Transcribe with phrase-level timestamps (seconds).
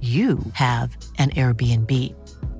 [0.00, 1.90] you have an Airbnb.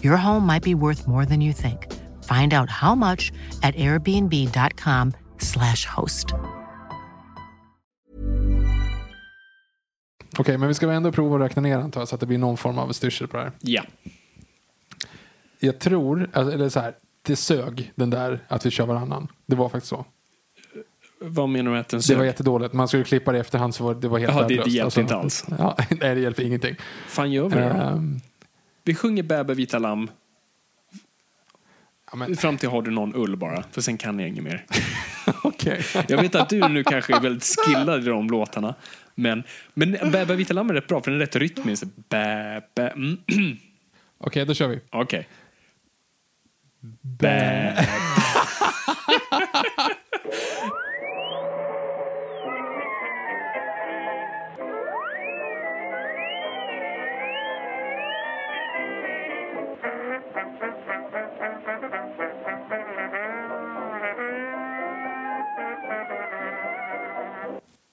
[0.03, 1.87] Your home might be worth more than you think.
[2.25, 6.35] Find out how much at airbnb.com slash host.
[10.39, 12.39] Okej, men vi ska ändå prova att räkna ner antar jag, så att det blir
[12.39, 13.53] någon form av styrsel på det här.
[13.61, 13.83] Ja.
[15.61, 19.29] Jag tror, alltså, eller så här, det sög den där att vi kör varannan.
[19.47, 20.05] Det var faktiskt så.
[21.21, 22.17] Vad menar du med att den Det sög?
[22.17, 22.75] var jättedåligt.
[22.75, 25.01] Man skulle klippa det i efterhand så var det var helt Ja, det- det hjälpte
[25.01, 25.45] inte alls.
[25.59, 26.77] Ja, nej, det hjälpte ingenting.
[27.07, 27.61] fan gör vi då?
[27.63, 28.21] Ehm,
[28.85, 30.11] Vi sjunger Bäbe vita lamm
[32.11, 34.65] ja, men, fram till har du någon ull bara, för sen kan jag inget mer.
[35.43, 35.85] okej.
[36.09, 38.75] Jag vet att du nu kanske är väldigt skillad i de låtarna.
[39.15, 39.43] Men,
[39.75, 41.85] men Bäbe vita lamm är rätt bra, för den är rätt rytmisk.
[42.09, 43.19] Bäbe, mm,
[44.19, 44.81] Okej, då kör vi.
[44.91, 45.29] okej.
[47.03, 47.87] Bä.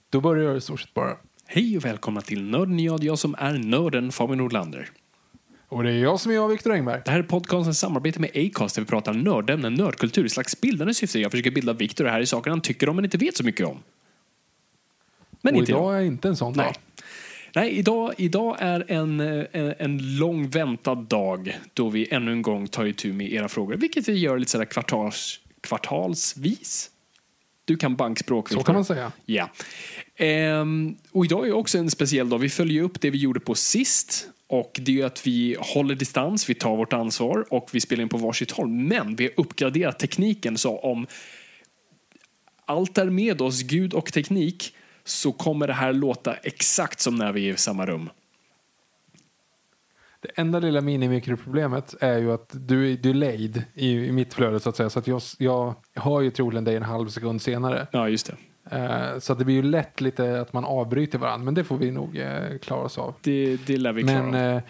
[0.10, 1.18] Då börjar jag i stort sett bara.
[1.46, 4.90] Hej och välkomna till Nörden jag, jag som är nörden Fabian Nordlander.
[5.68, 7.02] Och det är jag som är jag, Viktor Engberg.
[7.06, 10.94] Det här är podcastens samarbete med Acast där vi pratar nördämnen, nördkultur i slags bildande
[10.94, 11.20] syfte.
[11.20, 13.44] Jag försöker bilda Viktor det här i saker han tycker om men inte vet så
[13.44, 13.78] mycket om.
[15.42, 15.80] Men Och inte jag.
[15.80, 16.66] idag är inte en sån Nej.
[16.66, 16.76] dag.
[17.56, 22.42] Nej, idag, idag är en, eh, en, en lång väntad dag då vi ännu en
[22.42, 26.92] gång tar itu med era frågor, vilket vi gör lite sådär kvartals, kvartalsvis.
[27.66, 29.12] Du kan bankspråk, Så kan man säga.
[29.26, 29.50] Ja.
[30.16, 32.38] Ehm, och idag är också en speciell dag.
[32.38, 34.28] Vi följer upp det vi gjorde på sist.
[34.48, 38.10] Och det är att vi håller distans, vi tar vårt ansvar och vi spelar in
[38.10, 38.68] på varsitt håll.
[38.68, 41.08] Men vi har uppgraderat tekniken så om
[42.66, 47.32] allt är med oss, Gud och teknik, så kommer det här låta exakt som när
[47.32, 48.10] vi är i samma rum.
[50.26, 54.70] Det enda lilla minimikroproblemet är ju att du är delayed i, i mitt flöde så
[54.70, 54.90] att säga.
[54.90, 57.88] Så att jag, jag hör ju troligen dig en halv sekund senare.
[57.92, 58.36] Ja, just det.
[58.78, 61.46] Eh, så att det blir ju lätt lite att man avbryter varandra.
[61.46, 63.14] Men det får vi nog eh, klara oss av.
[63.22, 64.58] Det, det lär vi klara Men av.
[64.58, 64.62] eh,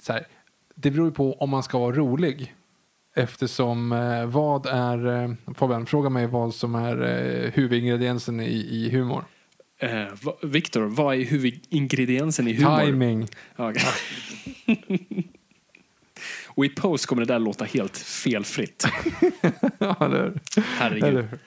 [0.00, 0.26] så här,
[0.74, 2.54] det beror ju på om man ska vara rolig.
[3.14, 8.90] Eftersom eh, vad är, eh, Fabian, fråga mig vad som är eh, huvudingrediensen i, i
[8.90, 9.24] humor.
[9.82, 10.06] Eh,
[10.42, 12.84] Viktor, vad är huvudingrediensen i humor?
[12.84, 13.28] Timing.
[13.56, 13.72] Ja,
[16.46, 18.86] och i post kommer det där låta helt felfritt.
[19.78, 20.40] ja, eller,
[20.78, 21.04] Herregud.
[21.04, 21.38] eller, hur?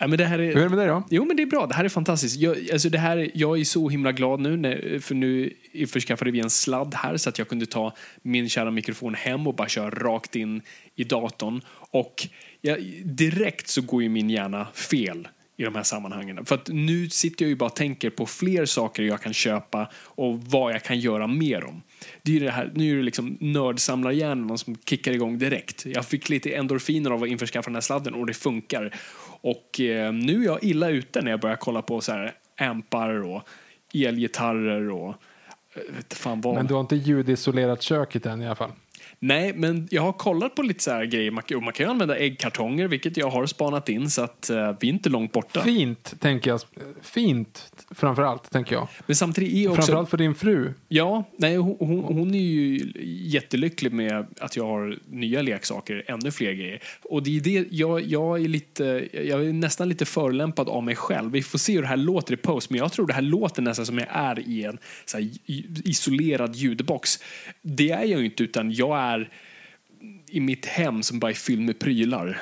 [0.00, 0.46] Nej, men det här är...
[0.46, 1.02] Hur är det med dig då?
[1.10, 1.66] Jo, men det är bra.
[1.66, 2.36] Det här är fantastiskt.
[2.36, 6.40] Jag, alltså det här, jag är så himla glad nu, när, för nu införskaffade vi
[6.40, 9.90] en sladd här så att jag kunde ta min kära mikrofon hem och bara köra
[9.90, 10.62] rakt in
[10.94, 11.60] i datorn.
[11.90, 12.28] Och
[12.60, 16.44] jag, direkt så går ju min hjärna fel i de här sammanhangen.
[16.44, 19.90] För att nu sitter jag ju bara och tänker på fler saker jag kan köpa
[20.04, 21.82] och vad jag kan göra mer om.
[22.22, 25.86] Det är ju det här, nu är det liksom nördsamlarhjärnan som kickar igång direkt.
[25.86, 28.94] Jag fick lite endorfiner av att införskaffa den här sladden och det funkar.
[29.40, 33.08] Och eh, nu är jag illa ute när jag börjar kolla på så här ampar
[33.08, 33.42] och
[33.94, 35.08] elgitarrer och
[35.74, 36.54] eh, vet fan vad.
[36.54, 38.72] Men du har inte ljudisolerat köket än i alla fall.
[39.20, 41.30] Nej, men jag har kollat på lite så här grejer.
[41.30, 44.56] Man, kan- man kan ju använda äggkartonger, vilket jag har spanat in, så att eh,
[44.80, 45.60] vi är inte långt borta.
[45.62, 46.60] Fint, tänker jag.
[47.02, 48.88] Fint, framför allt, tänker jag.
[49.06, 49.76] Men samtidigt är också...
[49.76, 50.72] Framförallt för din fru.
[50.88, 56.30] Ja, nej, hon, hon, hon är ju jättelycklig med att jag har nya leksaker, ännu
[56.30, 56.82] fler grejer.
[57.02, 60.96] Och det är det, jag, jag är lite, jag är nästan lite förolämpad av mig
[60.96, 61.32] själv.
[61.32, 63.62] Vi får se hur det här låter i post, men jag tror det här låter
[63.62, 64.78] nästan som jag är i en
[65.14, 65.30] här,
[65.84, 67.18] isolerad ljudbox.
[67.62, 69.30] Det är jag ju inte, utan jag är
[70.30, 72.40] i mitt hem som bara är fylld med prylar.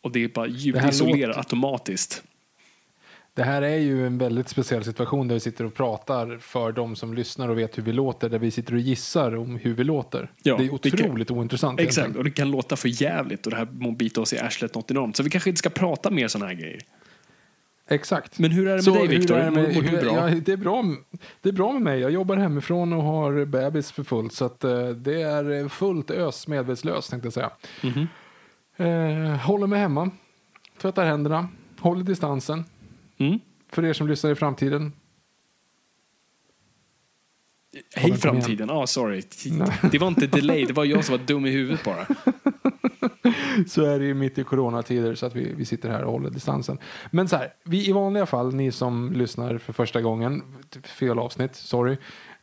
[0.00, 2.22] Och det är bara ljudisolerat automatiskt.
[3.38, 6.96] Det här är ju en väldigt speciell situation där vi sitter och pratar för de
[6.96, 9.84] som lyssnar och vet hur vi låter, där vi sitter och gissar om hur vi
[9.84, 10.30] låter.
[10.42, 11.80] Ja, det är det kan- otroligt ointressant.
[11.80, 12.18] Exakt, egentligen.
[12.18, 14.90] och det kan låta för jävligt och det här må bita oss i arslet något
[14.90, 15.16] enormt.
[15.16, 16.80] Så vi kanske inte ska prata mer sådana här grejer.
[17.88, 18.38] Exakt.
[18.38, 19.50] Men hur är det med Så dig Viktor?
[19.50, 20.28] Mår du bra?
[20.30, 20.84] Ja, det, är bra,
[21.42, 22.00] det är bra med mig.
[22.00, 24.32] Jag jobbar hemifrån och har bebis för fullt.
[24.32, 27.50] Så att, eh, det är fullt ös medvetslös tänkte jag säga.
[27.82, 28.08] Mhm.
[28.76, 30.10] Eh, håller mig hemma.
[30.82, 31.48] Tvättar händerna.
[31.78, 32.64] Håller distansen.
[33.18, 33.38] Mm.
[33.72, 34.92] För er som lyssnar i framtiden.
[37.94, 38.70] Hej framtiden.
[38.70, 39.22] Ah, sorry.
[39.92, 42.06] Det var inte delay, det var jag som var dum i huvudet bara.
[43.66, 46.30] Så är det ju mitt i coronatider så att vi, vi sitter här och håller
[46.30, 46.78] distansen.
[47.10, 50.42] Men så här, vi i vanliga fall, ni som lyssnar för första gången,
[50.84, 51.96] fel avsnitt, sorry.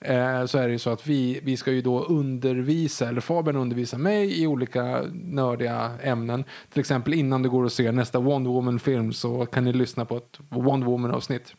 [0.08, 3.56] Eh, så är det ju så att vi, vi ska ju då undervisa, eller Fabian
[3.56, 6.44] undervisar mig i olika nördiga ämnen.
[6.70, 10.18] Till exempel innan du går och ser nästa Wonder Woman-film så kan ni lyssna på
[10.18, 11.56] ett Wonder Woman-avsnitt.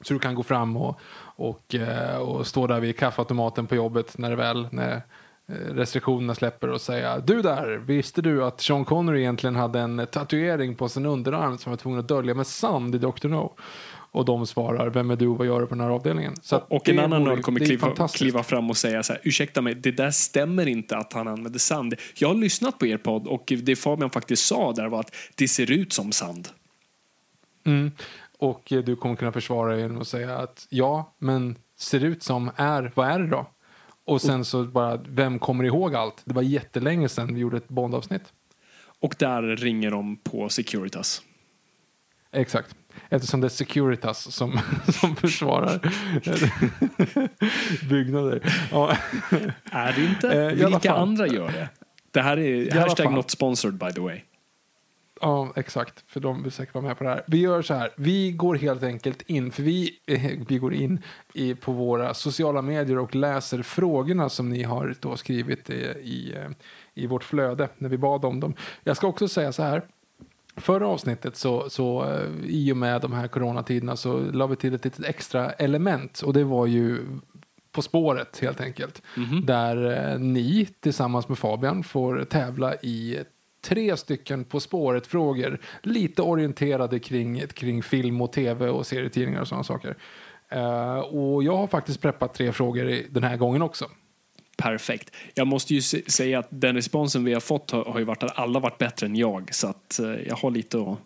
[0.00, 4.18] Så du kan gå fram och, och, eh, och stå där vid kaffeautomaten på jobbet
[4.18, 5.02] när det väl när
[5.48, 10.06] eh, restriktionerna släpper och säga Du där, visste du att Sean Connery egentligen hade en
[10.12, 13.28] tatuering på sin underarm som var tvungen att dölja med sand i Dr.
[13.28, 13.54] No?
[14.12, 16.34] Och de svarar, vem är du och vad gör du på den här avdelningen?
[16.42, 19.74] Så Och en annan vore- kommer kliva, kliva fram och säga så här, ursäkta mig,
[19.74, 21.94] det där stämmer inte att han använder sand.
[22.14, 25.48] Jag har lyssnat på er podd och det Fabian faktiskt sa där var att det
[25.48, 26.48] ser ut som sand.
[27.64, 27.92] Mm.
[28.38, 32.50] Och du kommer kunna försvara dig genom att säga att ja, men ser ut som
[32.56, 33.46] är, vad är det då?
[34.04, 36.22] Och sen så bara, vem kommer ihåg allt?
[36.24, 38.22] Det var jättelänge sedan vi gjorde ett Bond-avsnitt.
[39.00, 41.22] Och där ringer de på Securitas.
[42.32, 42.74] Exakt.
[43.08, 44.60] Eftersom det är Securitas som,
[45.00, 45.80] som försvarar
[47.88, 48.54] byggnader.
[48.72, 48.96] Ja.
[49.70, 50.42] Är det inte?
[50.42, 51.68] Eh, Vilka andra gör det?
[52.10, 54.20] Det här är hashtag not sponsored by the way.
[55.20, 56.04] ja, exakt.
[56.06, 57.22] För de vill säkert vara med på det här.
[57.26, 57.90] Vi gör så här.
[57.96, 61.02] Vi går helt enkelt in, för vi, eh, vi går in
[61.34, 66.34] i, på våra sociala medier och läser frågorna som ni har då skrivit i, i,
[66.36, 66.50] eh,
[66.94, 68.54] i vårt flöde när vi bad om dem.
[68.84, 69.82] Jag ska också säga så här.
[70.56, 74.74] Förra avsnittet så, så eh, i och med de här coronatiderna så la vi till
[74.74, 76.98] ett litet extra element och det var ju
[77.72, 79.02] På spåret helt enkelt.
[79.44, 83.18] Där eh, ni tillsammans med Fabian får tävla i
[83.64, 85.60] tre stycken På spåret-frågor.
[85.82, 89.96] Lite orienterade kring, kring film och tv och serietidningar och sådana saker.
[90.48, 93.84] Eh, och jag har faktiskt preppat tre frågor i- den här gången också.
[94.56, 95.16] Perfekt.
[95.34, 98.38] Jag måste ju säga att den responsen vi har fått har, har ju varit att
[98.38, 99.54] alla varit bättre än jag.
[99.54, 100.98] Så att eh, jag har lite att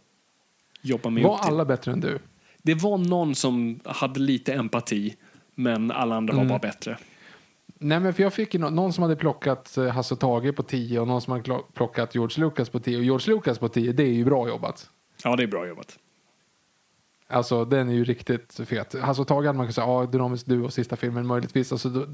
[0.83, 2.19] jobba med Var alla bättre än du?
[2.63, 5.17] Det var någon som hade lite empati,
[5.55, 6.49] men alla andra Mm.
[6.49, 6.99] var bara bättre.
[7.79, 10.63] Nej, men för jag fick nå- någon som hade plockat eh, Hasse och Tage på
[10.63, 12.99] 10 och någon som hade plockat George Lucas på 10.
[12.99, 14.91] Och George Lucas på 10, det är ju bra jobbat.
[15.25, 15.99] Ja, det är bra jobbat.
[17.35, 18.95] Alltså den är ju riktigt fet.
[19.01, 21.73] Hasse och Tage hade man kunnat säga, ja, dynamisk duo, sista filmen möjligtvis.
[21.73, 22.07] Alltså, då,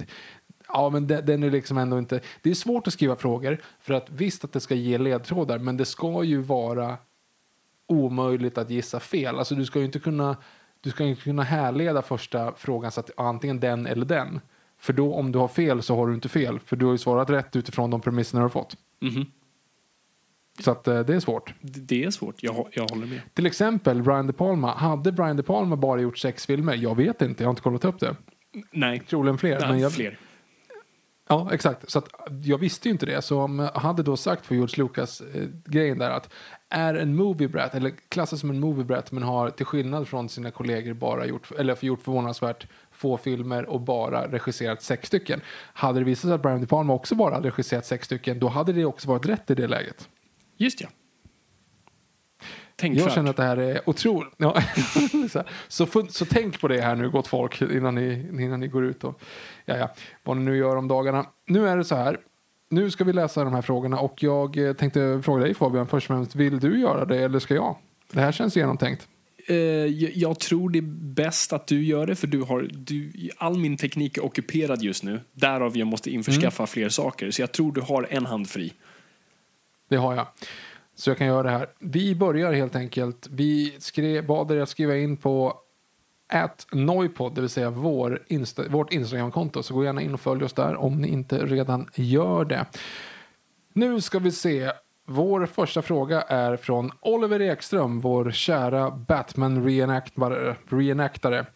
[0.69, 2.21] ja, men den, den är liksom ändå inte...
[2.43, 5.77] Det är svårt att skriva frågor för att visst att det ska ge ledtrådar, men
[5.77, 6.97] det ska ju vara
[7.87, 9.39] omöjligt att gissa fel.
[9.39, 10.37] Alltså du ska ju inte kunna,
[10.81, 14.41] du ska inte kunna härleda första frågan så att antingen den eller den.
[14.79, 16.99] För då om du har fel så har du inte fel, för du har ju
[16.99, 18.77] svarat rätt utifrån de premisserna du har fått.
[19.01, 19.27] Mhm.
[20.63, 21.55] Så att eh, det är svårt.
[21.61, 23.21] Det är svårt, jag, jag håller med.
[23.35, 24.75] Till exempel Brian De Palma.
[24.75, 26.75] Hade Brian De Palma bara gjort sex filmer?
[26.75, 28.17] Jag vet inte, jag har inte kollat upp det.
[28.73, 29.61] Nej, Troligen fler.
[29.61, 30.19] Nej jag, fler.
[31.31, 31.91] Ja, exakt.
[31.91, 32.09] Så att,
[32.45, 33.23] jag visste ju inte det.
[33.23, 36.31] Så om jag hade då sagt på George Lucas eh, där att
[36.69, 40.29] är en movie brat, eller klassas som en movie brat men har till skillnad från
[40.29, 45.41] sina kollegor bara gjort, eller gjort förvånansvärt få filmer och bara regisserat sex stycken.
[45.73, 48.49] Hade det visat sig att Brian De Palma också bara hade regisserat sex stycken, då
[48.49, 50.09] hade det också varit rätt i det läget.
[50.61, 50.89] Just ja.
[52.77, 53.05] Tänkvärt.
[53.05, 54.35] Jag känner att det här är otroligt.
[54.37, 54.63] Ja.
[55.69, 59.05] så, så, tänk på det här nu, gott folk, innan ni, innan ni går ut
[59.05, 59.21] och
[59.65, 61.27] ja, ja, vad ni nu gör om dagarna.
[61.47, 62.21] Nu är det så här.
[62.71, 66.11] Nu ska vi läsa de här frågorna och jag eh, tänkte fråga dig Fabian först
[66.11, 66.35] och främst.
[66.35, 67.77] Vill du göra det eller ska jag?
[68.13, 69.09] Det här känns genomtänkt.
[69.47, 69.57] Eh,
[70.19, 73.77] jag, tror det är bäst att du gör det för du har, du, all min
[73.77, 75.21] teknik är ockuperad just nu.
[75.33, 77.31] Därav jag måste införskaffa fler saker.
[77.31, 78.73] Så jag tror du har en hand fri.
[79.91, 80.27] Det har jag.
[80.95, 81.69] Så jag kan göra det här.
[81.79, 83.29] Vi börjar helt enkelt.
[83.31, 85.61] Vi skrev, bad er att skriva in på
[86.33, 89.63] at Noipod, det vill säga vår Insta, vårt Instagramkonto.
[89.63, 92.67] Så gå gärna in och följ oss där om ni inte redan gör det.
[93.73, 94.73] Nu ska vi se.
[95.07, 101.47] Vår första fråga är från Oliver Ekström, vår kära Batman-reenactare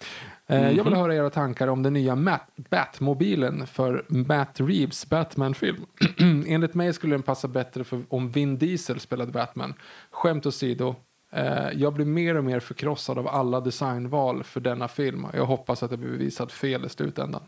[0.47, 0.71] reenactare.
[0.71, 5.87] Eh, Jag vill höra era tankar om den nya Matt, Batmobilen för Matt Reeves Batman-film.
[6.47, 9.75] Enligt mig skulle den passa bättre för, om Vin Diesel spelade Batman.
[10.11, 10.95] Skämt åsido,
[11.37, 15.27] Eh, jag blir mer och mer förkrossad av alla designval för denna film.
[15.35, 17.43] Jag hoppas att det blir bevisat fel i slutändan.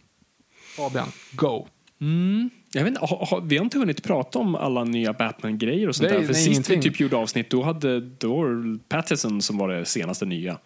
[0.76, 1.66] Fabian, go!
[2.72, 5.96] Jag vet inte, ha, ha, vi har inte hunnit prata om alla nya Batman-grejer och
[5.96, 6.26] sånt Nej, där.
[6.26, 6.92] För nej, sist vi ingenting.
[6.92, 10.58] typ gjorde avsnitt, då hade då det Pattinson som var det senaste nya.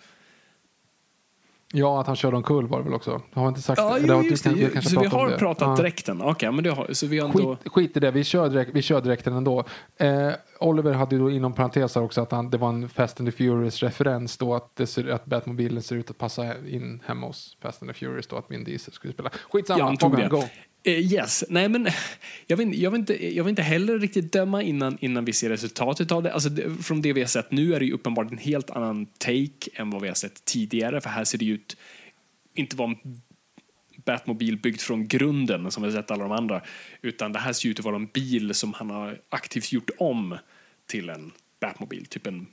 [1.73, 3.23] Ja, att han körde omkull var det väl också.
[3.33, 4.83] Har inte sagt Ja, Eller jo, just det.
[4.83, 5.39] Så vi har det?
[5.39, 5.77] pratat Ja.
[5.77, 6.23] direkten.
[6.23, 7.57] Okej, men det har, så vi har ändå...
[7.57, 9.65] Skit, skit i det, vi kör, direkt, vi kör direkten ändå.
[9.97, 13.29] Eh, Oliver hade ju då inom parenteser också att han, det var en Fast and
[13.33, 17.57] the Furious-referens då att, det ser, att Batmobilen ser ut att passa in hemma hos
[17.63, 19.31] Fast and the Furious då att Vin Diesel skulle spela.
[19.53, 20.37] Skitsamma, Jag antog Fabian, det.
[20.37, 20.43] go!
[20.83, 21.89] Eh, yes, nej men
[22.47, 25.49] jag vill, jag, vill inte, jag vill inte heller riktigt döma innan, innan vi ser
[25.49, 26.33] resultatet av det.
[26.33, 26.83] Alltså, det.
[26.83, 29.91] Från det vi har sett nu är det ju uppenbart en helt annan take än
[29.91, 31.01] vad vi har sett tidigare.
[31.01, 31.77] För här ser det ju ut,
[32.55, 33.21] inte vara en
[34.05, 36.63] Batmobil byggd från grunden som vi har sett alla de andra.
[37.03, 40.39] Utan det här ser ut att vara en bil som han har aktivt gjort om
[40.87, 42.47] till en Batmobil, typ en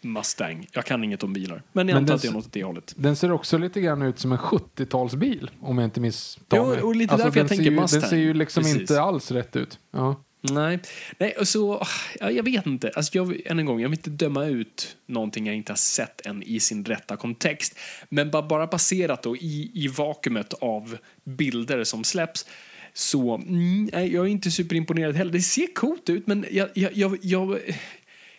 [0.00, 0.66] Mustang.
[0.72, 2.94] Jag kan inget om bilar, men jag antar att det är något åt det hållet.
[2.96, 6.82] Den ser också lite grann ut som en 70-talsbil om jag inte misstar Jo, mig.
[6.82, 8.00] och lite därför den jag tänker ju, Mustang.
[8.00, 8.80] Den ser ju liksom Precis.
[8.80, 9.78] inte alls rätt ut.
[9.90, 10.24] Ja.
[10.52, 10.78] Nej,
[11.18, 11.86] Nej och så,
[12.20, 12.90] ja, jag vet inte.
[12.94, 16.26] Alltså jag, än en gång, jag vill inte döma ut någonting jag inte har sett
[16.26, 17.78] än i sin rätta kontext.
[18.08, 22.46] Men bara, bara baserat då i, i vakuumet av bilder som släpps
[22.92, 25.32] så mm, jag är inte superimponerad heller.
[25.32, 27.58] Det ser coolt ut, men jag, jag, jag, jag,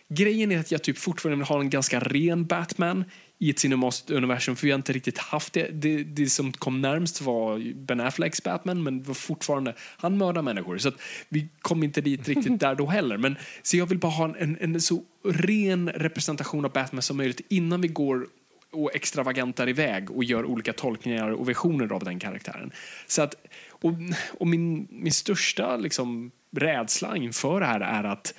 [0.08, 3.04] grejen är att jag typ fortfarande vill ha en ganska ren Batman
[3.38, 3.64] i ett
[4.10, 5.68] universum för vi har inte riktigt haft det.
[5.72, 6.02] det.
[6.02, 10.78] Det som kom närmst var Ben Afflecks Batman, men var fortfarande, han mördar människor.
[10.78, 13.16] Så att vi kom inte dit riktigt där då heller.
[13.16, 17.16] Men, så jag vill bara ha en, en, en så ren representation av Batman som
[17.16, 18.26] möjligt innan vi går
[18.70, 22.72] och extravagantar iväg och gör olika tolkningar och versioner av den karaktären.
[23.06, 23.34] Så att,
[23.68, 23.92] och,
[24.38, 28.34] och min, min största liksom, rädsla inför det här är att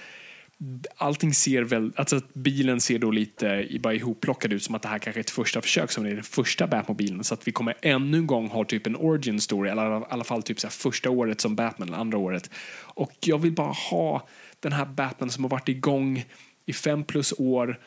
[0.97, 4.87] allting ser väl, alltså att bilen ser då lite bara ihopplockad ut som att det
[4.87, 7.77] här kanske är ett första försök som är den första Batmobilen så att vi kommer
[7.81, 10.71] ännu en gång ha typ en origin story eller i alla fall typ så här
[10.71, 12.49] första året som Batman eller andra året.
[12.81, 14.27] Och jag vill bara ha
[14.59, 16.25] den här Batman som har varit igång
[16.65, 17.79] i fem plus år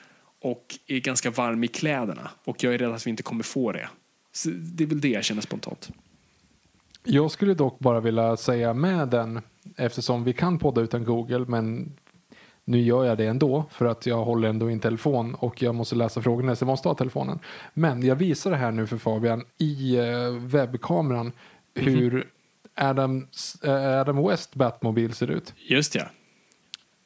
[0.42, 3.72] och är ganska varm i kläderna och jag är rädd att vi inte kommer få
[3.72, 3.88] det.
[4.32, 5.90] Så det är väl det jag känner spontant.
[7.04, 9.40] Jag skulle dock bara vilja säga med den,
[9.76, 11.92] eftersom vi kan podda utan Google, men
[12.64, 15.74] nu gör jag det ändå för att jag håller ändå i en telefon och jag
[15.74, 17.38] måste läsa frågorna så jag måste ha telefonen.
[17.74, 21.32] Men jag visar det här nu för Fabian i eh, webbkameran
[21.74, 22.26] hur
[22.74, 23.26] Adam,
[23.64, 25.54] eh, Adam West Batmobil ser ut.
[25.56, 26.04] Just ja.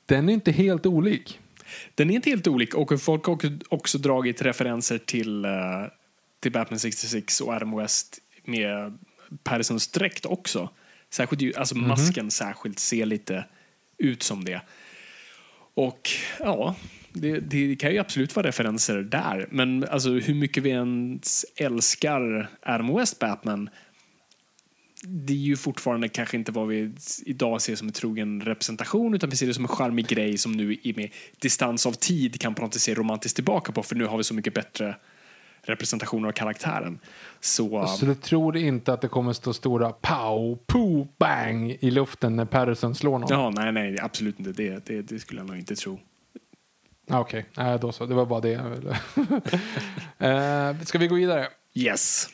[0.07, 1.41] Den är inte helt olik.
[1.95, 5.51] Den är inte helt olik och folk har också- dragit referenser till, eh,
[6.41, 8.99] till Batman 66 och Adam West med
[9.43, 10.69] Pattersons dräkt också.
[11.11, 13.45] Särskilt ju, alltså masken särskilt ser lite
[13.99, 14.61] ut som det.
[15.75, 16.77] Och ja,
[17.13, 19.49] det, det kan ju absolut vara referenser där.
[19.51, 23.71] Men alltså hur mycket vi ens älskar Adam West Batman
[25.07, 26.93] det är ju fortfarande kanske inte vad vi
[27.27, 30.53] idag ser som en trogen representation utan vi ser det som en charmig grej som
[30.53, 33.95] nu i med distans av tid kan på något sätt se romantiskt tillbaka på för
[33.95, 34.97] nu har vi så mycket bättre
[35.65, 36.99] representationer av karaktären.
[37.41, 42.37] Så, Så du tror inte att det kommer stå stora pow, poo, bang i luften
[42.37, 43.29] när Patterson slår någon?
[43.31, 44.53] ja, nej, nej, absolut inte.
[44.53, 46.01] Det, det, det skulle jag nog inte tro.
[47.11, 48.07] Ah, Okej, Nej, då så.
[48.07, 48.53] Det var bara det
[50.19, 51.49] eh, ska vi gå vidare?
[51.75, 52.29] Yes.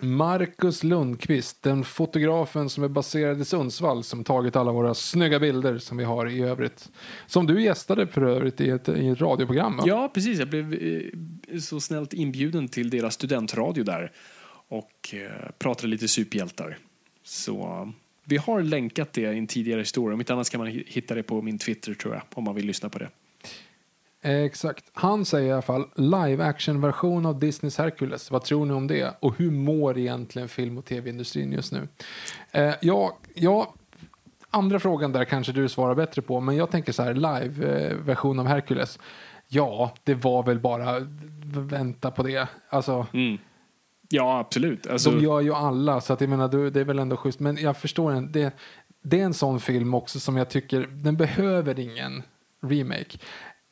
[0.00, 5.78] Marcus Lundqvist, den fotografen som är baserad i Sundsvall som tagit alla våra snygga bilder
[5.78, 6.90] som vi har i övrigt.
[7.26, 9.84] Som du gästade för övrigt i ett, i ett radioprogram va?
[9.86, 10.38] Ja, precis.
[10.38, 14.12] Jag blev eh, så snällt inbjuden till deras studentradio där
[14.68, 16.78] och eh, pratade lite superhjältar.
[17.22, 17.88] Så eh,
[18.24, 20.14] vi har länkat det i en tidigare historia.
[20.14, 22.66] Om inte annat kan man hitta det på min Twitter tror jag, om man vill
[22.66, 23.08] lyssna på det.
[24.28, 24.84] Exakt.
[24.92, 28.30] Han säger i alla fall live action version av Disneys Hercules.
[28.30, 29.14] Vad tror ni om det?
[29.20, 31.88] Och hur mår egentligen film och tv-industrin just nu?
[32.52, 33.74] Eh, ja, ja,
[34.50, 36.40] andra frågan där kanske du svarar bättre på.
[36.40, 38.98] Men jag tänker så här, live eh, av Hercules.
[39.48, 40.96] Ja, det var väl bara
[41.54, 42.48] vänta på det.
[42.68, 43.38] Alltså, Mm.
[44.10, 44.86] Ja, absolut.
[44.86, 47.40] Alltså, de gör ju alla, så att jag menar, du- det är väl ändå schysst.
[47.40, 48.56] Men jag förstår en, det,
[49.02, 52.22] det är en sån film också som jag tycker, den behöver ingen
[52.62, 53.18] remake.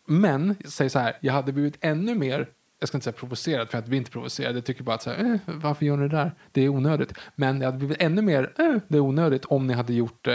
[0.06, 2.48] Men, säg så här, jag hade blivit ännu mer,
[2.78, 5.10] jag ska inte säga provocerad för att vi inte provocerad, jag tycker bara att så
[5.10, 6.34] här, eh, varför gör ni det där?
[6.52, 7.12] Det är onödigt.
[7.34, 10.34] Men jag hade blivit ännu mer, eh, det är onödigt om ni hade gjort eh,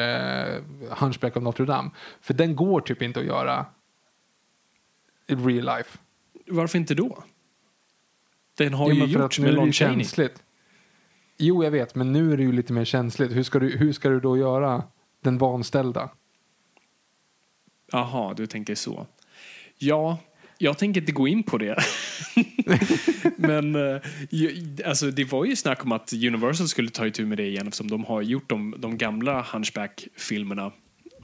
[0.90, 1.90] Hunchback of Notre Dame.
[2.22, 3.66] För den går typ inte att göra
[5.28, 5.98] i real life.
[6.48, 7.24] varför inte då?
[8.58, 9.94] Den har Jo, ju gjorts med Lon Chaney.
[10.04, 10.44] känsligt.
[11.38, 13.32] Jo, jag vet, men nu är det ju lite mer känsligt.
[13.32, 14.84] Hur ska du, hur ska du då göra
[15.24, 16.10] den vanställda?
[17.92, 19.08] Jaha, du tänker så.
[19.82, 20.18] Ja,
[20.58, 21.76] Jag tänker inte gå in på det.
[23.38, 24.02] Men eh,
[24.86, 27.90] alltså, det var ju snack om att Universal skulle ta itu med det igen eftersom
[27.90, 30.72] de har gjort de, de gamla Hunchback-filmerna.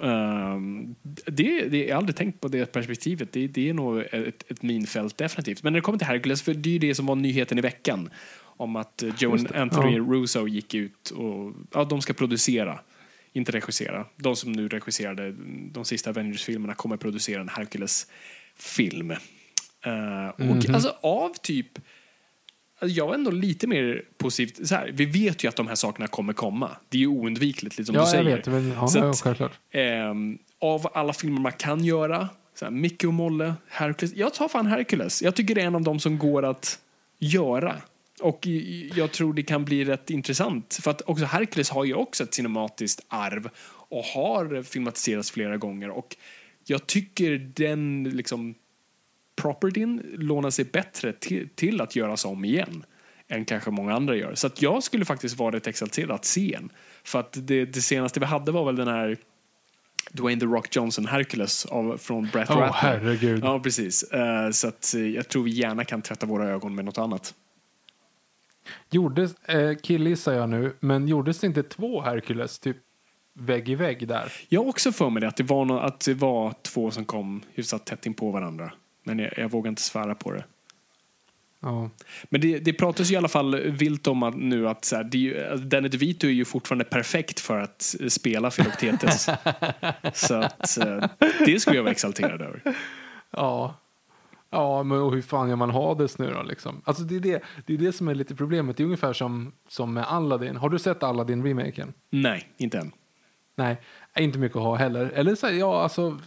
[0.04, 0.96] Ehm,
[1.26, 3.32] det, det, jag har aldrig tänkt på det perspektivet.
[3.32, 5.64] Det, det är nog ett, ett minfält definitivt.
[5.64, 7.62] Men när det kommer till Hercules, för det är ju det som var nyheten i
[7.62, 8.10] veckan.
[8.44, 10.04] Om att eh, Joe Anthony ja.
[10.04, 12.80] Russo gick ut och ja, de ska producera.
[13.34, 14.06] Inte regissera.
[14.16, 15.36] De som nu regisserade
[15.72, 17.50] de sista Avengers-filmerna kommer producera en
[18.58, 19.12] Hercules-film.
[19.12, 20.76] Eh, och Mhm.
[20.76, 21.68] alltså av typ...
[22.80, 24.68] Alltså jag är ändå lite mer positivt.
[24.68, 26.72] Så här, vi vet ju att de här sakerna kommer komma.
[26.90, 28.36] Det är ju oundvikligt, liksom Ja, du jag säger.
[28.38, 28.46] vet.
[28.48, 29.52] Men, ja, Så ja, att- självklart.
[29.72, 34.16] Ehm, av alla filmer man kan göra, så här, Micke och Molle, Hercules.
[34.16, 35.22] Jag tar fan Hercules.
[35.22, 36.80] Jag tycker det är en av dem som går att
[37.20, 37.76] göra.
[38.22, 38.48] Och
[38.96, 40.80] jag tror det kan bli rätt intressant.
[40.84, 43.50] För att också Hercules har ju också ett cinematiskt arv
[43.90, 45.90] och har filmatiserats flera gånger.
[45.90, 46.16] Och
[46.70, 48.56] jag tycker den liksom
[49.42, 52.84] propertyn lånar sig bättre till, till att göras om igen
[53.28, 54.36] än kanske många andra gör.
[54.36, 56.70] Så att jag skulle faktiskt vara rätt exalterad att se en.
[57.04, 59.18] För att det, det senaste vi hade var väl den här
[60.12, 62.74] Dwayne The Rock Johnson Hercules av, från Brett Åh, Ratner.
[62.74, 63.44] herregud.
[63.44, 64.04] Ja, precis.
[64.04, 67.34] Eh, så att eh, jag tror vi gärna kan tvätta våra ögon med något annat.
[68.90, 72.78] Gjordes, eh, killgissar jag nu, men gjordes det inte två Hercules typ
[73.38, 74.32] vägg i vägg där?
[74.50, 77.06] Jag har också för mig det, att det var, nå- att det var två som
[77.06, 78.72] kom hyfsat tätt in på varandra.
[79.04, 80.44] Men jag, jag vågar inte svära på det.
[81.60, 81.90] Ja.
[82.30, 85.04] Men det, det pratas ju i alla fall vilt om att nu att så här,
[85.04, 89.30] det är ju, alltså, Danny DeVito är ju fortfarande perfekt för att spela Philoctetes.
[90.14, 91.04] så att eh,
[91.46, 92.62] det skulle jag vara exalterad över.
[93.32, 93.76] Ja.
[94.50, 96.82] Ja, men och hur fan gör man Hades nu då liksom?
[96.86, 98.78] Alltså det är det, det är det som är lite problemet.
[98.78, 100.56] Det är ungefär som, som med Aladdin.
[100.56, 101.94] Har du sett Aladdin-remaken?
[102.10, 102.92] Nej, inte än.
[103.58, 103.82] Nej,
[104.20, 105.10] inte mycket att ha heller.
[105.10, 106.20] Eller så, ja alltså.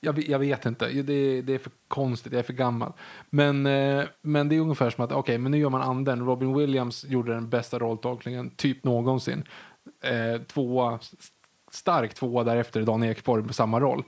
[0.00, 2.92] Jag, jag vet inte, det, det är för konstigt, jag är för gammal.
[3.30, 6.26] Men, eh, men det är ungefär som att, okej, men nu gör man anden.
[6.26, 9.44] Robin Williams gjorde den bästa rolltolkningen typ någonsin.
[10.02, 10.98] Eh, tvåa,
[11.70, 14.04] stark tvåa därefter, Dan Ekborg på samma roll.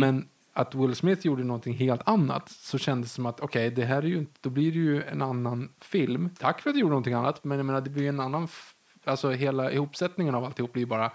[0.00, 3.84] Men att Will Smith gjorde någonting helt annat så kändes det som att okej, det
[3.84, 6.30] här är ju då blir det ju en annan film.
[6.38, 8.48] Tack för att du gjorde någonting annat, men jag menar det blir ju en annan,
[9.04, 11.12] alltså hela ihopsättningen av alltihop blir bara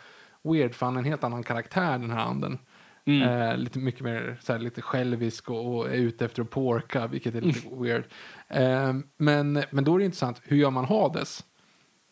[0.51, 2.59] weird, för han är en helt annan karaktär den här anden.
[3.07, 7.07] Eh, lite mycket mer så här, lite självisk och, och är ute efter att porka,
[7.07, 8.03] vilket är lite weird.
[8.47, 11.43] Eh, men, men då är det intressant, hur gör man Hades?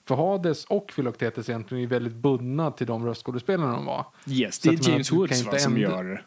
[0.07, 4.05] För Hades och Philoctetes egentligen är väldigt bundna till de röstskådespelarna de var.
[4.27, 6.25] Yes, det att är James Woods va, som gör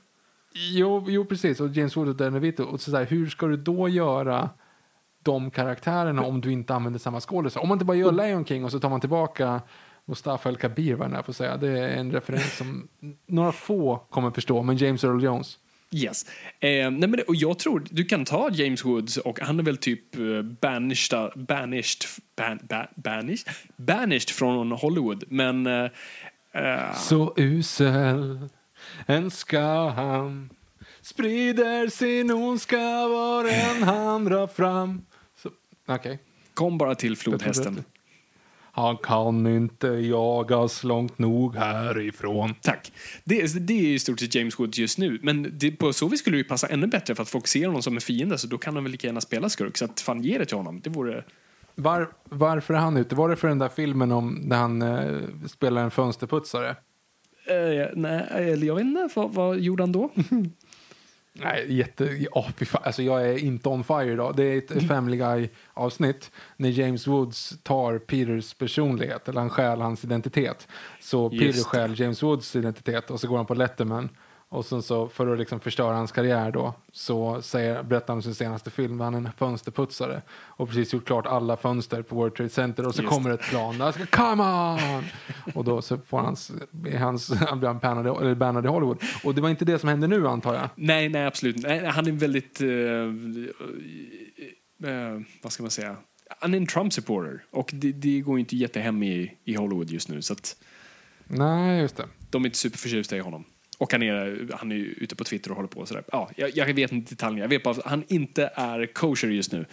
[0.54, 1.60] Jo, jo precis.
[1.60, 2.64] Och James Wood och Danny DeVito.
[2.64, 4.50] Och så där, hur ska du då göra
[5.22, 7.60] de karaktärerna om du inte använder samma skådisar?
[7.60, 9.62] Om man inte bara gör Lion King och så tar man tillbaka
[10.08, 11.56] Mustafa El Kabir, vad jag får säga.
[11.56, 12.88] Det är en referens som
[13.26, 15.58] några få kommer förstå, men James Earl Jones.
[15.90, 16.26] Yes.
[16.60, 19.62] Eh, nej men det, och jag tror, du kan ta James Woods och han är
[19.62, 22.04] väl typ eh, banished, banished,
[22.36, 25.24] ban, ba, banished, banished från Hollywood.
[25.28, 25.90] Men eh,
[26.54, 28.48] eh, Så usel
[29.06, 30.50] en ska han
[31.00, 35.04] sprider sin ondska var en han drar fram.
[35.86, 36.18] Okej.
[36.54, 37.84] kom bara till flodhästen.
[38.78, 42.54] Han kan inte jagas långt nog härifrån.
[42.62, 42.92] Tack.
[43.24, 45.18] Det, det är i stort sett James Woods just nu.
[45.22, 47.66] Men det, på så vis skulle det ju passa ännu bättre för att folk ser
[47.66, 49.76] honom som en fiende så då kan han väl lika gärna spela skurk.
[49.76, 50.80] Så att fan ge det till honom.
[50.84, 51.24] Det vore...
[51.74, 53.14] Var, varför är han ute?
[53.14, 56.76] Var det för den där filmen om när han eh, spelar en fönsterputsare?
[57.46, 59.08] Eh, nej, eller jag vet inte.
[59.14, 60.10] Vad, vad gjorde han då?
[61.32, 62.26] Nej, jätte...
[62.32, 62.48] Oh.
[62.72, 64.36] Alltså, jag är inte on fire idag.
[64.36, 70.04] Det är ett Family Guy-avsnitt när James Woods tar Peters personlighet, eller han stjäl hans
[70.04, 70.68] identitet.
[71.00, 74.08] Så Peter stjäl James Woods identitet och så går han på Letterman.
[74.50, 78.22] Och sen så, för att liksom förstöra hans karriär då, så säger, berättar han om
[78.22, 80.22] sin senaste film, han är en fönsterputsare.
[80.30, 83.42] Och precis gjort klart alla fönster på World Trade Center och så Just kommer ett
[83.42, 85.04] plan, där ska come on!
[85.54, 86.52] och då så får hans,
[86.98, 89.02] hans, han blir bannad, eller bannad i Hollywood.
[89.24, 90.68] Och det var inte det som hände nu antar jag.
[90.74, 91.56] Nej, nej absolut.
[91.62, 92.60] Nej, han är väldigt...
[92.60, 92.68] eh,
[94.90, 95.96] eh, vad ska man säga?
[96.40, 97.44] Han är en Trump-supporter.
[97.50, 100.22] Och det, det går inte jättehem i, i Hollywood just nu.
[100.22, 100.56] Så att
[101.24, 102.04] Nej, just det.
[102.30, 103.44] de är inte superförtjusta i honom.
[103.78, 106.04] Och han är, han är ute på Twitter och håller på och sådär.
[106.12, 107.44] Ja, jag, jag vet inte detaljerna.
[107.44, 109.66] Jag vet bara att han inte är kosher just nu.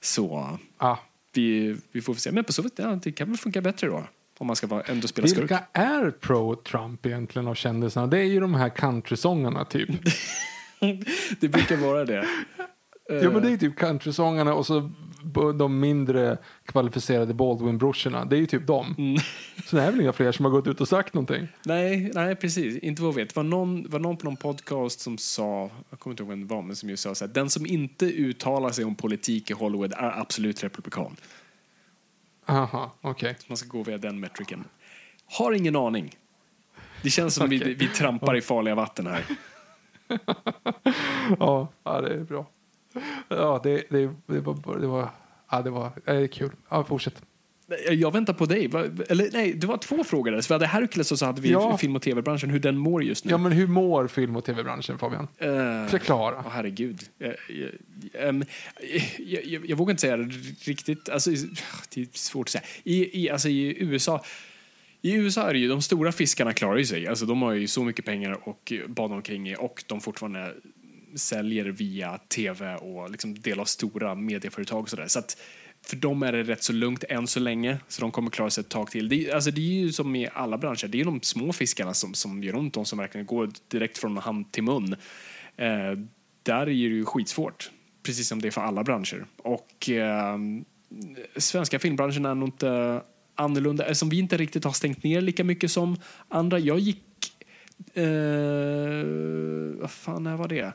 [0.00, 0.96] Så Ah.
[1.34, 2.32] vi, vi får se.
[2.32, 4.04] Men på så vis, ja, det kan väl funka bättre då.
[4.38, 5.40] Om man ska vara, ändå spela skurk.
[5.42, 8.06] Vilka är pro-Trump egentligen av kändisarna?
[8.06, 9.88] Det är ju de här countrysångarna typ.
[11.40, 12.26] Det brukar vara det.
[13.08, 14.90] Ja, men det är typ countrysångarna och så
[15.54, 18.24] de mindre kvalificerade Baldwin-brorsorna.
[18.24, 18.94] Det är ju typ dem.
[18.98, 19.16] Mm.
[19.66, 21.48] Så det är väl inga fler som har gått ut och sagt någonting.
[21.64, 22.78] Nej, nej, precis.
[22.78, 23.28] Inte vad jag vet.
[23.28, 26.40] Det var någon, var någon på någon podcast som sa, jag kommer inte ihåg vem
[26.40, 29.50] det var, men som just sa så här, den som inte uttalar sig om politik
[29.50, 31.16] i Hollywood är absolut republikan.
[32.46, 33.36] Aha, okej.
[33.48, 34.64] Man ska gå via den metriken.
[35.26, 36.16] Har ingen aning.
[37.02, 37.74] Det känns som vi, Okej.
[37.74, 39.24] vi trampar i farliga vatten här.
[41.38, 42.46] Ja, ja, det är bra.
[43.28, 44.78] Ja, det, det, det var...
[44.80, 45.08] Det var
[45.54, 46.50] Ja, det var det är kul.
[46.68, 47.22] Ja, fortsätt.
[47.90, 48.64] Jag väntar på dig.
[49.08, 50.40] Eller nej, det var två frågor där.
[50.40, 51.78] Så vi hade Hercules och så hade vi Ja.
[51.78, 53.30] film och tv-branschen, hur den mår just nu.
[53.30, 55.28] Ja, men hur mår film och tv-branschen, Fabian?
[55.38, 56.34] Eh, Förklara.
[56.38, 57.00] Åh, herregud.
[57.18, 58.44] Jag, jag, ehm,
[59.18, 60.24] jag, jag, jag vågar inte säga det
[60.64, 61.08] riktigt.
[61.08, 61.30] Alltså,
[61.94, 62.64] det är svårt att säga.
[62.84, 64.24] I, i, alltså, I USA
[65.02, 67.06] i USA är det ju, de stora fiskarna klarar ju sig.
[67.06, 70.54] Alltså, de har ju så mycket pengar och bada omkring i och de fortfarande
[71.14, 75.06] säljer via tv och liksom del av stora medieföretag och sådär.
[75.08, 75.36] Så att
[75.86, 78.60] för dem är det rätt så lugnt än så länge, så de kommer klara sig
[78.62, 79.08] ett tag till.
[79.08, 81.94] Det, är- alltså, det är ju som i alla branscher, det är de små fiskarna
[81.94, 84.96] som, som gör ont, de som verkligen går direkt från hand till mun.
[85.56, 85.92] Eh,
[86.42, 87.70] där är det ju skitsvårt,
[88.02, 89.26] precis som det är för alla branscher.
[89.36, 90.38] Och eh,
[91.36, 93.02] svenska filmbranschen är nog inte
[93.34, 95.96] annorlunda, eh, eftersom vi inte riktigt har stängt ner lika mycket som
[96.28, 96.58] andra.
[96.58, 97.02] Jag gick...
[97.94, 98.04] Eh,
[99.80, 100.72] vad fan när var det?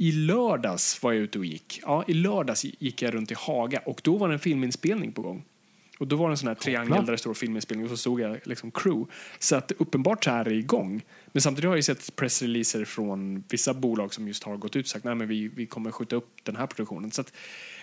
[0.00, 1.80] I lördags var jag ute och gick.
[1.82, 5.22] Ja, i lördags gick jag runt i Haga och då var det en filminspelning på
[5.22, 5.44] gång.
[5.98, 8.20] Och då var det en sån här triangel där det står filminspelning och så såg
[8.20, 9.12] jag liksom crew.
[9.38, 11.02] Så att uppenbart så här är det igång.
[11.32, 14.84] Men samtidigt har jag ju sett pressreleaser från vissa bolag som just har gått ut
[14.86, 17.10] och sagt nej men vi, vi kommer skjuta upp den här produktionen.
[17.10, 17.32] Så att,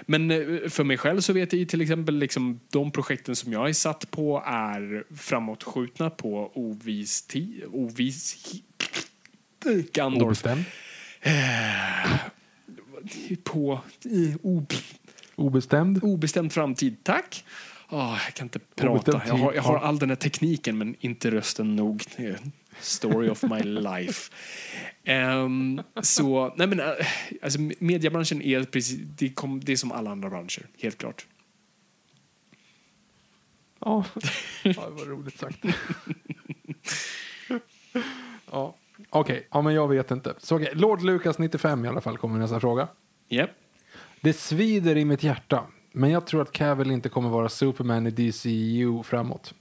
[0.05, 3.53] men eh, för mig själv så vet jag ju till exempel liksom de projekten som
[3.53, 8.45] jag är satt på är framåtskjutna på ovis tid, ovis
[9.93, 10.63] Gandorf Obestämd.
[13.43, 14.73] På i ob,
[15.35, 16.03] Obestämd.
[16.03, 17.03] obestämd framtid.
[17.03, 17.45] Tack.
[17.89, 19.21] Åh, jag kan inte prata.
[19.27, 22.03] Jag har, jag har all den här tekniken men inte rösten nog.
[22.79, 24.31] Story of my life.
[25.03, 26.85] Ehm, så, nej men, äh,
[27.41, 31.27] alltså, mediebranschen är precis, det, kom, det är som alla andra branscher, helt klart.
[33.79, 34.05] Ja,
[34.63, 35.59] ja det var roligt sagt.
[38.51, 38.75] ja.
[39.09, 40.33] Okej, ja, men jag vet inte.
[40.37, 42.87] Så, okej, Lord Lucas 95 i alla fall kommer nästa fråga.
[43.29, 43.49] Yep.
[44.21, 48.11] Det svider i mitt hjärta, men jag tror att Cavill inte kommer vara Superman i
[48.11, 49.53] DCU framåt.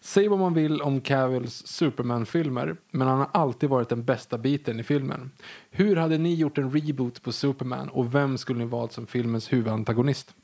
[0.00, 4.80] Säg vad man vill om Cavills Superman-filmer, men han har alltid varit den bästa biten
[4.80, 5.30] i filmen.
[5.70, 9.52] Hur hade ni gjort en reboot på Superman och vem skulle ni valt som filmens
[9.52, 10.34] huvudantagonist?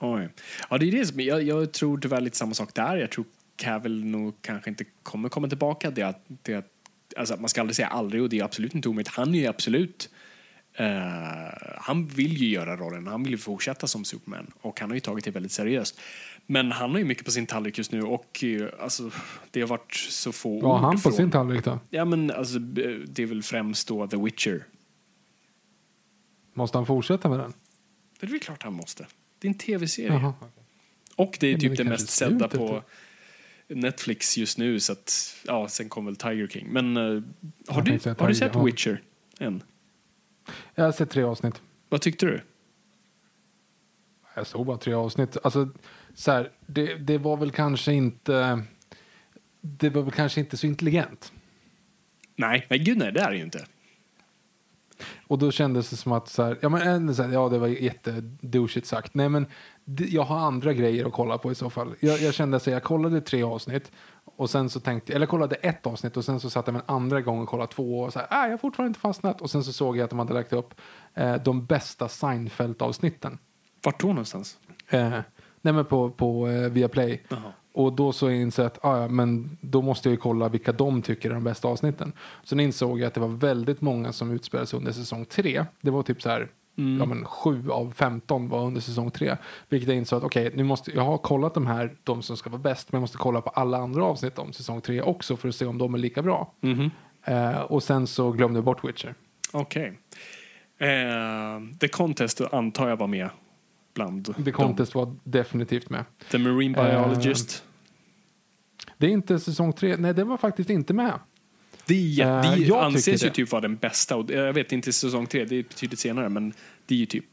[0.00, 0.28] Oj.
[0.70, 2.96] Ja, det är det som, jag, jag tror tyvärr lite samma sak där.
[2.96, 3.24] Jag tror
[3.56, 5.90] Cavill nog kanske inte kommer komma tillbaka.
[5.90, 6.71] Det, det,
[7.16, 9.08] alltså, man ska aldrig säga aldrig och det är absolut inte omöjligt.
[9.14, 10.10] Han är ju absolut
[10.74, 10.86] eh,
[11.76, 15.00] han vill ju göra rollen, han vill ju fortsätta som Superman och han har ju
[15.00, 16.00] tagit det väldigt seriöst.
[16.46, 19.10] Men han har ju mycket på sin tallrik just nu och eh, alltså,
[19.50, 21.78] det har varit så få Vad har han på från- sin tallrik då?
[21.90, 24.64] Ja men alltså, det är väl främst då The Witcher.
[26.54, 27.52] Måste han fortsätta med den?
[28.20, 29.06] Det är väl klart han måste.
[29.38, 30.32] Det är en tv-serie.
[31.16, 32.82] Och det är men typ det det mest sedda på
[33.68, 34.80] Netflix just nu.
[34.80, 36.68] Så att, ja, sen kom väl Tiger King.
[36.68, 37.02] Men eh,
[37.68, 38.56] har, du, har du sett.
[38.56, 39.02] Witcher
[39.38, 39.62] än?
[40.74, 41.62] Jag har sett tre avsnitt.
[41.88, 42.40] Vad tyckte du?
[44.34, 45.36] Jag såg bara tre avsnitt.
[45.42, 45.68] Alltså,
[46.14, 48.62] så här, det, det var väl kanske inte...
[49.60, 51.32] Det var väl kanske inte så intelligent.
[52.36, 53.66] Nej, nej gud nej, det är det ju inte.
[55.26, 57.58] Och då kändes det som att så här, ja, men, en, så här, ja det
[57.58, 59.14] var jättedouchigt sagt.
[59.14, 59.46] Nej men
[59.84, 61.94] jag har andra grejer att kolla på i så fall.
[62.00, 63.92] Jag, jag kände att jag kollade tre avsnitt
[64.24, 67.20] och sen så tänkte, eller kollade ett avsnitt och sen så satt jag en andra
[67.20, 69.40] gång och kollade två och så här, ah, jag har fortfarande inte fastnat.
[69.40, 70.74] Och sen så såg jag att de hade lagt upp
[71.14, 73.38] eh, de bästa Seinfeld-avsnitten.
[73.84, 74.58] Vart då någonstans?
[74.88, 75.10] Eh,
[75.60, 77.22] nej men på, på eh, Viaplay.
[77.28, 77.52] Jaha.
[77.72, 80.72] Och då så insåg jag att ah, ja, men då måste jag ju kolla vilka
[80.72, 82.12] de tycker är de bästa avsnitten.
[82.44, 85.64] Sen insåg jag att det var väldigt många som utspelade sig under säsong tre.
[85.80, 89.36] Det var typ så här, ja men sju av 15 var under säsong tre.
[89.68, 92.50] Vilket jag insåg att okej, nu måste, jag har kollat de här, de som ska
[92.50, 95.48] vara bäst, men jag måste kolla på alla andra avsnitt om säsong tre också för
[95.48, 96.52] att se om de är lika bra.
[97.24, 99.14] Eh, och sen så glömde jag bort Witcher.
[99.52, 99.98] Okej.
[100.78, 103.28] Eh, The Contest antar jag var med
[103.94, 105.98] bland The Contest var definitivt med.
[106.00, 106.06] dem.
[106.30, 107.64] The Marine Biologist.
[108.98, 111.18] Det är inte säsong tre, nej det var faktiskt inte med.
[111.86, 113.34] det är, eh, det anses ju det.
[113.34, 114.16] typ vara den bästa.
[114.16, 116.28] Och jag vet inte säsong tre, det är betydligt senare.
[116.28, 116.52] Men
[116.86, 117.32] det är ju typ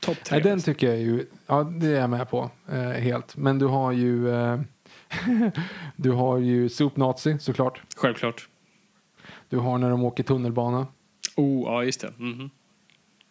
[0.00, 0.38] topp tre.
[0.38, 0.42] Mm.
[0.44, 3.36] Nej, den tycker jag ju, ja det är jag med på eh, helt.
[3.36, 4.60] Men du har ju, eh,
[5.96, 7.82] du har ju Soup Nazi såklart.
[7.96, 8.48] Självklart.
[9.48, 10.86] Du har när de åker tunnelbana.
[11.36, 12.12] Oh, ja just det.
[12.18, 12.50] Mhm.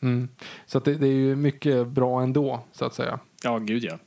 [0.01, 0.29] Mm.
[0.65, 3.19] Så det, det är ju mycket bra ändå, så att säga.
[3.43, 3.99] Ja, gud ja.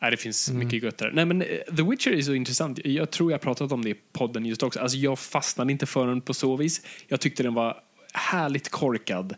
[0.00, 1.10] Nej, det finns mycket gött där.
[1.14, 2.80] Nej, men eh, The Witcher är så intressant.
[2.84, 4.80] Jag tror jag pratat om det i podden just också.
[4.80, 6.86] Alltså, jag fastnade inte för den på så vis.
[7.06, 7.80] Jag tyckte den var
[8.12, 9.34] härligt korkad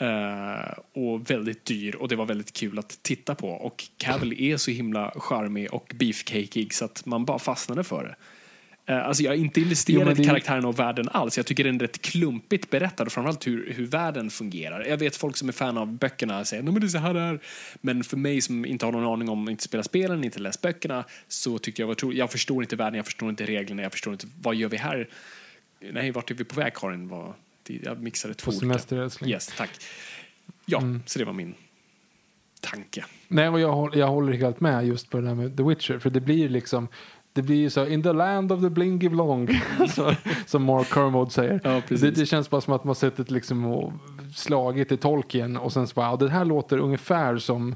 [0.00, 3.48] eh, och väldigt dyr och det var väldigt kul att titta på.
[3.48, 8.16] Och Cavill är så himla charmig och beefcakeig så att man bara fastnade för det.
[8.90, 11.36] Eh, Alltså jag är inte investerad men i det- karaktären och världen alls.
[11.36, 14.84] Jag tycker den är rätt klumpigt berättad och framförallt hur, hur världen fungerar.
[14.86, 17.20] Jag vet folk som är fan av böckerna säger att det är så här det
[17.20, 17.40] är.
[17.80, 21.04] Men för mig som inte har någon aning om, inte spelar spelen, inte läst böckerna
[21.28, 24.26] så tyckte jag var Jag förstår inte världen, jag förstår inte reglerna, jag förstår inte
[24.42, 25.08] vad gör vi här?
[25.92, 27.08] Nej, vart är vi på väg Karin?
[27.62, 28.66] Det- jag mixade två olika.
[29.30, 29.70] Yes, tack.
[30.66, 31.02] Ja, Mm.
[31.06, 31.54] så det var min
[32.60, 33.04] tanke.
[33.28, 35.98] Nej, och jag, håll- jag håller helt med just på det där med The Witcher.
[35.98, 36.88] För det blir liksom,
[37.40, 39.48] det blir ju så, in the land of the blingy blong,
[40.46, 41.60] som Mark Kermode säger.
[41.64, 43.92] Ja, det, det känns bara som att man suttit liksom och
[44.34, 47.74] slagit i Tolkien och sen så bara, ja, det här låter ungefär som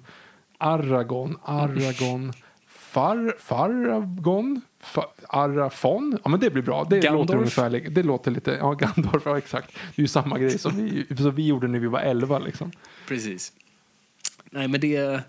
[0.59, 2.33] Aragorn, Aragon,
[2.68, 6.18] Far, Faragon, Fa, Arafon.
[6.24, 7.29] Ja men det blir bra, det Gandalf.
[7.29, 9.74] låter ungefär, det låter lite, ja Gandalf, ja exakt.
[9.74, 12.72] Det är ju samma grej som vi, som vi gjorde när vi var elva liksom.
[13.09, 13.53] Precis.
[14.50, 15.22] Nej, men det är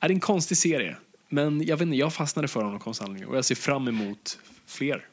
[0.00, 0.96] en konstig serie.
[1.28, 5.06] Men jag vet inte, jag fastnade för honom konstant och jag ser fram emot fler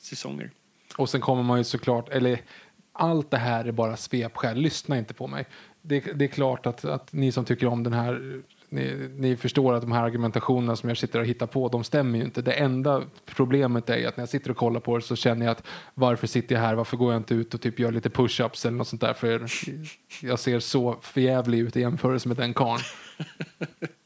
[0.00, 0.50] säsonger.
[0.96, 2.40] Och sen kommer man ju såklart, eller
[2.92, 5.46] allt det här är bara svepskäl, lyssna inte på mig.
[5.82, 9.74] Det, det är klart att, att ni som tycker om den här, ni, ni förstår
[9.74, 12.42] att de här argumentationerna som jag sitter och hittar på, de stämmer ju inte.
[12.42, 15.52] Det enda problemet är att när jag sitter och kollar på det så känner jag
[15.52, 18.66] att varför sitter jag här, varför går jag inte ut och typ gör lite push-ups
[18.66, 19.46] eller något sånt där, för
[20.26, 22.82] jag ser så förjävlig ut i jämförelse med den karln.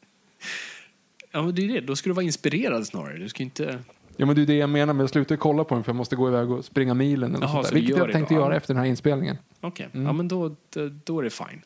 [1.32, 1.80] Ja, men det är det.
[1.80, 3.18] Då ska du vara inspirerad snarare.
[3.18, 3.78] Du ska inte...
[4.16, 5.96] Ja men det är det jag menar, men jag slutar kolla på den för jag
[5.96, 7.80] måste gå iväg och springa milen eller Jaha, sånt så där.
[7.80, 8.40] du Vilket jag tänkte då?
[8.40, 9.36] göra efter den här inspelningen.
[9.60, 10.06] Okej, Mm.
[10.06, 10.56] ja men då,
[11.04, 11.62] då, är det fine.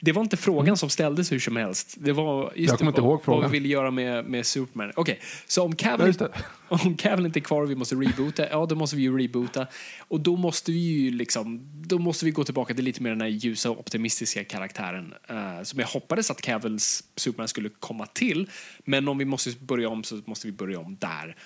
[0.00, 1.96] Det var inte frågan som ställdes hur som helst.
[2.00, 3.50] Det var just Jag kommer inte ihåg vad, vad frågan.
[3.50, 4.92] vi ville göra med, med Superman.
[4.96, 6.14] Okej, så om Cavill,
[6.68, 9.66] om Cavill inte är kvar och vi måste reboota, ja då måste vi ju reboota.
[10.08, 13.20] Och då måste vi ju liksom, då måste vi gå tillbaka till lite mer den
[13.20, 15.14] här ljusa och optimistiska karaktären.
[15.28, 18.50] eh, som jag hoppades att Cavills Superman skulle komma till.
[18.84, 21.36] Men om vi måste börja om så måste vi börja om där.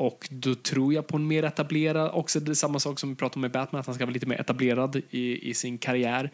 [0.00, 3.36] Och då tror jag på en mer etablerad, också det samma sak som vi pratade
[3.36, 6.30] om med Batman, att han ska vara lite mer etablerad i, i sin karriär.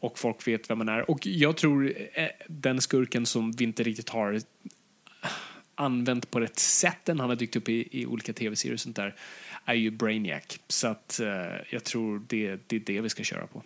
[0.00, 1.10] Och folk vet vem han är.
[1.10, 4.40] Och jag tror eh, den skurken som vi inte riktigt har
[5.74, 8.96] använt på rätt sätt än han har dykt upp i, i olika tv-serier och sånt
[8.96, 9.14] där
[9.64, 10.58] är ju Brainiac.
[10.68, 11.28] Så att eh,
[11.70, 13.62] jag tror det, det är det vi ska köra på.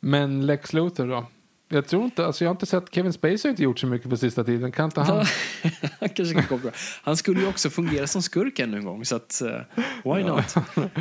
[0.00, 1.26] Men Lex Luthor då?
[1.68, 4.10] Jag tror inte, alltså jag har inte sett, Kevin Spacey har inte gjort så mycket
[4.10, 4.72] på sista tiden.
[4.72, 5.26] Kan inte han?
[6.00, 6.70] han kanske kan bra.
[7.02, 9.60] Han skulle ju också fungera som skurk ännu en gång så att eh,
[10.04, 10.54] why not?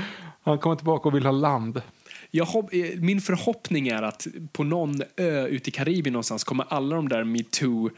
[0.43, 1.81] Han kommer tillbaka och vill ha land.
[2.41, 6.95] Hopp, eh, min förhoppning är att på någon ö ute i Karibien någonstans kommer alla
[6.95, 7.89] de där metoo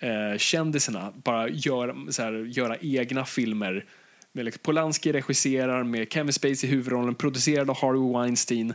[0.00, 3.84] eh, bara göra, så här, göra egna filmer.
[4.32, 8.74] Med liksom, Polanski regisserar med Kevin Spacey i huvudrollen, producerad av Harvey Weinstein.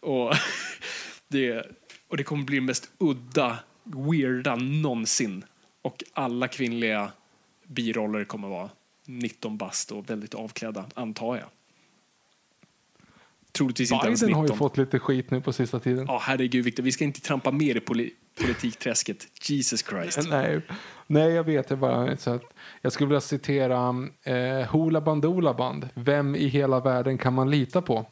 [0.00, 0.32] Och
[1.28, 1.66] det,
[2.14, 5.44] och det kommer bli det mest udda, weirda någonsin.
[5.82, 7.12] Och alla kvinnliga
[7.66, 8.70] biroller kommer vara
[9.06, 11.46] 19 bast och väldigt avklädda, antar jag.
[13.52, 14.40] Troligtvis inte ens Biden 19.
[14.40, 16.04] har ju fått lite skit nu på sista tiden.
[16.08, 19.26] Ja, herregud Victor, vi ska inte trampa mer i poli politikträsket.
[19.48, 20.18] Jesus Christ.
[20.30, 20.60] Nej,
[21.06, 22.16] nej, jag vet det bara.
[22.16, 22.42] Så att
[22.82, 25.88] jag skulle vilja citera eh, Hoola Bandoola Band.
[25.94, 28.06] Vem i hela världen kan man lita på?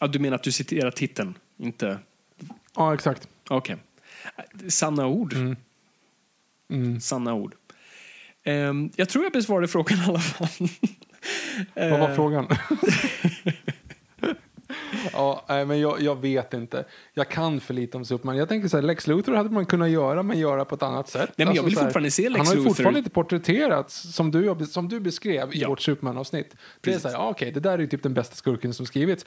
[0.00, 1.98] Ja, du menar att du citerar titeln, inte...
[2.76, 3.28] Ja, exakt.
[3.48, 3.76] Okej.
[4.68, 5.34] Sanna ord.
[6.68, 7.00] Mm.
[7.00, 7.54] Sanna ord.
[8.44, 10.48] Ehm, jag tror jag besvarade frågan i alla fall.
[11.74, 12.48] Vad var Eh, frågan?
[15.12, 16.84] ja, nej, men jag, jag vet inte.
[17.14, 18.36] Jag kan för lite om Superman.
[18.36, 21.08] Jag tänker så här, Lex Luthor hade man kunnat göra, men göra på ett annat
[21.08, 21.30] sätt.
[21.36, 22.70] men jag Alltså vill så här, fortfarande se Lex Han har ju Luthor.
[22.70, 25.68] fortfarande inte porträtterats som du, som du beskrev i Ja.
[25.68, 26.50] vårt Superman-avsnitt.
[26.50, 27.02] Det är Precis.
[27.02, 29.26] så här, ja, okej, det där är ju typ den bästa skurken som skrivits.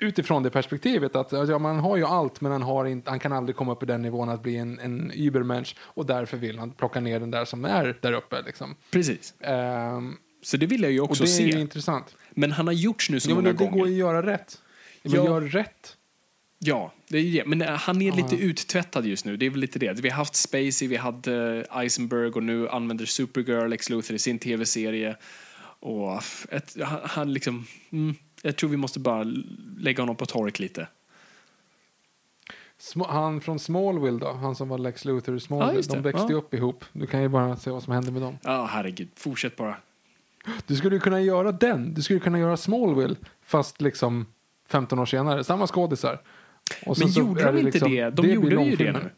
[0.00, 3.18] Utifrån det perspektivet att alltså, ja, man har ju allt men han, har inte, han
[3.20, 6.58] kan aldrig komma upp i den nivån att bli en, en übermensch och därför vill
[6.58, 8.42] han plocka ner den där som är där uppe.
[8.42, 8.74] Liksom.
[8.90, 9.34] Precis.
[9.40, 11.60] Ehm, Så det vill jag ju och också det är ju se.
[11.60, 12.16] intressant.
[12.30, 13.78] Men han har gjorts nu så Ja, men många det, det gånger.
[13.78, 14.58] går ju att göra rätt.
[15.02, 15.24] Men Ja.
[15.24, 15.96] gör rätt.
[16.58, 17.44] Ja, det är det.
[17.46, 19.36] Men eh, han är lite uttvättad just nu.
[19.36, 20.00] Det är väl lite det.
[20.00, 24.38] Vi har haft Spacey, vi hade Eisenberg och nu använder Supergirl Lex Luthor i sin
[24.38, 25.16] tv-serie.
[25.82, 27.66] Och ett, han, han liksom...
[27.92, 29.22] Mm, jag tror vi måste bara
[29.78, 30.88] lägga honom på tork lite.
[33.08, 35.94] Han från Smallville då, han som var Lex Luthor i Smallville, det.
[35.94, 36.38] de växte ju Ja.
[36.38, 36.84] upp ihop.
[36.92, 38.38] Du kan ju bara se vad som hände med dem.
[38.42, 39.08] Ja, herregud.
[39.16, 39.76] Fortsätt bara.
[40.66, 44.26] Du skulle ju kunna göra den, du skulle kunna göra Smallville fast liksom
[44.68, 46.20] 15 år senare, samma skådisar.
[46.86, 48.10] Och Men gjorde de inte liksom- det?
[48.10, 49.10] De blir gjorde ju det nu.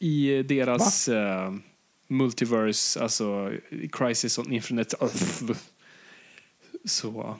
[0.00, 1.52] I deras eh,
[2.08, 3.52] multiverse, alltså
[3.92, 5.44] Crisis on Infinite Earth.
[6.84, 7.36] Så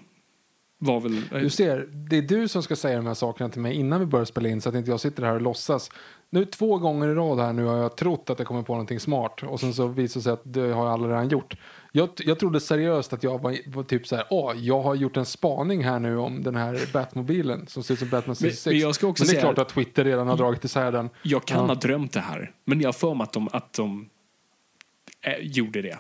[0.83, 1.29] var väl...
[1.31, 4.07] Du ser, det är du som ska säga de här sakerna till mig innan vi
[4.07, 5.91] börjar spela in så att inte jag sitter här och låtsas.
[6.31, 9.01] Nu två gånger i rad här nu har jag trott att jag kommer på någonting
[9.01, 11.57] smart och sen så visar det sig att det har jag aldrig redan gjort.
[11.93, 15.17] Jag, jag trodde seriöst att jag var, var typ så här, åh, jag har gjort
[15.17, 18.67] en spaning här nu om den här Batmobilen som ser ut som Batman 66.
[18.67, 21.11] men jag ska också men det är klart att Twitter redan har dragit isär den.
[21.23, 21.67] Jag kan Ja.
[21.67, 24.09] ha drömt det här, men jag har för mig att de, att de
[25.21, 25.99] eh, gjorde det.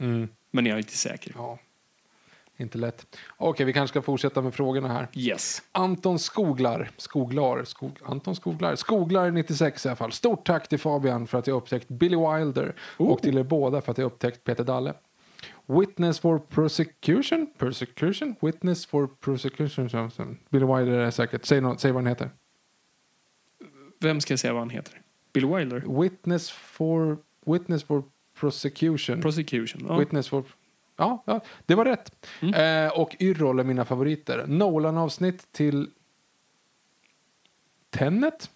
[0.00, 0.28] Mm.
[0.50, 1.32] Men jag är inte säker.
[1.36, 1.58] Ja,
[2.60, 3.16] inte lätt.
[3.36, 5.08] Okej, vi kanske ska fortsätta med frågorna här.
[5.14, 5.62] Yes.
[5.72, 10.12] Anton Skoglar, Skoglar, Skog, Anton Skoglar, Skoglar 96 i alla fall.
[10.12, 13.92] Stort tack till Fabian för att jag upptäckt Billy Wilder och till er båda för
[13.92, 14.94] att jag upptäckt Peter Dalle.
[15.66, 17.46] Witness for prosecution?
[17.58, 18.34] Persecution?
[18.40, 20.38] Witness for prosecution?
[20.50, 21.44] Billy Wilder är säkert.
[21.44, 22.30] Säg, något, säg vad han heter.
[24.00, 25.00] Vem ska jag säga vad han heter?
[25.32, 26.00] Bill Wilder?
[26.02, 28.04] Witness for, witness for
[28.40, 29.20] prosecution.
[29.20, 29.86] Prosecution.
[29.88, 29.98] Ja.
[29.98, 30.44] Witness for...
[31.00, 32.26] Ja, ja, det var rätt.
[32.42, 34.44] Eh, och Yrrol är mina favoriter.
[34.46, 35.90] Nolan-avsnitt till
[37.90, 38.50] Tenet.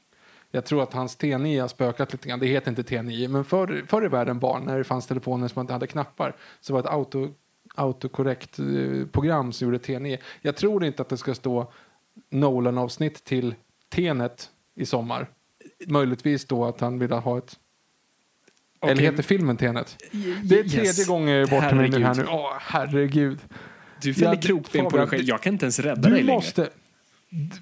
[0.51, 2.39] Jag tror att hans T9 har spökat lite grann.
[2.39, 5.61] Det heter inte T9, men förr, förr i världen barn, när det fanns telefoner som
[5.61, 7.29] inte hade knappar, så var det ett auto,
[7.75, 10.19] autokorrekt eh, program som gjorde T9.
[10.41, 11.73] Jag tror inte att det ska stå
[12.31, 13.55] Nolan-avsnitt till
[13.89, 15.27] Tenet i sommar.
[15.87, 17.59] Möjligtvis då att han vill ha ett...
[18.85, 19.05] Eller Okej.
[19.11, 19.97] heter filmen Tenet?
[20.43, 21.07] Det är tredje Yes.
[21.07, 22.27] gången jag är borta med nu här nu.
[22.29, 23.39] Åh, herregud.
[24.03, 25.23] Du fäller krokben på dig själv.
[25.25, 26.37] Jag kan inte ens rädda Du dig längre.
[26.37, 26.71] måste,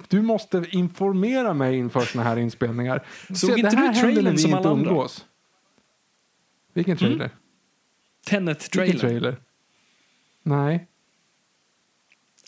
[0.09, 3.07] du måste informera mig inför såna här inspelningar.
[3.29, 4.91] Såg Se, inte du trailern som alla andra?
[4.91, 5.25] umgås.
[6.75, 7.17] Vilken trailer?
[7.19, 7.31] Vilken
[8.27, 8.99] Tenet-trailern.
[8.99, 9.37] trailer?
[10.43, 10.87] Nej,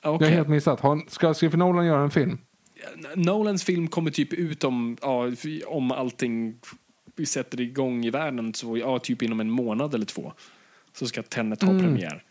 [0.02, 0.80] jag har helt missat.
[1.08, 2.38] Ska Christopher Nolan göra en film?
[3.14, 5.30] Nolans film kommer typ ut om, ja,
[5.66, 6.54] om allting
[7.16, 10.33] vi sätter igång i världen så ja, typ inom en månad eller två.
[10.92, 12.22] Så ska Tenet ha premiär.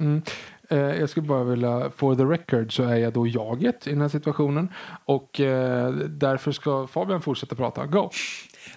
[0.00, 0.22] Mm.
[0.68, 4.00] Eh, jag skulle bara vilja, for the record så är jag då jaget i den
[4.00, 4.68] här situationen.
[5.04, 7.86] Och eh, därför ska Fabian fortsätta prata.
[7.86, 8.10] Go!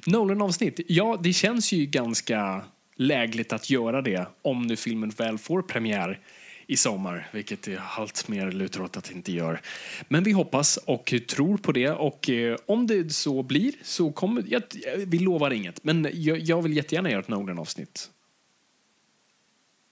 [0.06, 0.80] Nolan-avsnitt.
[0.88, 2.64] Ja, det känns ju ganska
[2.96, 6.20] lägligt att göra det om nu filmen väl får premiär
[6.68, 9.62] i sommar, vilket det allt mer lutar åt att det inte gör.
[10.08, 14.44] Men vi hoppas och tror på det och eh, om det så blir så kommer...
[14.48, 14.64] Jag,
[15.08, 18.10] vi lovar inget, men jag, jag vill jättegärna göra ett Nolan-avsnitt.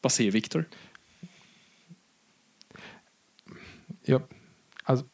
[0.02, 0.66] Vad säger Viktor?
[4.06, 4.22] Ja,
[4.84, 5.06] alltså,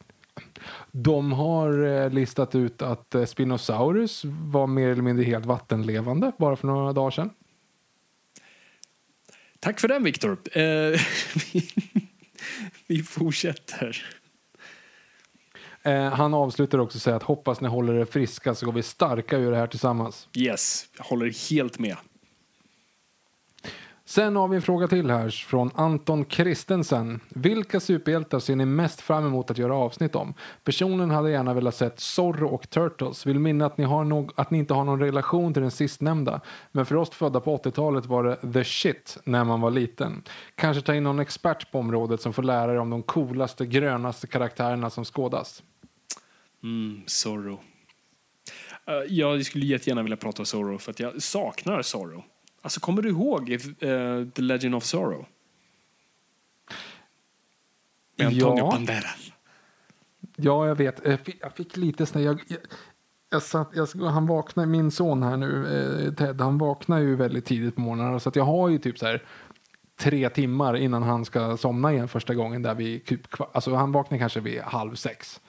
[0.92, 6.56] de har eh, listat ut att eh, Spinosaurus var mer eller mindre helt vattenlevande bara
[6.56, 7.30] för några dagar sedan.
[9.60, 10.38] Tack för den, Viktor.
[10.52, 10.62] Eh,
[11.52, 11.70] vi,
[12.86, 14.04] vi fortsätter.
[15.82, 18.82] Eh, han avslutar också och säger att hoppas ni håller er friska så går vi
[18.82, 20.28] starka ur det här tillsammans.
[20.36, 21.96] Yes, jag håller helt med.
[24.08, 27.20] Sen har vi en fråga till här från Anton Kristensen.
[27.28, 30.34] Vilka superhjältar ser ni mest fram emot att göra avsnitt om?
[30.64, 33.26] Personen hade gärna velat sett Zorro och Turtles.
[33.26, 36.40] Vill minna att ni, har no att ni inte har någon relation till den sistnämnda.
[36.72, 40.22] Men för oss födda på 80-talet var det the shit när man var liten.
[40.54, 44.26] Kanske ta in någon expert på området som får lära er om de coolaste, grönaste
[44.26, 45.62] karaktärerna som skådas.
[46.62, 47.52] Mm, Zorro.
[47.52, 47.58] Uh,
[49.08, 52.24] jag skulle jättegärna vilja prata om Zorro för att jag saknar Zorro.
[52.66, 53.58] Alltså, kommer du ihåg eh,
[54.34, 55.26] The Legend of Zorro?
[58.16, 58.70] Med Antonio Ja.
[58.70, 59.32] Banderas.
[60.36, 61.00] Ja, jag vet.
[61.04, 62.20] Jag fick, jag fick lite snö.
[62.20, 62.58] Jag, jag,
[63.30, 65.66] jag satt, jag, han vaknar, min son här nu,
[66.06, 68.20] eh, Ted, han vaknar ju väldigt tidigt på morgnarna.
[68.20, 69.22] Så jag har ju typ så här
[70.00, 72.62] tre timmar innan han ska somna igen första gången.
[72.62, 73.20] Där vi, typ,
[73.52, 75.40] alltså han vaknar kanske vid halv sex.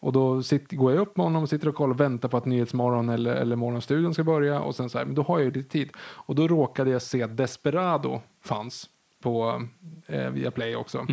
[0.00, 2.36] Och då sitter, går jag upp med honom och sitter och kollar och väntar på
[2.36, 4.60] att Nyhetsmorgon eller, eller Morgonstudion ska börja.
[4.60, 5.90] Och sen så här, men då har jag ju lite tid.
[5.98, 8.88] Och då råkade jag se att Desperado fanns
[9.20, 9.62] på
[10.06, 11.06] eh, Viaplay också.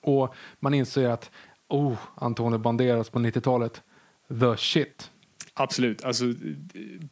[0.00, 1.30] Och man inser att
[1.68, 3.82] oh, Antonio Banderas på 90-talet,
[4.28, 5.10] the shit.
[5.54, 6.04] Absolut.
[6.04, 6.24] Alltså,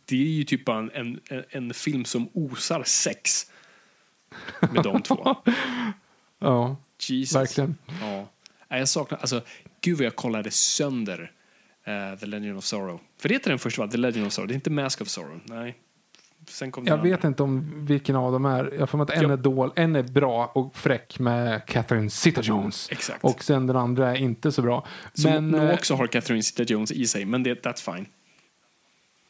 [0.04, 3.50] det är ju typ en, en, en film som osar sex
[4.60, 5.36] med de två.
[6.38, 7.36] Ja, Jesus.
[7.36, 7.76] verkligen.
[8.00, 8.28] Ja.
[8.68, 9.42] Jag saknar, alltså,
[9.86, 11.30] gud vad jag kollade sönder
[11.84, 13.00] eh, The Legend of Sorrow.
[13.18, 13.88] För det heter den första va?
[13.88, 14.48] The Legend of Sorrow.
[14.48, 15.40] Det är inte Mask of Sorrow.
[15.44, 15.76] Nej.
[16.48, 17.28] Sen kom Jag vet andra.
[17.28, 18.74] inte om vilken av dem är.
[18.78, 19.32] Jag får att en Ja.
[19.32, 22.88] är dålig, en är bra och fräck med Catherine Zeta-Jones.
[22.92, 23.24] Exakt.
[23.24, 24.86] Och sen den andra är inte så bra.
[25.14, 28.06] Som Men, nog eh, också har Catherine Zeta-Jones i sig, men det, that's fine.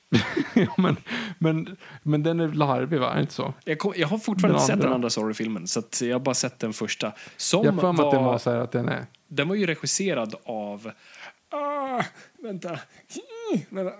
[0.54, 0.96] ja, men,
[1.38, 3.12] men, men den är larvig va?
[3.14, 3.54] Är inte så?
[3.64, 6.58] Jag, kom, jag har fortfarande inte sett den andra Sorry-filmen, så jag har bara sett
[6.58, 7.12] den första.
[7.36, 9.06] Som Jag har att den var så att den är...
[9.28, 10.90] den var ju regisserad av
[11.50, 12.02] Ah,
[12.42, 12.68] vänta.
[13.70, 13.92] Vänta.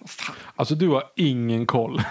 [0.00, 0.36] Vad fan.
[0.56, 2.02] Alltså du har ingen koll.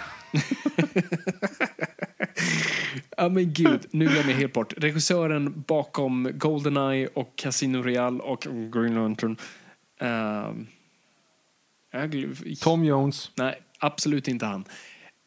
[3.17, 4.73] Ja men gud, nu glömmer jag helt bort.
[4.78, 8.41] Regissören bakom Goldeneye och Casino Royale och
[8.73, 9.38] Green Lantern.
[9.99, 10.67] Gl-
[12.61, 13.31] Tom Jones.
[13.35, 14.59] Nej, absolut inte han.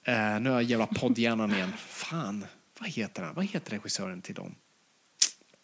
[0.08, 1.72] Uh, nu har jag jävla poddhjärnan igen.
[1.78, 2.44] Fan,
[2.80, 3.34] vad heter han?
[3.34, 4.54] Vad heter regissören till dem?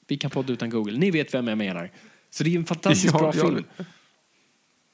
[0.09, 0.99] Vi kan podda utan Google.
[0.99, 1.91] Ni vet vem jag menar.
[2.31, 3.65] Så det är en fantastiskt Ja, bra jag- film.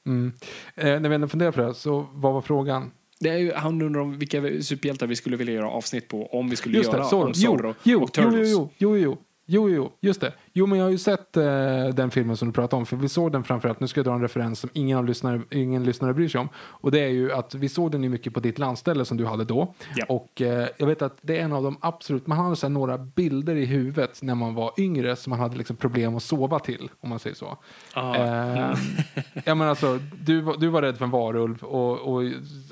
[0.05, 0.33] Mm.
[0.75, 2.91] Eh, när vi ändå funderar på det, så vad var frågan?
[3.19, 6.49] Det är ju, han undrar om vilka superhjältar vi skulle vilja göra avsnitt på om
[6.49, 7.27] vi skulle Just göra det, Zorro.
[7.27, 8.49] om Zorro Jo, jo, och jo, Turtles.
[8.51, 10.33] jo, jo, jo, jo, jo, just det.
[10.53, 13.09] Jo, men jag har ju sett eh, den filmen som du pratade om, för vi
[13.09, 16.13] såg den framförallt, nu ska jag dra en referens som ingen, av lyssnare, ingen lyssnare
[16.13, 16.49] bryr sig om.
[16.55, 19.25] Och det är ju att vi såg den ju mycket på ditt landställe som du
[19.25, 19.73] hade då.
[19.95, 20.05] Ja.
[20.09, 22.97] Och eh, jag vet att det är en av de absolut, man hade så några
[22.97, 26.89] bilder i huvudet när man var yngre som man hade liksom problem att sova till,
[26.99, 27.57] om man säger så.
[27.93, 28.15] Ah.
[28.15, 28.77] Eh,
[29.45, 32.23] ja, men alltså, du, du var rädd för en varulv och, och,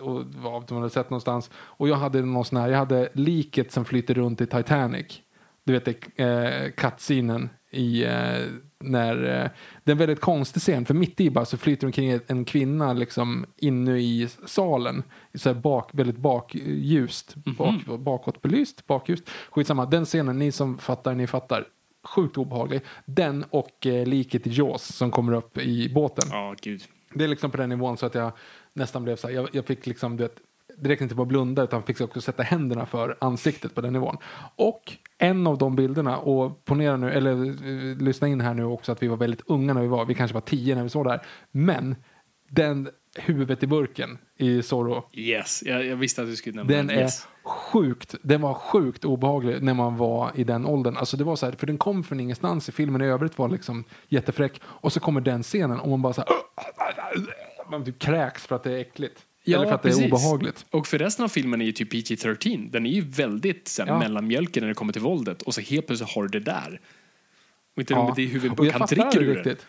[0.01, 1.49] och vad du hade sett någonstans.
[1.53, 5.21] Och jag hade någon sån här, jag hade liket som flyter runt i Titanic.
[5.63, 8.45] Du vet eh, kattscenen i eh,
[8.79, 9.49] när eh,
[9.83, 12.93] det är en väldigt konstig scen för mitt i bara så flyter omkring en kvinna
[12.93, 15.03] liksom inne i salen
[15.33, 19.29] så här bak, väldigt bakljust bak, bakåtbelyst bakljust.
[19.49, 21.67] Skitsamma den scenen ni som fattar ni fattar.
[22.03, 22.81] Sjukt obehaglig.
[23.05, 26.29] Den och eh, liket i Jaws som kommer upp i båten.
[26.31, 26.83] Ja, gud.
[27.13, 28.31] det är liksom på den nivån så att jag
[28.73, 30.37] nästan blev så här, jag, jag fick liksom, du vet,
[30.81, 33.93] det räckte inte bara att blunda utan fick också sätta händerna för ansiktet på den
[33.93, 34.17] nivån.
[34.55, 38.91] Och en av de bilderna, och ponera nu, eller eh, lyssna in här nu också
[38.91, 41.05] att vi var väldigt unga när vi var, vi kanske var tio när vi såg
[41.05, 41.21] det här,
[41.51, 41.95] men
[42.49, 46.89] den huvudet i burken i Zorro, Yes, jag, jag visste att du skulle nämna den
[46.89, 47.27] är Yes.
[47.43, 50.97] sjukt, den var sjukt obehaglig när man var i den åldern.
[50.97, 53.49] Alltså det var så här, för den kom från ingenstans i filmen i övrigt var
[53.49, 54.61] liksom jättefräck.
[54.63, 56.29] Och så kommer den scenen och man bara så här,
[57.71, 59.21] man typ kräks för att det är äckligt.
[59.43, 60.03] Ja, Eller för att det precis.
[60.03, 60.65] är obehagligt.
[60.69, 62.71] Och för resten av filmen är ju typ PG-13.
[62.71, 63.99] Den är ju väldigt här, Ja.
[63.99, 65.41] mellanmjölken när det kommer till våldet.
[65.41, 66.81] Och så helt plötsligt har du det där.
[67.75, 68.07] Och inte nog Ja.
[68.07, 68.23] med det
[68.65, 69.39] jag han dricker ur det.
[69.41, 69.65] riktigt.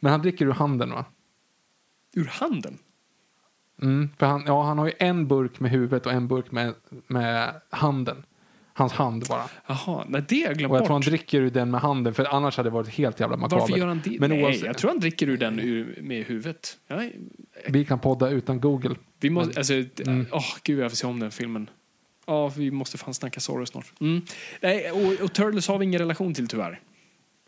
[0.00, 1.04] Men han dricker ur handen va?
[2.14, 2.78] Ur handen?
[3.82, 6.74] Mm, för han, ja, han har ju en burk med huvudet och en burk med,
[7.06, 8.24] med handen.
[8.74, 9.44] Hans hand bara.
[9.66, 12.14] Jaha, nej det har jag glömt Och jag tror han dricker ur den med handen
[12.14, 13.60] för annars hade det varit helt jävla makabert.
[13.60, 14.16] Varför gör han det?
[14.20, 16.78] Men nej, oavsett- jag tror han dricker ur den ur, med huvudet.
[16.86, 17.02] Ja,
[17.68, 18.94] Vi kan podda utan Google.
[19.20, 19.72] vi måste, alltså,
[20.06, 20.26] Mm.
[20.62, 21.70] gud jag vill se om den filmen.
[22.26, 23.92] Ja, vi måste fan snacka Zorro snart.
[24.00, 24.22] Mm.
[24.60, 26.80] Nej, och, och Turtles har vi ingen relation till tyvärr.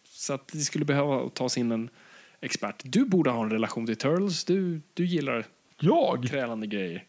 [0.08, 1.88] Så att det skulle behöva tas in en
[2.40, 2.82] expert.
[2.84, 4.44] Du borde ha en relation till Turtles.
[4.44, 5.46] Du, du gillar
[5.80, 6.24] Jag?
[6.28, 7.04] krälande grejer.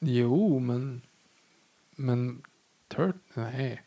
[0.00, 1.00] Jo, men...
[1.98, 2.42] Men...
[2.94, 3.16] Turt?
[3.34, 3.82] Nej.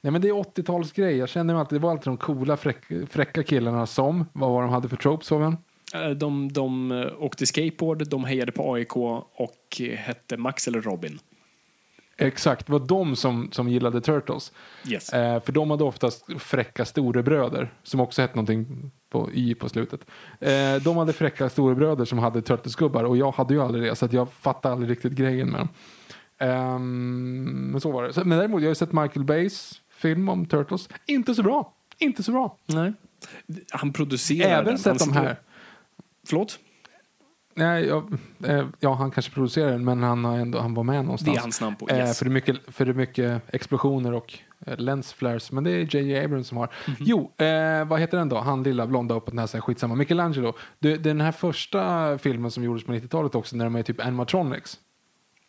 [0.00, 1.10] Nej, men det är 80-talsgrej.
[1.10, 1.80] Jag känner mig alltid...
[1.80, 4.24] Det var alltid de coola, fräck, fräcka killarna som...
[4.32, 5.56] Vad var de hade för tropes, Fabian?
[5.94, 10.80] Eh, De, de eh, åkte skateboard, de hejade på AIK och eh, hette Max eller
[10.80, 11.18] Robin.
[12.16, 14.52] Exakt, det var de som, som gillade Turtles.
[14.88, 15.12] Yes.
[15.12, 20.00] Eh, för de hade oftast fräcka storebröder, som också hette någonting på Y på slutet.
[20.40, 24.08] Eh, de hade fräcka storebröder som hade Turtles-gubbar och jag hade ju aldrig det, så
[24.10, 25.68] jag fattade aldrig riktigt grejen med dem.
[26.38, 28.12] Ehm, men så var det.
[28.12, 30.88] Så, men däremot, jag har ju sett Michael Bays film om Turtles.
[31.06, 31.72] Inte så bra.
[31.98, 32.56] Inte så bra.
[32.66, 32.92] Nej.
[33.70, 34.78] Han producerar Även den.
[34.78, 35.36] sett de här.
[36.26, 36.58] Förlåt?
[37.56, 38.12] Nej, jag,
[38.44, 41.34] eh, ja, han kanske producerar den, men han, har ändå, han var med någonstans.
[41.34, 41.88] Det är hans namn på.
[41.88, 42.18] Eh, Yes.
[42.18, 45.52] för, det är mycket, för det är mycket explosioner och eh, lensflares.
[45.52, 46.24] Men det är J.J.
[46.24, 46.68] Abrams som har.
[46.86, 46.96] Mhm.
[47.00, 48.38] Jo, eh, vad heter den då?
[48.38, 49.60] Han lilla blonda uppåt näsan.
[49.60, 49.94] Skitsamma.
[49.94, 50.52] Michelangelo.
[50.78, 54.78] Det, den här första filmen som gjordes på 90-talet också när de är typ animatronics.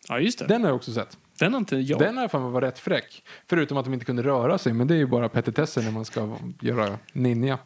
[0.10, 0.48] Ja, just det.
[0.48, 1.18] Den har jag också sett.
[1.40, 2.00] Den har inte jag.
[2.00, 3.24] Den har för var rätt fräck.
[3.48, 4.74] Förutom att de inte kunde röra sig.
[4.74, 7.60] Men det är ju bara petitesser när man ska göra ninja.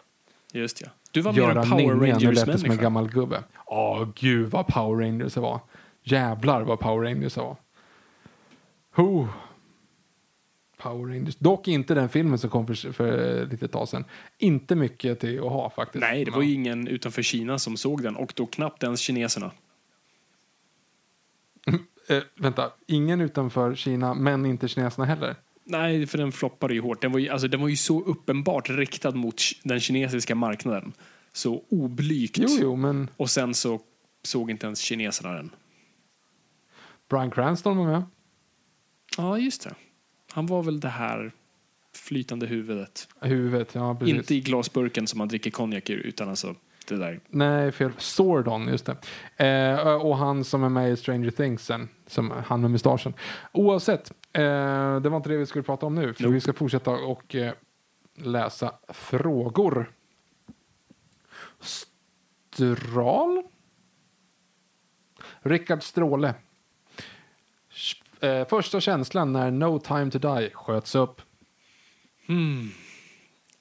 [0.53, 0.87] Just ja.
[1.11, 2.81] Du var mer en Power det som en Rangers-människa.
[2.81, 3.43] gammal gubbe.
[3.65, 5.59] Åh gud vad Power Rangers det var.
[6.03, 7.57] Jävlar vad Power Rangers det var.
[8.95, 9.27] Ho.
[10.77, 11.35] Power Rangers.
[11.35, 14.05] Dock inte den filmen som kom för, för lite tag sedan.
[14.37, 16.01] Inte mycket till att ha faktiskt.
[16.01, 19.51] Nej, det var ju ingen utanför Kina som såg den och då knappt ens kineserna.
[22.10, 25.36] Eh, vänta, ingen utanför Kina, men inte kineserna heller.
[25.64, 27.01] Nej, för den floppade ju hårt.
[27.01, 30.93] Den var ju, alltså, den var ju så uppenbart riktad mot den kinesiska marknaden.
[31.34, 32.38] Så oblygt.
[32.38, 33.82] Jo, jo, men Och sen så
[34.24, 35.49] såg inte ens kineserna den.
[37.10, 38.03] Bryan Cranston var med.
[39.18, 39.76] Ja, just det.
[40.32, 41.32] Han var väl det här
[41.95, 43.07] flytande huvudet.
[43.20, 44.16] Huvudet, ja precis.
[44.16, 46.55] Inte i glasburken som man dricker konjak ur, utan alltså
[46.88, 47.20] det där.
[47.30, 47.91] Nej, fel.
[47.97, 48.89] Sordon, just
[49.38, 49.45] det.
[49.45, 53.14] Eh, och han som är med i Stranger Things sen, som han med mustaschen.
[53.51, 56.34] Oavsett, eh, det var inte det vi skulle prata om nu, för Nope.
[56.34, 57.53] vi ska fortsätta och eh,
[58.16, 59.91] läsa frågor.
[61.60, 63.43] Stral?
[65.41, 66.34] Rickard Stråle.
[68.22, 71.22] Eh, första känslan när No time to die sköts upp.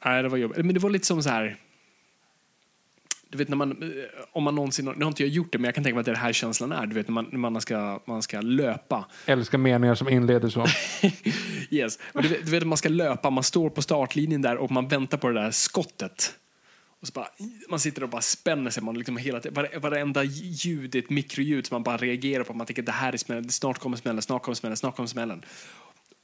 [0.04, 0.56] Nej, det var jobbigt.
[0.56, 1.56] Men det var lite som så här...
[3.30, 3.88] Du vet när man, eh,
[4.32, 6.06] om man någonsin, nu har inte jag gjort det, men jag kan tänka mig att
[6.06, 6.86] det är det här känslan är.
[6.86, 9.06] Du vet när man, när man, ska, man ska löpa.
[9.26, 10.66] Älskar meningar som inleder så.
[11.70, 11.98] Yes.
[12.12, 14.70] Men du, vet, du vet att man ska löpa, man står på startlinjen där och
[14.70, 16.34] man väntar på det där skottet.
[17.00, 17.28] Och så bara,
[17.68, 18.82] man sitter och bara spänner sig.
[18.82, 19.40] Man liksom hela,
[19.80, 22.54] varenda ljud är ett mikroljud som man bara reagerar på.
[22.54, 25.42] Man tänker det här är smällen, snart kommer smällen, snart kommer smällen, snart kommer smällen.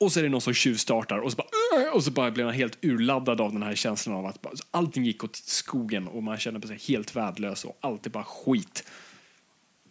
[0.01, 2.55] Och så är det någon som tjuvstartar och så bara, och så bara blir man
[2.55, 6.39] helt urladdad av den här känslan av att bara, allting gick åt skogen och man
[6.39, 8.89] känner sig helt värdelös och allt är bara skit.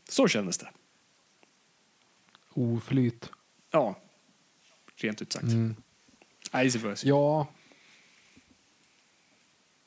[0.10, 0.70] Så kändes det.
[2.54, 3.30] Oflyt.
[3.72, 3.96] Ja,
[4.96, 5.46] rent ut sagt.
[6.54, 6.80] Nej, se.
[7.04, 7.48] Ja.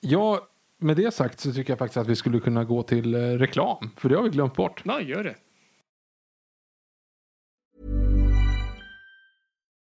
[0.01, 0.49] Ja,
[0.79, 3.91] med det sagt så tycker jag faktiskt att vi skulle kunna gå till eh, reklam.
[3.97, 4.83] För det har vi glömt bort.
[4.85, 5.35] Ja, gör det.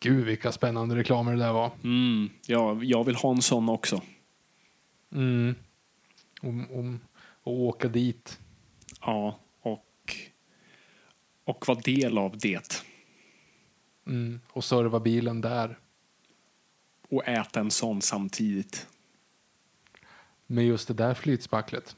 [0.00, 1.70] Gud vilka spännande reklamer det där var.
[1.84, 4.02] Mm, ja, jag vill ha en sån också.
[5.12, 5.54] Mm.
[6.40, 7.00] Om, om,
[7.42, 8.40] och åka dit.
[9.00, 10.16] Ja, och,
[11.44, 12.84] och vara del av det.
[14.06, 14.40] Mm.
[14.48, 15.78] Och serva bilen där.
[17.08, 18.86] Och äta en sån samtidigt.
[20.46, 21.96] Med just det där flytspacklet.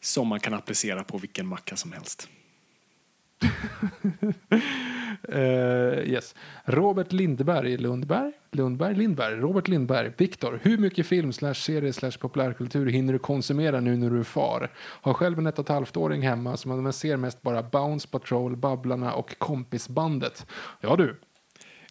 [0.00, 2.28] Som man kan applicera på vilken macka som helst.
[5.28, 6.34] Eh, yes.
[6.64, 10.60] Robert Lindberg, Lundberg, Lundberg, Lindberg, Robert Lindberg, Viktor.
[10.62, 14.70] Hur mycket film slash serie slash populärkultur hinner du konsumera nu när du är far?
[14.76, 18.08] Har själv en ett och ett halvt åring hemma som man ser mest bara Bounce
[18.08, 20.46] Patrol, Babblarna och Kompisbandet.
[20.80, 21.20] Ja du.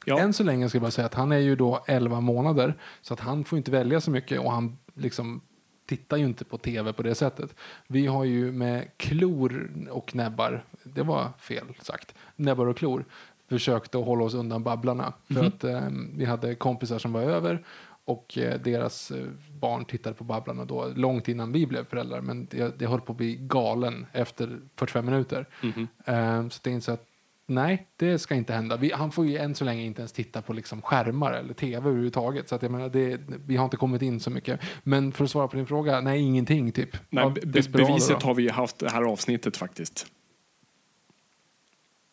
[0.06, 0.20] Ja.
[0.20, 3.14] Än så länge ska jag bara säga att han är ju då 11 månader så
[3.14, 5.42] att han får inte välja så mycket och han liksom
[5.86, 7.56] tittar ju inte på tv på det sättet.
[7.88, 13.06] Vi har ju med klor och näbbar, det var fel sagt, näbbar och klor
[13.50, 15.14] försökt att hålla oss undan Babblarna.
[15.34, 17.64] För att eh, vi hade kompisar som var över
[18.06, 19.26] och eh, deras eh,
[19.60, 22.22] barn tittade på Babblarna då långt innan vi blev föräldrar.
[22.22, 25.48] Men det, det höll på att bli galen efter 45 minuter.
[26.06, 27.06] Eh, så det är inte så att
[27.46, 28.78] Nej, det ska inte hända.
[28.78, 31.76] Vi, han får ju än så länge inte ens titta på liksom skärmar eller tv
[31.90, 32.50] överhuvudtaget.
[32.50, 34.60] Så att jag menar, det, vi har inte kommit in så mycket.
[34.84, 36.98] Men för att svara på din fråga, nej ingenting typ.
[37.10, 38.28] Nej, be- beviset då.
[38.28, 40.08] har vi ju haft det här avsnittet faktiskt.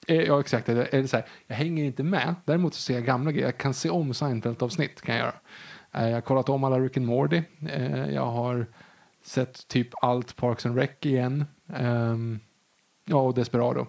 [0.06, 0.68] Eh, Ja, exakt.
[0.68, 2.34] Eller, eller så här, jag hänger inte med.
[2.44, 3.46] Däremot så ser jag gamla grejer.
[3.46, 5.00] Jag kan se om Seinfeld-avsnitt.
[5.00, 5.34] kan Jag göra.
[5.92, 7.42] Eh, Jag har kollat om alla Rick and Morty.
[7.68, 8.66] Eh, Jag har
[9.22, 11.44] sett typ allt Parks and Rec igen.
[11.76, 12.40] Ehm,
[13.04, 13.86] Ja, och Desperado.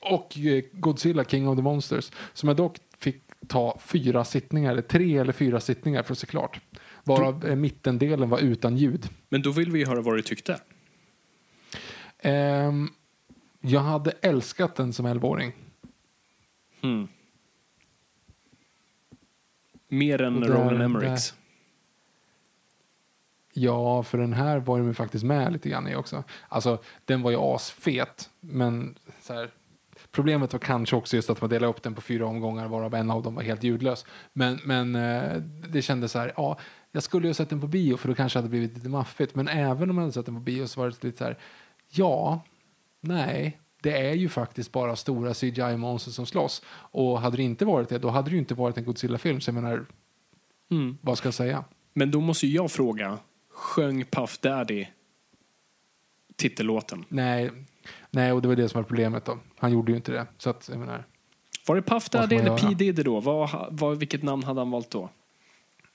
[0.00, 2.10] Och eh, Godzilla, King of the Monsters.
[2.32, 6.26] Som jag dock fick ta fyra sittningar, eller tre eller fyra sittningar för att se
[6.26, 6.60] klart.
[7.04, 9.08] Varav eh, mittendelen var utan ljud.
[9.28, 10.60] Men då vill vi höra vad du tyckte.
[12.18, 12.88] Ehm,
[13.60, 15.52] jag hade älskat den som 11-åring.
[16.80, 17.08] Hmm.
[19.88, 21.34] Mer än där- Roland Emmerichs.
[23.52, 26.24] Ja, för den här var ju faktiskt med lite grann i också.
[26.48, 29.50] Alltså, den var ju asfet, men så här,
[30.16, 33.10] Problemet var kanske också just att man delade upp den på fyra omgångar varav en
[33.10, 34.06] av dem var helt ljudlös.
[34.32, 35.36] Men, men eh,
[35.68, 36.58] det kändes så här, ja,
[36.92, 38.88] jag skulle ju ha sett den på bio för då kanske det hade blivit lite
[38.88, 39.34] maffigt.
[39.34, 41.38] Men även om jag hade sett den på bio så var det lite så här,
[41.88, 42.40] ja,
[43.00, 46.62] nej, det är ju faktiskt bara stora CGI-monster som slåss.
[46.70, 49.40] Och hade det inte varit det, då hade det ju inte varit en Godzilla-film.
[49.40, 49.86] Så jag menar,
[50.70, 50.98] Mm.
[51.00, 51.64] vad ska jag säga?
[51.94, 53.18] Men då måste ju jag fråga,
[53.50, 54.86] sjöng Puff Daddy
[56.36, 57.04] titellåten?
[57.08, 57.50] Nej,
[58.16, 59.38] nej, och det var det som var problemet då.
[59.58, 60.26] Han gjorde ju inte det.
[60.38, 61.04] Så att, jag menar,
[61.66, 62.74] Var det Puff Daddy eller P?
[62.74, 63.20] Diddy då?
[63.20, 65.10] Vad, vad, vilket namn hade han valt då?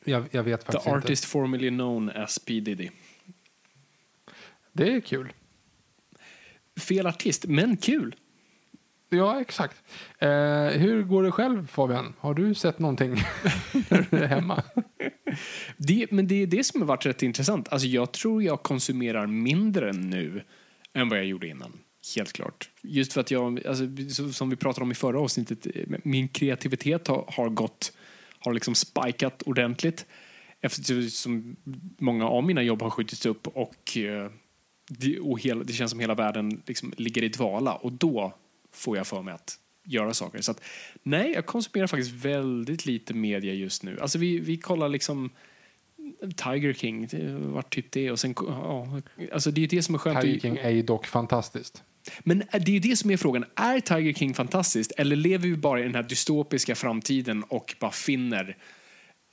[0.05, 0.97] jag, jag vet The faktiskt inte.
[0.97, 2.89] artist formerly known as P Diddy.
[4.73, 5.33] Det är kul.
[6.79, 8.15] Fel artist, men kul.
[9.09, 9.83] Ja, exakt.
[10.19, 10.29] Eh,
[10.67, 12.13] hur går det själv Fabian?
[12.19, 13.11] Har du sett någonting
[13.89, 14.63] när du är hemma?
[15.77, 17.69] Det, men det är det som har varit rätt intressant.
[17.69, 20.43] Alltså jag tror jag konsumerar mindre nu
[20.93, 21.79] än vad jag gjorde innan.
[22.15, 22.69] Helt klart.
[22.81, 26.27] Just för att jag, alltså, så- som vi pratade om i förra avsnittet, eh, min
[26.27, 27.93] kreativitet har, har gått,
[28.39, 30.05] har liksom spikat ordentligt.
[30.61, 31.55] Eftersom
[31.97, 34.31] många av mina jobb har skjutits upp och, eh,
[34.89, 37.73] det, och hela, det känns som hela världen liksom ligger i dvala.
[37.73, 38.33] Och då
[38.71, 40.41] får jag för mig att göra saker.
[40.41, 40.61] Så att,
[41.03, 43.99] nej, jag konsumerar faktiskt väldigt lite media just nu.
[43.99, 45.29] Alltså vi, vi kollar liksom
[46.35, 48.11] Tiger King, det var typ det.
[48.11, 49.01] Och sen, ja,
[49.33, 50.21] alltså det är det som är skönt.
[50.21, 51.83] Tiger King är ju dock fantastiskt.
[52.19, 53.45] Men det är ju det som är frågan.
[53.55, 57.91] Är Tiger King fantastiskt eller lever vi bara i den här dystopiska framtiden och bara
[57.91, 58.57] finner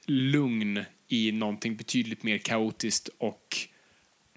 [0.06, 3.56] lugn i någonting betydligt mer kaotiskt och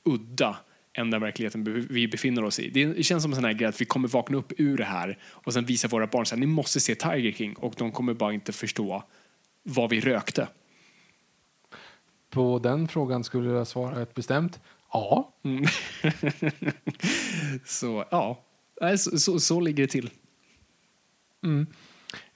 [0.03, 0.57] udda
[0.93, 2.69] än den verkligheten vi befinner oss i.
[2.69, 5.17] Det känns som en sån här grej att vi kommer vakna upp ur det här
[5.23, 8.33] och sen visa våra barn att ni måste se Tiger King och de kommer bara
[8.33, 9.03] inte förstå
[9.63, 10.47] vad vi rökte.
[12.29, 14.59] På den frågan skulle jag svara ett bestämt
[14.93, 15.33] ja.
[17.65, 18.43] Så ja,
[18.97, 20.09] så, så, så ligger det till.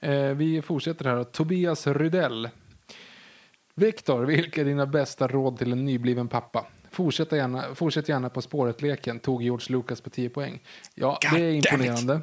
[0.00, 1.24] Eh, vi fortsätter här.
[1.24, 2.48] Tobias Rydell.
[3.74, 6.66] Viktor, vilka är dina bästa råd till en nybliven pappa?
[6.90, 10.60] Fortsätt gärna, fortsätt gärna på spåret-leken, tog George Lucas på 10 poäng.
[10.94, 12.20] Ja, God det är imponerande.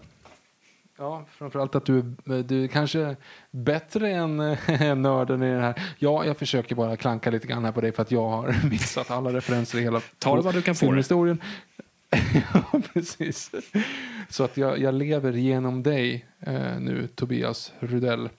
[0.97, 2.01] Ja, framförallt att du,
[2.43, 3.15] du är kanske
[3.51, 4.37] bättre än
[5.01, 5.81] nörden i den här.
[5.99, 9.11] Ja, jag försöker bara klanka lite grann här på dig för att jag har missat
[9.11, 11.37] alla referenser i hela Ta det vad du kan få det.
[12.53, 13.51] ja, precis.
[14.29, 18.29] Så att jag, jag lever genom dig eh, nu, Tobias Rudell.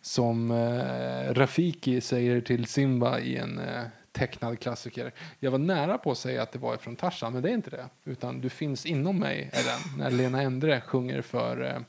[0.00, 3.82] Som eh, Rafiki säger till Simba i en eh,
[4.16, 5.12] tecknad klassiker.
[5.38, 7.70] Jag var nära på att säga att det var från Tarzan, men det är inte
[7.70, 7.88] det.
[8.04, 9.98] Utan du finns inom mig, är den.
[9.98, 11.62] När Lena Endre sjunger för...
[11.62, 11.80] Eh,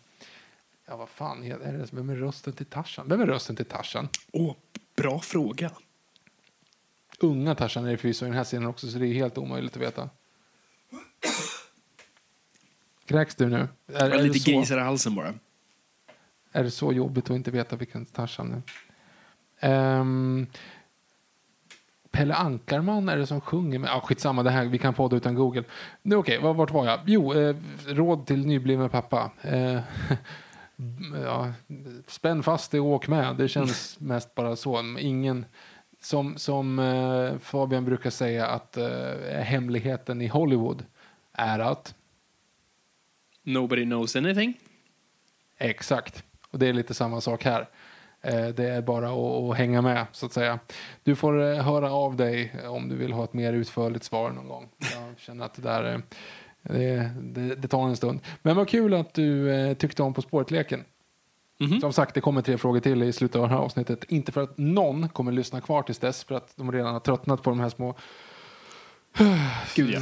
[0.85, 1.87] ja, vad fan är det?
[1.91, 3.09] Vem är rösten till Tarzan?
[3.09, 4.07] Vem är rösten till Tarzan?
[4.31, 4.55] Åh,
[4.95, 5.71] bra fråga.
[7.19, 9.75] Unga Tarzan är det förvisso i den här scenen också, så det är helt omöjligt
[9.75, 10.09] att veta.
[13.05, 13.67] Kräks du nu?
[13.93, 15.33] Är, är, det lite grisar i halsen bara.
[16.51, 18.61] är det så jobbigt att inte veta vilken Tarzan är?
[19.59, 20.47] Ehm,
[22.17, 23.89] Pelle Ankarman är det som sjunger med...
[23.91, 25.63] Ah, skitsamma, det här, vi kan podda utan Google.
[26.01, 26.99] Nu okej, okay, vart var jag?
[27.05, 27.55] Jo, eh,
[27.85, 29.31] råd till nybliven pappa.
[29.41, 29.79] Eh,
[31.23, 31.53] ja,
[32.07, 33.35] spänn fast dig och åk med.
[33.35, 34.95] Det känns mest bara så.
[34.99, 35.45] Ingen...
[36.01, 40.85] Som, som eh, Fabian brukar säga att eh, hemligheten i Hollywood
[41.33, 41.95] är att
[43.43, 44.53] Nobody knows anything.
[45.57, 46.23] Exakt.
[46.51, 47.67] Och det är lite samma sak här.
[48.21, 50.59] Eh, Det är bara att, hänga med, så att säga.
[51.03, 54.47] Du får eh, höra av dig om du vill ha ett mer utförligt svar någon
[54.47, 54.69] gång.
[54.77, 55.99] Jag känner att det där eh,
[56.61, 58.19] det, det, det tar en stund.
[58.41, 60.83] Men vad kul att du tyckte om På spåret-leken.
[61.59, 61.81] Mhm.
[61.81, 64.03] Som sagt, det kommer tre frågor till i slutet av det här avsnittet.
[64.03, 67.43] Inte för att någon kommer lyssna kvar tills dess, för att de redan har tröttnat
[67.43, 67.95] på de här små
[69.75, 69.99] Gud, ja.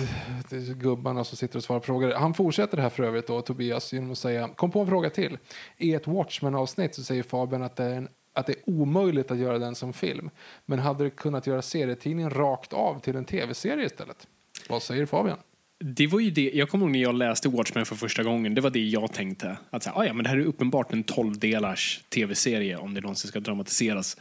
[0.73, 2.13] gubbarna som sitter och svarar på frågor.
[2.13, 5.09] Han fortsätter det här för övrigt då, Tobias, genom att säga, kom på en fråga
[5.09, 5.37] till.
[5.77, 9.37] I ett Watchmen-avsnitt så säger Fabian att det, är en, att det är omöjligt att
[9.37, 10.29] göra den som film.
[10.65, 14.27] Men hade det kunnat göra serietidningen rakt av till en tv-serie istället?
[14.69, 15.37] Vad säger Fabian?
[15.79, 18.61] Det var ju det, jag kommer ihåg när jag läste Watchmen för första gången, det
[18.61, 19.57] var det jag tänkte.
[19.69, 23.27] Att säga, ah, ja, men det här är uppenbart en 12-delars tv-serie om det någonsin
[23.27, 24.17] ska dramatiseras.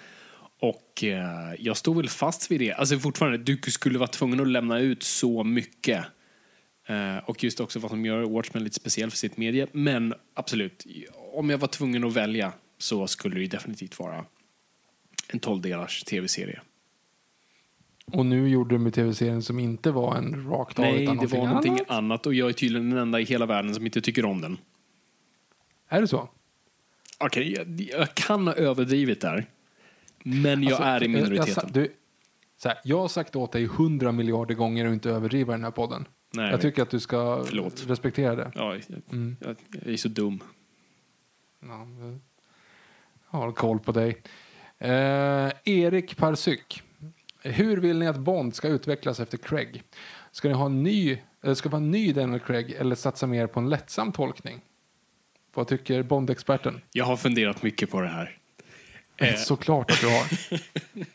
[0.65, 2.73] Och eh, jag står väl fast vid det.
[2.73, 6.05] Alltså fortfarande, du skulle vara tvungen att lämna ut så mycket.
[6.87, 9.67] Eh, och just också vad som gör Watchmen lite speciell för sitt medie.
[9.73, 10.87] Men absolut,
[11.33, 14.25] om jag var tvungen att välja så skulle det definitivt vara
[15.29, 16.61] en 12-delars tv-serie.
[18.13, 21.73] Och nu gjorde de tv-serien som inte var en rakt av Nej, det var någonting
[21.73, 21.91] annat.
[21.91, 24.59] annat och jag är tydligen den enda i hela världen som inte tycker om den.
[25.89, 26.29] Är det så?
[27.19, 29.47] Okej, jag, jag kan ha överdrivit där.
[30.27, 31.55] Men jag Alltså, är i jag- jag minoriteten.
[31.55, 31.93] sa- du,
[32.57, 35.71] så här, jag har sagt åt dig hundra miljarder gånger att inte överdriva den här
[35.71, 36.07] podden.
[36.35, 37.85] Nej, Jag tycker att du ska Förlåt.
[37.87, 38.53] respektera det.
[38.55, 39.37] Ja, jag, Mm.
[39.41, 40.41] jag, jag är så dum.
[41.61, 41.87] Ja,
[43.31, 44.23] jag har koll på dig.
[44.79, 46.83] Eh, Erik Parsyk.
[47.43, 49.83] Hur vill ni att Bond ska utvecklas efter Craig?
[50.33, 53.27] Ska ni ha en ny, eller ska det vara en ny Daniel Craig eller satsa
[53.27, 54.61] mer på en lättsam tolkning?
[55.55, 56.81] Vad tycker Bond-experten?
[56.93, 58.39] Jag har funderat mycket på det här.
[59.17, 59.37] Eh.
[59.39, 60.27] Såklart att du har.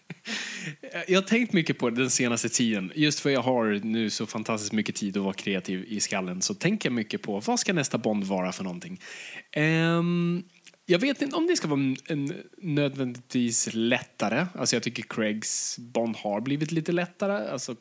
[1.07, 2.91] Jag har tänkt mycket på det den senaste tiden.
[2.95, 6.53] Just för jag har nu så fantastiskt mycket tid att vara kreativ i skallen så
[6.53, 9.01] tänker jag mycket på vad ska nästa Bond vara för någonting.
[9.51, 10.43] Ehm,
[10.85, 14.45] jag vet inte om det ska vara en, en nödvändigtvis lättare.
[14.55, 17.49] Alltså jag tycker Craigs Bond har blivit lite lättare.
[17.49, 17.75] Alltså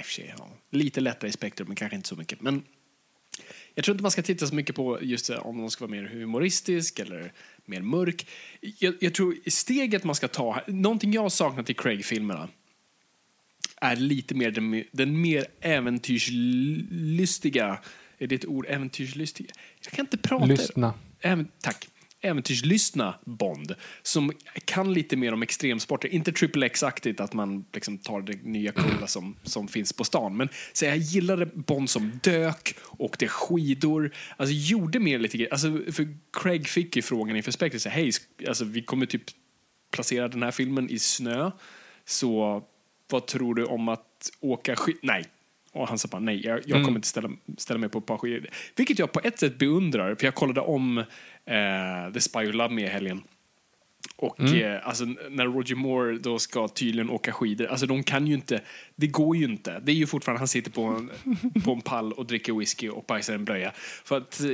[0.00, 2.40] och för sig, ja, lite lättare i spektrum men kanske inte så mycket.
[2.40, 2.62] Men
[3.74, 5.90] jag tror inte man ska titta så mycket på just det, om de ska vara
[5.90, 7.32] mer humoristisk eller
[7.72, 8.26] mer mörk.
[8.60, 12.48] Jag, jag tror steget man ska ta, någonting jag har saknat i Craig-filmerna
[13.82, 17.78] är lite mer den, den mer äventyrslystiga,
[18.18, 19.50] är det ett ord, äventyrslystiga?
[19.84, 20.44] Jag kan inte prata.
[20.44, 20.94] Lyssna.
[21.20, 21.88] Även, tack.
[22.22, 24.32] Äventyrslystna Bond som
[24.64, 26.08] kan lite mer om extremsporter.
[26.08, 30.36] Inte triple X-aktigt att man liksom tar det nya coola som, som finns på stan.
[30.36, 35.52] Men så jag gillade Bond som dök, åkte skidor, alltså gjorde mer lite grejer.
[35.52, 38.10] Alltså, för Craig fick ju frågan inför Spectre, hej,
[38.48, 39.22] alltså, vi kommer typ
[39.90, 41.50] placera den här filmen i snö.
[42.04, 42.62] Så
[43.10, 44.96] vad tror du om att åka skid...
[45.02, 45.24] Nej.
[45.72, 48.16] Och han sa bara nej, jag, jag kommer inte ställa, ställa mig på ett par
[48.16, 48.50] skidor.
[48.76, 51.04] Vilket jag på ett sätt beundrar, för jag kollade om
[52.14, 53.22] The Spy Who Loved Me i helgen.
[54.16, 58.34] Och eh, alltså, när Roger Moore då ska tydligen åka skidor, alltså de kan ju
[58.34, 58.60] inte,
[58.96, 59.80] det går ju inte.
[59.84, 61.10] Det är ju fortfarande, han sitter på en,
[61.64, 63.72] på en pall och dricker whisky och bajsar en blöja.
[64.04, 64.46] För att eh,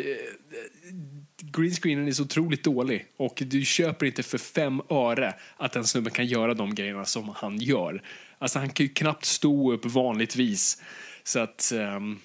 [1.43, 6.13] greenscreenen är så otroligt dålig och du köper inte för fem öre att den snubben
[6.13, 8.03] kan göra de grejerna som han gör.
[8.39, 10.83] Alltså han kan ju knappt stå upp vanligtvis.
[11.23, 12.19] Så att, ehm,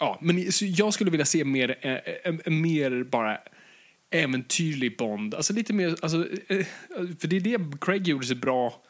[0.00, 3.38] ja, men så jag skulle vilja se mer, eh, eh, eh, mer bara
[4.12, 5.34] äventyrlig Bond.
[5.34, 6.66] Alltså lite mer, alltså, eh,
[7.18, 8.82] för det är det Craig gjorde sig bra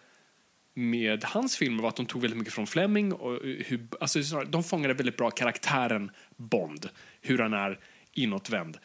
[0.74, 4.22] med hans filmer var att de tog väldigt mycket från Fleming och eh, hur, alltså,
[4.22, 6.88] snarare, de fångade väldigt bra karaktären Bond,
[7.20, 7.78] hur han är
[8.12, 8.78] inåtvänd.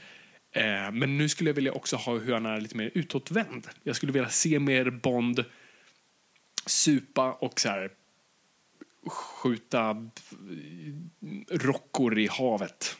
[0.52, 3.68] Eh, men nu skulle jag vilja också ha hur han är lite mer utåtvänd.
[3.84, 5.46] Jag skulle vilja se mer Bond
[6.66, 7.92] supa och så här
[9.08, 9.98] skjuta eh,
[11.50, 12.98] rockor i havet.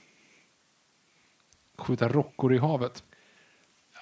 [1.78, 3.04] Skjuta rockor i havet.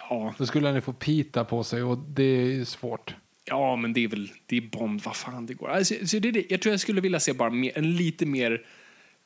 [0.10, 3.16] Ja, Då skulle han ju få pita på sig och det är svårt.
[3.46, 5.70] Ja, men det är väl det är Bond, vad fan det går.
[5.70, 6.46] Alltså, så det är det.
[6.50, 8.66] Jag tror jag skulle vilja se bara mer, en lite mer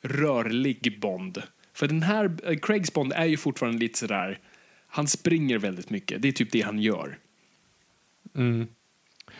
[0.02, 1.44] rörlig Bond.
[1.74, 4.40] För den här, eh, Craigs Bond är ju fortfarande lite sådär,
[4.88, 6.22] han springer väldigt mycket.
[6.22, 7.18] Det är typ det han gör.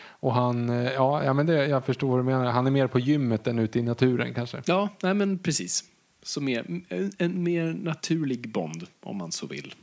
[0.02, 2.50] Och han, eh, ja, ja men det, jag förstår vad du menar.
[2.50, 4.62] Han är mer på gymmet än ute i naturen kanske.
[4.66, 5.84] Ja, nej men precis.
[6.22, 9.74] Så mer, en, en mer naturlig Bond, om man så vill.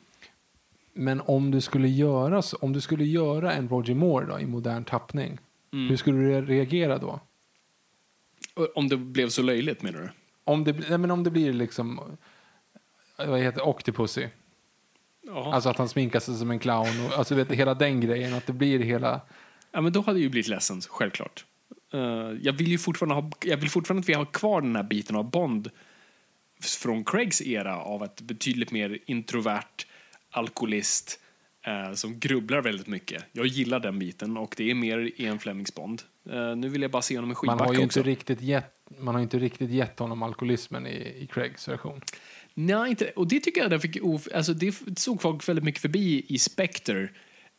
[0.98, 4.84] Men om du skulle göra, om du skulle göra en Roger Moore då, i modern
[4.84, 5.38] tappning,
[5.74, 5.90] Mm.
[5.90, 7.20] hur skulle du re- reagera då?
[8.76, 10.10] Om det blev så löjligt menar du?
[10.44, 12.00] Om det, nej, men om det blir liksom,
[13.20, 14.28] eh, vad heter Octopussy?
[15.22, 15.54] Ja.
[15.54, 18.46] Alltså att han sminkar sig som en clown och alltså vet, hela den grejen, att
[18.46, 19.22] det blir hela...
[19.72, 21.46] Ja, men då hade jag ju blivit ledsen, självklart.
[21.94, 22.00] Eh,
[22.42, 25.16] jag vill ju fortfarande ha, jag vill fortfarande att vi har kvar den här biten
[25.16, 25.70] av Bond
[26.62, 29.86] från Craigs era av ett betydligt mer introvert
[30.32, 31.20] alkoholist
[31.66, 33.24] eh, som grubblar väldigt mycket.
[33.32, 36.02] Jag gillar den biten och det är mer i en Flemings Bond.
[36.30, 38.00] Eh, nu vill jag bara se honom i Man har ju också.
[38.00, 42.02] inte riktigt gett, man har inte riktigt gett honom alkoholismen i, i Craigs version.
[42.54, 43.98] Nej, inte Och det tycker jag den fick,
[44.34, 47.10] alltså det såg folk väldigt mycket förbi i Spectre.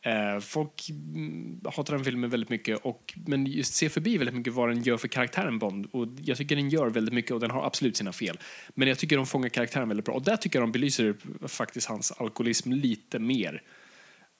[0.01, 4.53] Eh, folk mm, hatar den filmen väldigt mycket, och, men just ser förbi väldigt mycket
[4.53, 5.85] vad den gör för karaktären Bond.
[5.91, 8.39] Och jag tycker den gör väldigt mycket och den har absolut sina fel.
[8.75, 10.15] Men jag tycker de fångar karaktären väldigt bra.
[10.15, 11.15] Och där tycker jag de belyser
[11.47, 13.63] faktiskt hans alkoholism lite mer.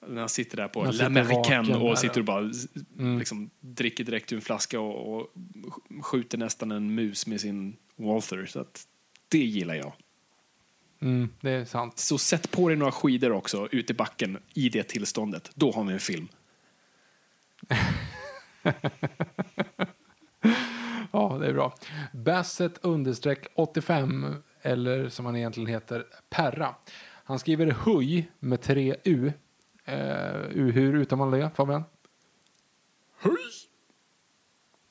[0.08, 2.52] När han sitter där på Han sitter L'Americain vaken och sitter och bara
[3.00, 3.20] Mm.
[3.20, 5.34] liksom, dricker direkt ur en flaska och, och
[6.02, 8.46] skjuter nästan en mus med sin Walther.
[8.46, 8.84] Så att
[9.30, 9.94] det gillar jag.
[11.02, 12.00] Mm, det är sant.
[12.00, 15.52] Så sätt på dig några skidor också ut i backen i det tillståndet.
[15.56, 16.28] Då har vi en film.
[21.12, 21.76] Ja, det är bra.
[22.14, 26.76] Basset understreck 85, eller som han egentligen heter, Perra.
[27.24, 29.32] Han skriver huj med tre U.
[29.90, 29.94] Uh,
[30.52, 31.84] hur uttalar man det, Fabian?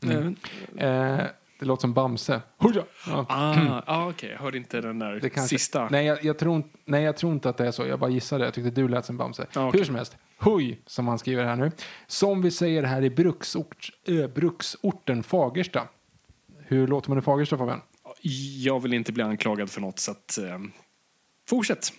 [0.02, 0.36] Mm.
[0.76, 1.26] Eh,
[1.58, 2.42] det låter som Bamse.
[2.58, 2.84] Ja.
[3.28, 4.30] Ah, ah, okej.
[4.30, 5.88] Jag hörde inte den där kanske, sista.
[5.90, 7.86] Nej jag, jag tror, inte- nej, jag tror inte att det är så.
[7.86, 8.44] Jag bara gissade.
[8.44, 9.46] Jag tyckte du lät som Bamse.
[9.54, 9.80] Ja, okej.
[9.80, 10.16] Hur som helst.
[10.38, 11.70] Huj, som han skriver här nu.
[12.06, 15.88] Som vi säger här i bruksort, ö, bruksorten Fagersta.
[16.66, 17.80] Hur låter man i Fagersta, Fabian?
[18.64, 20.58] jag vill inte bli anklagad för något, så att, eh,
[21.48, 21.92] fortsätt.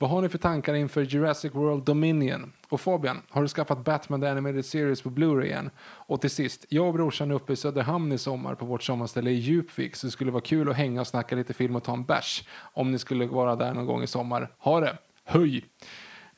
[0.00, 2.52] Vad har ni för tankar inför Jurassic World Dominion?
[2.68, 5.70] Och Fabian, har du skaffat Batman The Animated Series på Blu-ray igen?
[5.80, 9.30] Och till sist, jag och brorsan är uppe i Söderhamn i sommar på vårt sommarställe
[9.30, 11.92] i Djupvik så det skulle vara kul att hänga och snacka lite film och ta
[11.92, 14.50] en bärs om ni skulle vara där någon gång i sommar.
[14.58, 14.98] Ha det!
[15.24, 15.64] Höj!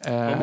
[0.05, 0.39] Ehm.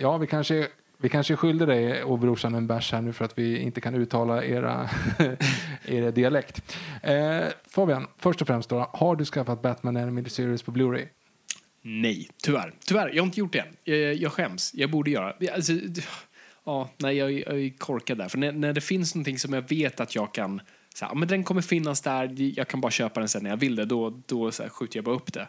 [0.00, 3.38] Ja, vi kanske, vi kanske skyllde dig och brorsan en bärs här nu för att
[3.38, 4.88] vi inte kan uttala era,
[5.84, 6.76] era dialekt.
[7.02, 11.08] Eh, Fabian, först och främst då, har du skaffat Batman Animated Series på Blu-ray?
[11.90, 12.72] Nej, tyvärr.
[12.86, 13.76] Tyvärr, jag har inte gjort det än.
[13.84, 14.72] Eh, jag, skäms.
[14.74, 15.34] Jag borde göra.
[15.54, 15.72] Alltså,
[16.64, 18.28] ja, nej, jag, är- jag är korkad där.
[18.28, 20.60] För när, när det finns någonting som jag vet att jag kan...
[20.94, 23.56] Så här, men den kommer finnas där, jag kan bara köpa den sen när jag
[23.56, 23.84] vill det.
[23.84, 25.48] Då, då så här, skjuter jag bara upp det.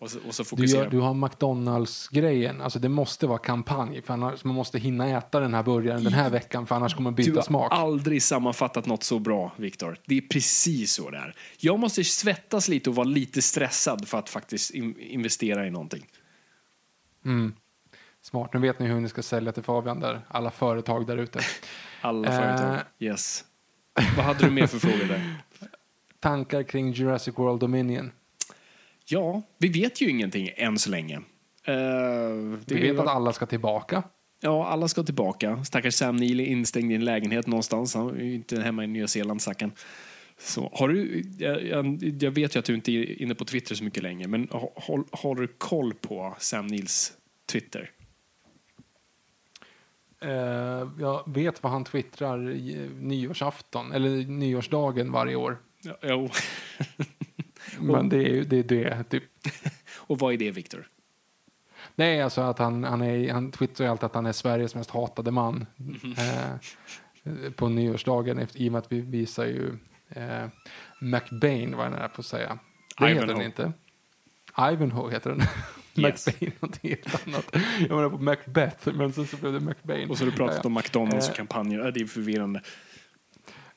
[0.00, 2.60] Och så, och så Du, gör, du har McDonalds-grejen.
[2.60, 4.02] Alltså det måste vara kampanj.
[4.02, 6.66] För annars, man måste hinna äta den här burgaren den här veckan.
[6.66, 7.72] För annars kommer man Du byta har smak.
[7.72, 9.96] aldrig sammanfattat något så bra, Viktor.
[10.06, 11.34] Det är precis så det är.
[11.58, 16.06] Jag måste svettas lite och vara lite stressad för att faktiskt in- investera i någonting.
[18.22, 18.50] Smart.
[18.54, 20.20] Nu vet ni hur ni ska sälja till Fabian där.
[20.28, 21.40] Alla företag där ute.
[22.00, 22.36] Alla Eh.
[22.40, 22.78] företag.
[22.98, 23.44] Yes.
[24.16, 25.34] Vad hade du mer för frågor där?
[26.20, 28.12] Tankar kring Jurassic World Dominion.
[29.10, 31.20] Ja, vi vet ju ingenting än så länge.
[31.64, 34.02] Det Vi vet är- att alla ska tillbaka.
[34.40, 35.64] Ja, alla ska tillbaka.
[35.64, 37.94] Stackars Sam Neill är instängd i en lägenhet någonstans.
[37.94, 39.72] Han är ju inte hemma i Nya Zeeland, stackaren.
[40.38, 41.64] Så har du, jag,
[42.22, 45.04] jag, vet ju att du inte är inne på Twitter så mycket längre, men har,
[45.16, 47.12] har, du koll på Sam Neills
[47.52, 47.90] Twitter?
[50.22, 53.92] Eh, jag vet vad han twittrar i, nyårsafton.
[53.92, 55.58] Eller nyårsdagen varje år.
[55.82, 56.28] Ja, jo.
[57.80, 59.24] Men det är det, är det typ.
[59.96, 60.86] Och vad är det, Viktor?
[61.94, 64.90] Nej, alltså att han, han, är, han twittrar ju alltid att han är Sveriges mest
[64.90, 65.66] hatade man.
[66.18, 69.78] Eh, på nyårsdagen, i och med att vi visar ju
[70.08, 70.46] eh,
[71.00, 72.58] McBain, vad jag nära på att säga.
[72.98, 73.34] Det heter Ivanhoe.
[73.36, 73.72] den inte.
[74.72, 75.40] Ivanhoe heter den.
[75.96, 76.26] Yes.
[76.26, 77.46] McBain, någonting helt annat.
[77.80, 80.10] Jag menar på Macbeth, men sen så blev det McBain.
[80.10, 80.66] Och så har du pratat Ja, ja.
[80.66, 81.30] om McDonalds Eh.
[81.30, 81.90] och kampanjer.
[81.92, 82.62] Det är förvirrande.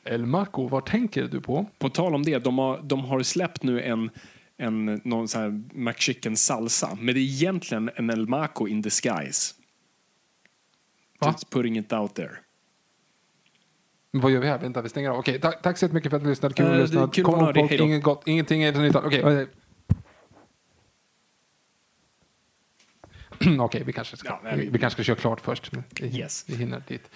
[0.06, 1.66] El Marco, vad tänker du på?
[1.80, 4.10] På tal om det, de har, de har släppt nu en,
[4.58, 6.97] en någon sån här McChicken salsa.
[7.01, 9.54] Men det är egentligen en El Maco in disguise.
[11.20, 11.28] Va?
[11.28, 12.32] Just putting it out there.
[14.12, 14.58] Vad gör vi här?
[14.60, 15.18] Vänta, vi stänger av.
[15.18, 16.54] Okej, tack, tack så jättemycket för att du lyssnade.
[16.56, 17.08] Kul Eh, att är lyssna.
[17.08, 18.95] kul att Kom ihåg inget gott, ingenting är så nyttigt.
[19.04, 19.47] Okej, okej.
[23.60, 25.72] Okej, vi kanske ska, Ja, nej, vi, vi- kanske ska köra klart först.
[25.99, 26.45] Vi, Yes.
[26.47, 27.10] vi hinner dit.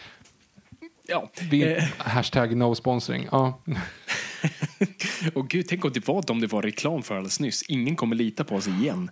[1.07, 1.29] Ja.
[1.51, 3.27] Vi, Eh, hashtag no sponsring.
[3.31, 3.61] Ja.
[5.33, 7.63] och gud, tänk om det var de det var reklam för alldeles nyss.
[7.67, 9.11] Ingen kommer lita på oss igen.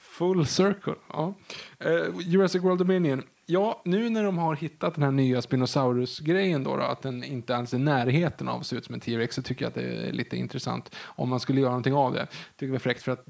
[0.00, 0.94] Full circle.
[1.08, 1.34] Ja.
[1.80, 3.22] Eh, Jurassic World Dominion.
[3.46, 7.56] Ja, nu när de har hittat den här nya Spinosaurus-grejen då, då, att den inte
[7.56, 10.08] alls är närheten av att se ut som en T-Rex, så tycker jag att det
[10.08, 12.26] är lite intressant om man skulle göra någonting av det.
[12.56, 13.24] Tycker det är fräckt för att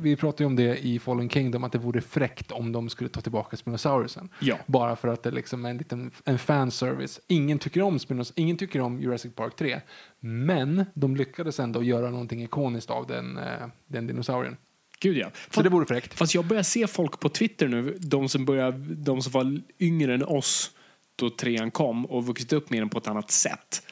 [0.00, 3.10] vi pratade ju om det i Fallen Kingdom, att det vore fräckt om de skulle
[3.10, 4.28] ta tillbaka Spinosaurusen.
[4.40, 4.58] Ja.
[4.66, 7.20] Bara för att det liksom är en liten en fanservice.
[7.26, 9.80] Ingen tycker om Spinos, ingen tycker om Jurassic Park 3,
[10.20, 14.56] men de lyckades ändå göra någonting ikoniskt av den, eh, den dinosaurien.
[15.00, 15.30] Gud ja.
[15.50, 16.14] Så det vore fräckt.
[16.14, 20.14] Fast jag börjar se folk på Twitter nu, de som, börjar, de som var yngre
[20.14, 20.70] än oss
[21.16, 23.82] då trean kom och vuxit upp med den på ett annat sätt.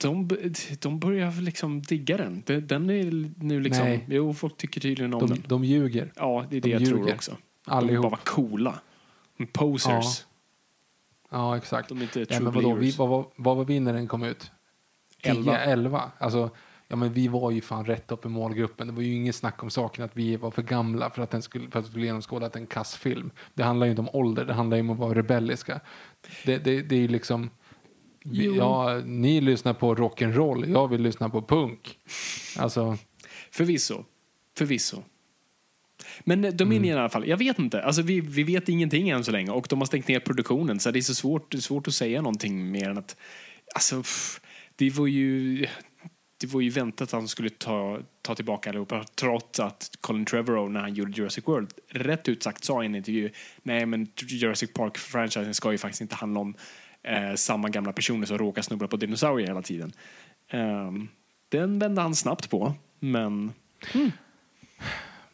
[0.00, 0.24] De,
[0.80, 2.42] de, börjar liksom digga den.
[2.46, 3.84] Den- är nu liksom...
[3.84, 4.04] Nej.
[4.08, 5.44] Jo, folk tycker tydligen om De, den.
[5.48, 6.12] de ljuger.
[6.16, 7.36] Ja, det är det de jag tror också.
[7.66, 7.96] Allihop.
[7.96, 8.80] De bara var coola.
[9.52, 10.24] Posers.
[11.30, 11.88] Ja, exakt.
[11.88, 14.22] De är inte ja, men vadå, vi, vad, var- vad var vi när den kom
[14.22, 14.50] ut?
[15.22, 15.58] 10, Elva.
[15.58, 16.10] 11.
[16.18, 16.50] Alltså,
[16.88, 18.86] ja, men vi var ju fan rätt upp i målgruppen.
[18.86, 21.42] Det var ju ingen snack om saken att vi var för gamla för att den
[21.42, 23.30] skulle, för att skulle genomskåda en kass film.
[23.54, 25.80] Det handlar ju inte om ålder, det handlar ju om att vara rebelliska.
[26.44, 27.50] Det, det, det är ju liksom...
[28.24, 31.98] Vi, ja, ni lyssnar på rock'n'roll, jag vill lyssna på punk.
[32.56, 32.98] Alltså,
[33.50, 34.04] Förvisso.
[34.56, 35.02] Förvisso.
[36.20, 36.96] Men eh, Dominion Mm.
[36.96, 37.82] i alla fall, jag vet inte.
[37.82, 40.90] Alltså, vi, vi vet ingenting än så länge och de har stängt ner produktionen så
[40.90, 43.16] det är så svårt, svårt att säga någonting mer än att
[43.74, 44.40] alltså, pff,
[44.76, 45.66] det var ju
[46.40, 50.70] det var ju väntat att han skulle ta, ta tillbaka allihopa trots att Colin Trevorrow
[50.70, 53.30] när han gjorde Jurassic World rätt ut sagt sa i en intervju
[53.62, 56.54] nej men Jurassic Park-franchisen ska ju faktiskt inte handla om
[57.02, 59.92] eh, samma gamla personer som råkar snubbla på dinosaurier hela tiden.
[60.48, 61.08] Ehm,
[61.48, 63.52] den vände han snabbt på, men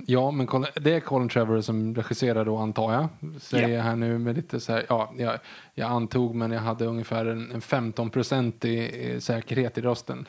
[0.09, 3.09] Ja, men Colin, det är Colin Trevor som regisserar då antar jag.
[3.41, 5.39] Säger jag här nu med lite så här, ja, jag,
[5.75, 10.27] jag antog men jag hade ungefär en, en 15 procent i, i säkerhet i rösten.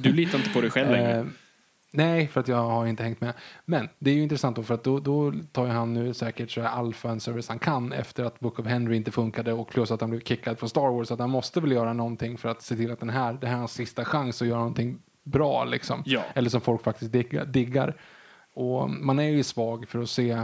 [0.00, 1.26] du litar inte på dig själv längre.
[1.96, 3.34] Nej, för att jag har inte hängt med.
[3.64, 6.60] Men det är ju intressant då för att då, då tar han nu säkert så
[6.60, 10.00] här all fanservice han kan efter att Book of Henry inte funkade och plus att
[10.00, 11.08] han blev kickad från Star Wars.
[11.08, 13.46] Så att han måste väl göra någonting för att se till att den här, det
[13.46, 16.02] här är hans sista chans att göra någonting bra liksom.
[16.06, 16.22] Ja.
[16.34, 17.96] Eller som folk faktiskt diggar, diggar.
[18.54, 20.42] Och man är ju svag för att se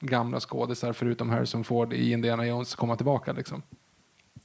[0.00, 3.62] gamla skådisar förutom Harrison Ford i Indiana Jones komma tillbaka liksom.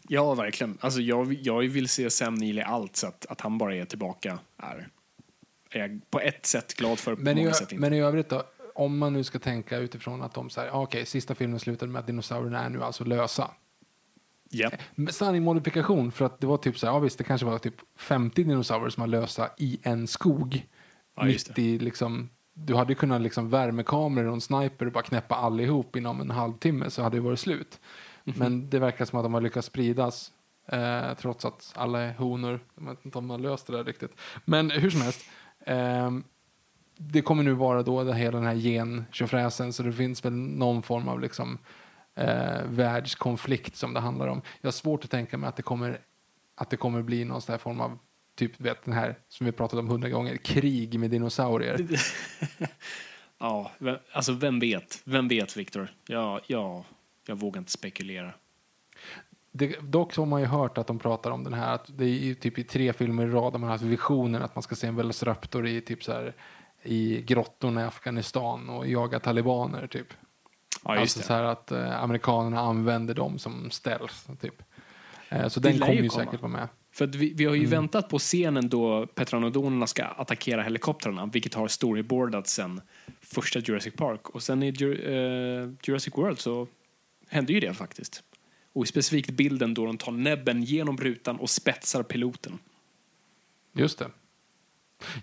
[0.07, 0.77] Ja, verkligen.
[0.81, 3.85] Alltså, jag, jag vill se Sam Neill i allt, så att, att han bara är
[3.85, 4.89] tillbaka är,
[5.71, 8.43] är jag på ett sätt glad för, Men i, sätt men i övrigt då,
[8.75, 11.99] om man nu ska tänka utifrån att de säger, ah, okej, sista filmen slutade med
[11.99, 13.51] att dinosaurierna är nu alltså lösa.
[14.49, 14.71] ja.
[14.95, 17.57] Men Sanning modifikation, för att det var typ så här, ja visst, det kanske var
[17.57, 20.67] typ 50 dinosaurier som var lösa i en skog.
[21.15, 25.35] Ja, mitt i liksom, du hade kunnat liksom värmekameror och en sniper och bara knäppa
[25.35, 27.79] allihop inom en halvtimme så hade det varit slut.
[28.23, 28.35] Mhm.
[28.37, 30.31] Men det verkar som att de har lyckats spridas
[30.67, 32.59] eh, trots att alla är honor.
[32.75, 34.11] Jag vet inte om de har löst det där riktigt.
[34.45, 35.25] Men hur som helst.
[35.65, 36.23] Ehm,
[36.97, 39.05] det kommer nu vara då det, hela den här gen
[39.73, 41.57] så det finns väl någon form av liksom
[42.15, 44.41] eh, världskonflikt som det handlar om.
[44.61, 45.99] Jag har svårt att tänka mig att det kommer
[46.55, 47.99] att det kommer bli någon sån här form av
[48.35, 51.87] typ vet den här som vi pratat om hundra gånger krig med dinosaurier.
[53.39, 53.71] ja,
[54.11, 55.01] alltså vem vet?
[55.03, 55.93] Vem vet, Viktor?
[56.07, 56.85] Ja, ja,
[57.27, 58.33] jag vågar inte spekulera.
[59.51, 62.03] Det, dock så har man ju hört att de pratar om den här att det
[62.05, 64.75] är ju typ i tre filmer i rad man har haft visionen att man ska
[64.75, 66.33] se en velociraptor i typ så här
[66.83, 70.07] i grottorna i Afghanistan och jaga talibaner typ.
[70.83, 71.25] Ja, alltså det.
[71.25, 74.63] så här att eh, amerikanerna använder dem som stealth typ.
[75.29, 76.23] Eh, så Det den kommer ju komma.
[76.25, 76.67] säkert vara med.
[76.93, 77.71] För vi, vi har ju Mm.
[77.71, 82.81] väntat på scenen då Petranodonerna ska attackera helikoptrarna, vilket har storyboardat sen
[83.21, 84.29] första Jurassic Park.
[84.29, 86.67] Och sen i Jur- eh, Jurassic World så
[87.29, 88.23] hände ju det faktiskt.
[88.73, 92.59] Och specifikt bilden då de tar näbben genom rutan och spetsar piloten.
[93.73, 94.11] Just det.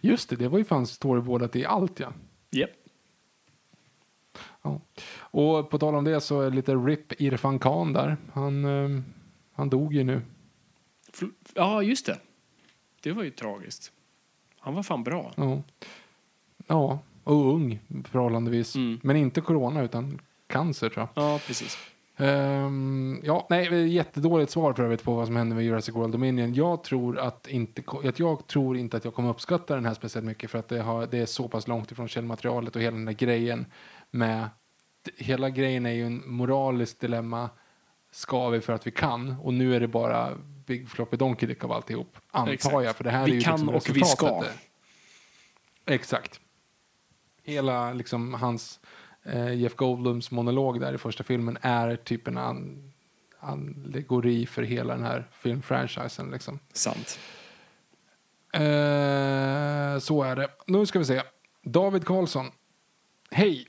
[0.00, 2.12] Just det, det var ju fan storyboardat i allt ja.
[2.52, 2.70] Yep.
[4.62, 4.80] ja.
[5.16, 8.16] Och på tal om det så är lite RIP Irfan Khan där.
[8.32, 9.00] Han, eh,
[9.52, 10.22] han dog ju nu.
[11.12, 12.18] Fl- Ja, just det.
[13.02, 13.92] Det var ju tragiskt.
[14.58, 15.32] Han var fan bra.
[15.36, 15.62] Ja.
[16.66, 17.78] ja, och ung
[18.10, 18.76] förhållandevis.
[18.76, 19.00] Mm.
[19.02, 21.24] Men inte corona utan cancer tror jag.
[21.24, 21.78] Ja, precis.
[22.20, 26.54] Ehm, ja, nej, jättedåligt svar för övrigt på vad som händer med Jurassic World Dominion.
[26.54, 30.26] Jag tror, att inte, att jag tror inte att jag kommer uppskatta den här speciellt
[30.26, 33.04] mycket för att det, har, det är så pass långt ifrån källmaterialet och hela den
[33.04, 33.66] där grejen
[34.10, 34.48] med
[35.16, 37.50] hela grejen är ju en moraliskt dilemma.
[38.10, 39.36] Ska vi för att vi kan?
[39.42, 40.32] Och nu är det bara
[40.66, 42.16] Big Floppy Donkey Dick av alltihop.
[42.30, 42.84] Antar Exakt.
[42.84, 44.44] jag, för det här Vi är ju kan liksom och vi ska.
[45.86, 46.40] Exakt.
[47.42, 49.07] Hela liksom hans eh,
[49.54, 52.92] Jeff Goldblums monolog där i första filmen är typ en an,
[53.40, 56.30] allegori för hela den här filmfranchisen.
[56.30, 56.58] Liksom.
[56.72, 57.18] Sant.
[58.52, 60.48] Eh, så är det.
[60.66, 61.22] Nu ska vi se.
[61.62, 62.46] David Karlsson.
[63.30, 63.66] Hej!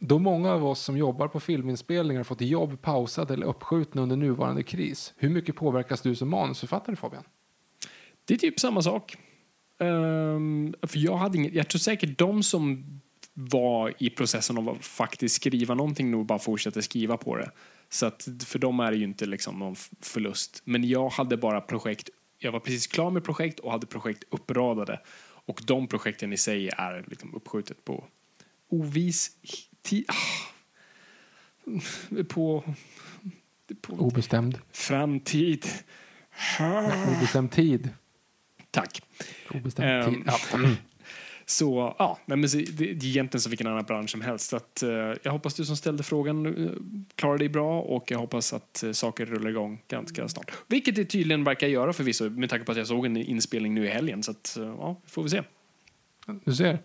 [0.00, 4.62] Då många av oss som jobbar på filminspelningar fått jobb pausade eller uppskjutna under nuvarande
[4.62, 7.24] kris, hur mycket påverkas du som manusförfattare Fabian?
[8.24, 9.16] Det är typ samma sak.
[9.78, 12.84] Ehm, för jag, hade inget, jag tror säkert de som
[13.34, 17.50] var i processen av att faktiskt skriva någonting nog bara fortsätter skriva på det.
[17.88, 20.62] Så att för dem är det ju inte liksom någon förlust.
[20.64, 25.00] Men jag hade bara projekt, jag var precis klar med projekt och hade projekt uppradade.
[25.46, 28.04] Och de projekten i sig är liksom uppskjutet på
[28.68, 29.30] ovis
[29.82, 30.06] tid.
[32.28, 32.64] På,
[33.80, 34.58] på Obestämd.
[34.72, 35.66] framtid.
[37.16, 37.90] Obestämd tid.
[38.70, 39.02] Tack.
[39.54, 40.22] Obestämd Ehm, tid.
[40.26, 40.58] Ja.
[41.46, 44.50] Så ja, nej, men det, är egentligen som vilken annan bransch som helst.
[44.50, 44.90] Så att, eh,
[45.22, 46.70] jag hoppas du som ställde frågan uh,
[47.16, 50.52] klarar dig bra och jag hoppas att eh, saker rullar igång ganska snart.
[50.66, 53.84] Vilket det tydligen verkar göra förvisso med tanke på att jag såg en inspelning nu
[53.84, 54.22] i helgen.
[54.22, 55.42] Så att, eh, ja, får vi se.
[56.44, 56.78] Du ser.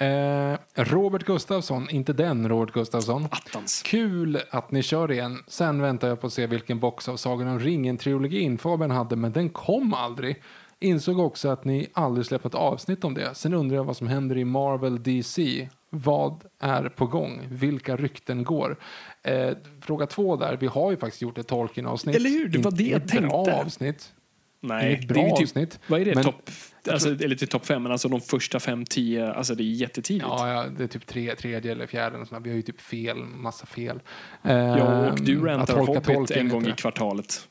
[0.00, 3.24] Eh, Robert Gustafsson, inte den Robert Gustafsson.
[3.30, 3.82] Attans.
[3.82, 5.42] Kul att ni kör igen.
[5.46, 9.32] Sen väntar jag på att se vilken box av Sagan om ringen-trilogin Fabian hade, men
[9.32, 10.42] den kom aldrig.
[10.80, 13.34] Insåg också att ni aldrig släppt ett avsnitt om det.
[13.34, 15.68] Sen undrar jag vad som händer i Marvel DC.
[15.90, 17.40] Vad är på gång?
[17.50, 18.76] Vilka rykten går?
[19.22, 19.50] Eh,
[19.80, 20.56] fråga två där.
[20.56, 22.16] Vi har ju faktiskt gjort ett Tolkien-avsnitt.
[22.16, 22.48] Eller hur?
[22.48, 23.60] Det var det jag Inget bra tänkte.
[23.60, 24.12] avsnitt.
[24.60, 26.14] Nej, Inget bra det är typ, avsnitt, Vad är det?
[26.14, 26.50] men- Topp,
[26.90, 30.24] alltså, eller till topp fem, men alltså de första fem, tio, alltså det är jättetidigt.
[30.28, 32.16] Ja, ja, det är typ tre, tredje eller fjärde.
[32.16, 32.40] eller sånt där.
[32.40, 34.00] Vi har ju typ fel, massa fel.
[34.42, 36.70] Ja, och du Ehm, rantar Hobbit en gång inte.
[36.70, 37.48] i kvartalet.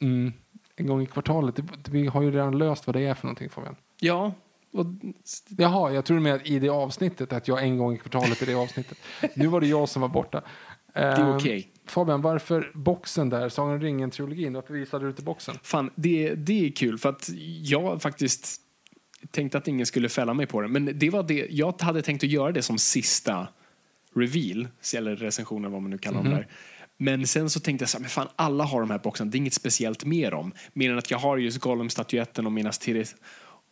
[0.00, 0.32] Mm,
[0.76, 1.58] en gång i kvartalet.
[1.90, 3.76] Vi har ju redan löst vad det är för någonting Fabian.
[4.00, 4.32] Ja,
[4.72, 4.86] och
[5.58, 8.54] Jaha, jag tror med i det avsnittet att jag en gång i kvartalet i det
[8.54, 8.98] avsnittet.
[9.34, 10.42] Nu var det jag som var borta.
[10.94, 11.68] det är Ehm, okej.
[11.86, 13.48] Fabian, varför boxen där?
[13.48, 15.54] Sagan om ringen-trilogin, varför visade du inte boxen?
[15.62, 17.30] Fan, det, det är kul för att
[17.62, 18.60] jag faktiskt
[19.30, 20.68] tänkte att ingen skulle fälla mig på det.
[20.68, 23.48] Men det var det, jag hade tänkt att göra det som sista
[24.14, 26.30] reveal, eller recension eller vad man nu kallar Mhm.
[26.30, 26.48] dem där.
[27.02, 29.36] Men sen så tänkte jag så här, men fan alla har de här boxarna, det
[29.36, 30.52] är inget speciellt med dem.
[30.72, 33.12] Mer än att jag har just Gollum-statyetten och Minas Tirith.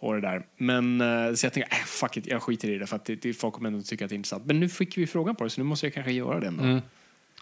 [0.00, 0.46] och det där.
[0.56, 3.14] Men eh, så jag tänkte, äh, fuck it, jag skiter i det för att det,
[3.22, 4.46] det, folk kommer ändå tycka att det är intressant.
[4.46, 6.64] Men nu fick vi frågan på det så nu måste jag kanske göra det ändå.
[6.64, 6.80] Mm.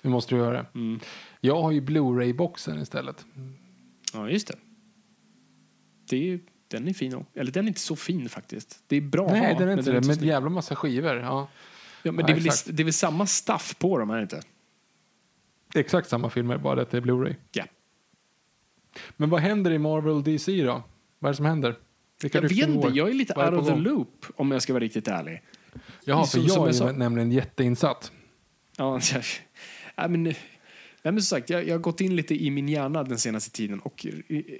[0.02, 0.66] Nu måste du göra det.
[0.74, 1.00] Mm.
[1.40, 3.26] Jag har ju Blu-ray-boxen istället.
[4.12, 4.54] Ja, just det.
[6.10, 7.14] det är, den är fin.
[7.14, 7.40] också.
[7.40, 8.82] Eller den är inte så fin faktiskt.
[8.86, 10.02] Det är bra Nej, ha, den är men inte det.
[10.02, 10.28] så Med snygg.
[10.28, 11.16] jävla massa skivor.
[11.16, 11.48] Ja.
[12.02, 14.22] ja, men Ja, det, är väl, det är väl samma stuff på dem, är det
[14.22, 14.42] inte?
[15.72, 17.34] Det exakt samma filmer, bara att det är Blu-ray.
[17.52, 17.64] Ja.
[19.16, 20.82] Men vad händer i Marvel DC då?
[21.18, 21.76] Vad är det som händer?
[22.22, 23.82] Vilka Jag vet inte, jag är lite out of the gång?
[23.82, 25.42] loop om jag ska vara riktigt ärlig.
[26.04, 28.12] Jaha, för som jag är jag nämligen jätteinsatt.
[28.76, 29.22] Ja, jag,
[29.94, 30.36] ja, men, nej,
[31.02, 33.80] men som sagt, jag, jag har gått in lite i min hjärna den senaste tiden
[33.80, 34.06] och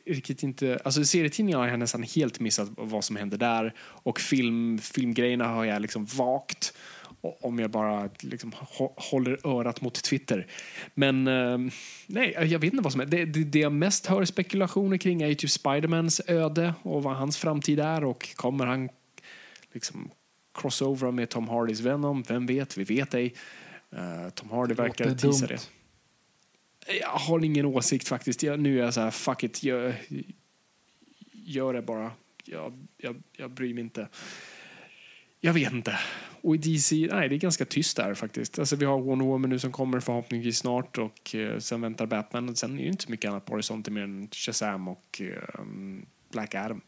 [0.06, 0.78] riktigt inte...
[0.84, 5.64] Alltså serietidningar har jag nästan helt missat vad som händer där och film, filmgrejerna har
[5.64, 6.74] jag liksom vagt
[7.20, 10.46] om jag bara liksom hå- håller örat mot Twitter.
[10.94, 11.58] Men eh,
[12.06, 13.06] nej, jag vet inte vad som är.
[13.06, 17.16] Det, det, det jag mest hör spekulationer kring är ju typ Spidermans öde och vad
[17.16, 18.88] hans framtid är och kommer han
[19.72, 20.10] liksom
[20.54, 22.22] crossover med Tom Hardys Venom?
[22.22, 22.76] Vem vet?
[22.76, 23.34] Vi vet ej.
[23.92, 25.32] Eh, Tom Hardy verkar dumt.
[25.48, 25.68] det.
[27.00, 28.42] Jag har ingen åsikt faktiskt.
[28.42, 29.94] Jag, nu är jag så här, fuck it, gör,
[31.32, 32.10] gör det bara.
[32.44, 34.08] Jag, jag, jag bryr mig inte.
[35.40, 35.98] Jag vet inte.
[36.42, 38.58] Och i DC, nej det är ganska tyst där faktiskt.
[38.58, 42.48] Alltså vi har Wonder Woman nu som kommer förhoppningsvis snart och eh, sen väntar Batman
[42.48, 45.64] och sen är det inte så mycket annat på horisonten mer än Shazam och eh,
[46.30, 46.80] Black Adam.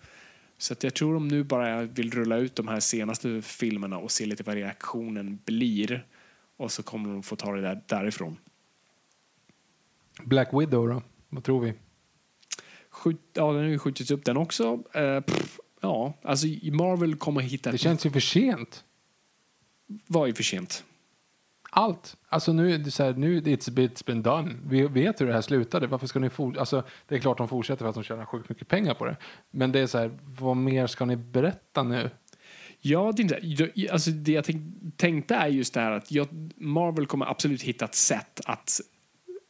[0.58, 4.26] Så jag tror de nu bara vill rulla ut de här senaste filmerna och se
[4.26, 6.06] lite vad reaktionen blir.
[6.56, 8.36] Och så kommer de få ta det där, därifrån.
[10.22, 11.02] Black Widow då?
[11.28, 11.74] Vad tror vi?
[12.90, 14.82] Skjut, ja, den har ju skjutits upp den också.
[14.92, 17.72] Eh, pff, ja, alltså Marvel kommer hitta...
[17.72, 18.84] Det känns ju för sent.
[20.06, 20.84] Vad är för sent?
[21.70, 22.16] Allt.
[22.28, 24.54] Alltså nu är det så här, nu it's, it's been done.
[24.66, 25.86] Vi vet hur det här slutade.
[25.86, 26.60] Varför ska ni fortsätta?
[26.60, 29.16] Alltså, det är klart de fortsätter för att de tjänar sjukt mycket pengar på det.
[29.50, 32.10] Men det är så här, vad mer ska ni berätta nu?
[32.80, 34.62] Ja, det, inte, alltså det jag tänk,
[34.96, 38.80] tänkte är just det här att jag, Marvel kommer absolut hitta ett sätt att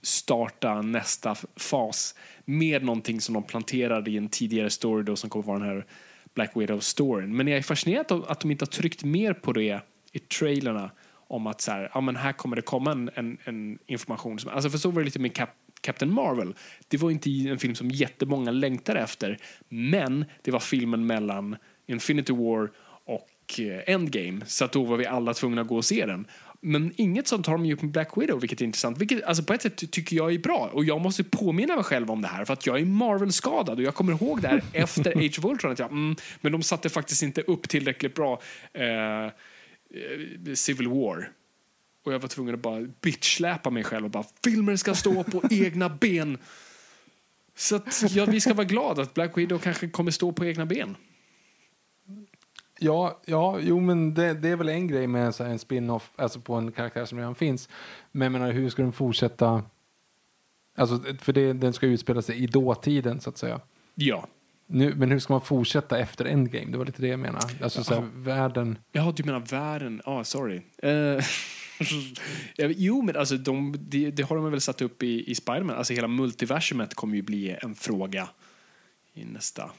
[0.03, 2.15] starta nästa fas
[2.45, 5.87] med någonting som de planterade i en tidigare story då som kommer vara den här
[6.35, 7.37] Black Widow-storyn.
[7.37, 9.81] Men jag är fascinerad av att de inte har tryckt mer på det
[10.13, 13.79] i trailerna om att så här, ja, men här kommer det komma en, en, en
[13.87, 14.39] information.
[14.39, 15.51] Som, alltså för så var det lite med Cap,
[15.81, 16.55] Captain Marvel.
[16.89, 21.57] Det var inte en film som jättemånga längtade efter, men det var filmen mellan
[21.87, 22.71] Infinity War
[23.05, 26.27] och eh, Endgame, så att då var vi alla tvungna att gå och se den.
[26.63, 28.99] Men inget sånt har de gjort med Black Widow, vilket är intressant.
[28.99, 30.71] Vilket, alltså på ett sätt ty- tycker jag är bra.
[30.73, 33.79] Och jag måste påminna mig själv om det här, för att jag är Marvel-skadad.
[33.79, 35.73] Och jag kommer ihåg det här efter Age of Ultron.
[35.73, 38.41] Att jag, mm, men de satte faktiskt inte upp tillräckligt bra
[38.73, 39.31] eh, eh,
[40.55, 41.31] Civil War.
[42.05, 45.43] Och jag var tvungen att bara bitchsläpa mig själv och bara filmer ska stå på
[45.51, 46.39] egna ben.
[47.57, 50.67] Så att, ja, vi ska vara glada att Black Widow kanske kommer stå på egna
[50.67, 50.97] ben.
[52.83, 56.41] Ja, ja jo, men det, det är väl en grej med här, en spin-off alltså
[56.41, 57.69] på en karaktär som redan finns.
[58.13, 59.63] Men menar, hur ska den fortsätta?
[60.77, 63.61] Alltså, för det, den ska utspela sig i dåtiden, så att säga.
[63.95, 64.27] Ja.
[64.67, 66.73] Nu, men hur ska man fortsätta efter Endgame?
[66.73, 67.43] Det var lite det jag menar.
[67.63, 68.79] Alltså, så här, världen...
[68.93, 70.03] Ja, du menar världen.
[70.05, 70.61] Ja, ah, sorry.
[72.57, 75.77] Ja, jo, men alltså, de, det, det har de väl satt upp i, i Spiderman.
[75.77, 78.29] Alltså, hela multiversumet kommer ju bli en fråga
[79.15, 79.71] i nästa,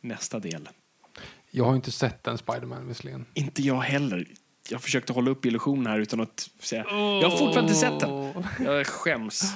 [0.00, 0.68] nästa del.
[1.56, 3.26] Jag har inte sett den Spiderman visserligen.
[3.34, 4.26] Inte jag heller.
[4.70, 6.84] Jag försökte hålla upp illusionen här utan att säga...
[6.90, 8.32] Jag har fortfarande inte sett den.
[8.64, 9.54] Jag skäms.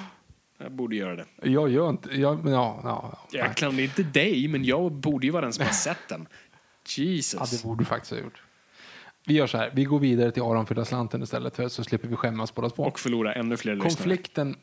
[0.59, 1.25] Jag borde göra det.
[1.43, 2.21] Jag gör inte...
[2.21, 3.39] Jag, ja, ja, ja.
[3.39, 6.29] Jag klandrar inte dig, men jag borde ju vara den som har sett den.
[6.31, 7.51] ja, Jesus.
[7.51, 8.43] det borde du faktiskt ha gjort.
[9.27, 9.71] Vi gör så här.
[9.75, 12.83] Vi går vidare till Aron fylla slanten istället, för så slipper vi skämmas båda två.
[12.83, 13.95] Och förlora ännu fler lyssnare.
[13.95, 14.57] konflikten,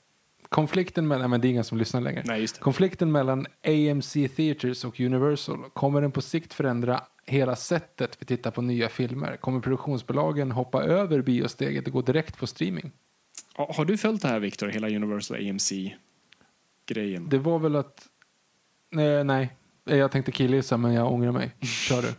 [0.49, 1.29] konflikten mellan...
[1.29, 2.23] Men det är ingen som lyssnar längre.
[2.25, 2.47] Nej.
[2.59, 8.51] Konflikten mellan AMC Theaters och Universal, kommer den på sikt förändra hela sättet vi tittar
[8.51, 9.37] på nya filmer?
[9.37, 12.91] Kommer produktionsbolagen hoppa över biosteget och gå direkt på streaming?
[13.53, 14.67] Har du följt det här, Victor?
[14.67, 17.29] Hela Universal AMC-grejen?
[17.29, 18.07] Det var väl att...
[18.91, 19.55] Nej, nej.
[19.83, 21.51] jag tänkte killgissa men jag ångrar mig.
[21.61, 22.13] Kör du.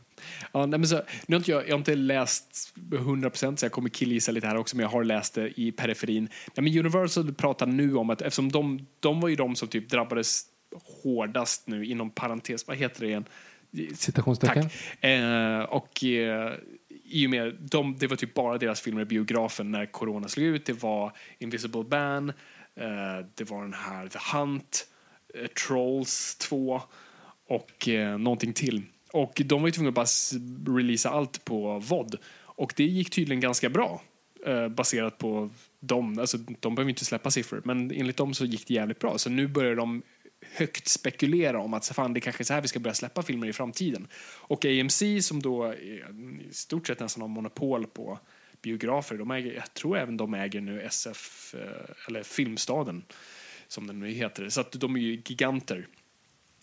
[0.53, 3.73] Ja, nej, men så, nu har inte jag, jag har inte läst 100% så jag
[3.73, 6.29] kommer killgissa lite här också, men jag har läst det i periferin.
[6.55, 9.91] Nej, men Universal pratar nu om att eftersom de, de var ju de som typ
[9.91, 10.43] drabbades
[11.03, 13.25] hårdast nu, inom parentes, vad heter det igen?
[13.95, 14.63] Citationstecken.
[14.63, 15.05] Tack.
[15.05, 16.53] Eh, och eh,
[17.05, 20.47] i och med, de, det var typ bara deras filmer i biografen när corona slog
[20.47, 20.65] ut.
[20.65, 22.29] Det var Invisible Man,
[22.75, 24.87] eh, det var den här The Hunt,
[25.35, 26.83] eh, Trolls 2
[27.49, 28.83] och eh, någonting till.
[29.13, 32.17] Och de var ju tvungna att bara releasa allt på VOD.
[32.41, 34.03] Och det gick tydligen ganska bra.
[34.47, 35.51] Eh, baserat på
[35.81, 36.19] dem.
[36.19, 37.63] Alltså, de behöver inte släppa siffror.
[37.65, 39.19] Men enligt dem så gick det jävligt bra.
[39.19, 40.03] Så nu börjar de
[40.41, 43.47] högt spekulera om att fan, det kanske är så här vi ska börja släppa filmer
[43.47, 44.09] i framtiden.
[44.37, 45.75] Och AMC som då är,
[46.51, 48.19] i stort sett nästan har monopol på
[48.63, 53.05] biografer, de äger, jag tror även de äger nu SF, eh, eller Filmstaden
[53.69, 55.87] som den nu heter, så att de är ju giganter.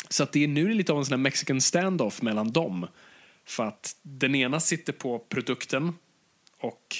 [0.09, 2.87] Så att det är nu lite av en sån här mexican standoff mellan dem.
[3.45, 5.93] För att den ena sitter på produkten
[6.59, 6.95] och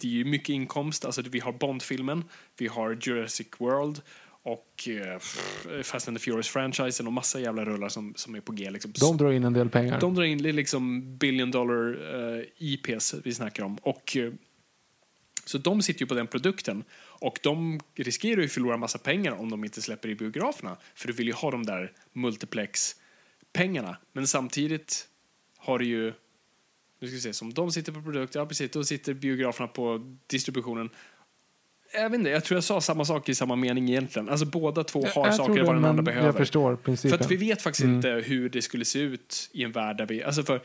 [0.00, 1.04] det är ju mycket inkomst.
[1.04, 2.24] Alltså vi har Bond-filmen,
[2.56, 4.02] vi har Jurassic World
[4.42, 5.18] och eh,
[5.82, 8.70] Fast and the Furious-franchisen och massa jävla rullar som, som är på G.
[8.70, 8.92] Liksom.
[9.00, 10.00] De drar in en del pengar.
[10.00, 11.98] De drar in liksom billion dollar
[12.38, 13.76] eh, IPs vi snackar om.
[13.76, 14.32] Och, eh,
[15.44, 19.32] så de sitter ju på den produkten och de riskerar ju att förlora massa pengar
[19.32, 20.76] om de inte släpper i biograferna.
[20.94, 23.96] För du vill ju ha de där multiplex-pengarna.
[24.12, 25.08] Men samtidigt
[25.56, 26.04] har du ju,
[27.00, 30.16] nu ska vi se, som de sitter på produkten, ja precis, då sitter biograferna på
[30.26, 30.90] distributionen.
[31.92, 34.28] Jag vet inte, jag tror jag sa samma sak i samma mening egentligen.
[34.28, 36.26] Alltså båda två har jag saker vad den andra behöver.
[36.26, 37.18] Jag förstår principen.
[37.18, 40.06] För att vi vet faktiskt inte hur det skulle se ut i en värld där
[40.06, 40.22] vi...
[40.22, 40.60] Alltså för,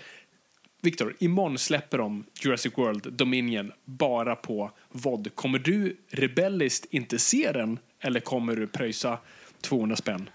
[0.81, 5.35] Victor, imorgon släpper de Jurassic World Dominion bara på VOD.
[5.35, 9.17] Kommer du rebelliskt inte se den eller kommer du pröjsa
[9.61, 10.29] 200 spänn?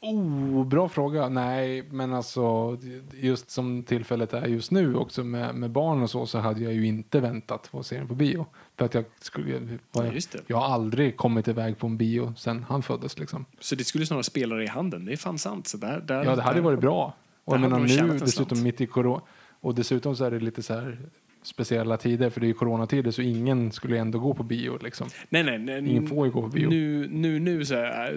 [0.00, 1.28] Oh, bra fråga.
[1.28, 2.76] Nej, men alltså
[3.12, 6.72] just som tillfället är just nu också med, med barn och så, så hade jag
[6.72, 8.46] ju inte väntat på att se den på bio.
[8.76, 10.38] För att jag, skulle, Ja, just det.
[10.46, 13.44] jag har aldrig kommit iväg på en bio sen han föddes liksom.
[13.60, 15.04] Så det skulle snarare spela dig i handen.
[15.04, 15.66] Det är fan sant.
[15.66, 17.14] Så där, där, Ja, det hade där- varit bra.
[17.44, 17.86] Och jag menar nu
[18.18, 18.62] dessutom slant.
[18.62, 19.22] mitt i corona.
[19.60, 20.98] Och dessutom så är det lite så här
[21.42, 25.08] speciella tider, för det är ju coronatider så ingen skulle ändå gå på bio liksom.
[25.28, 25.78] Nej, nej, nej.
[25.78, 26.68] Ingen får ju gå på bio.
[26.68, 27.64] Nu, nu, nu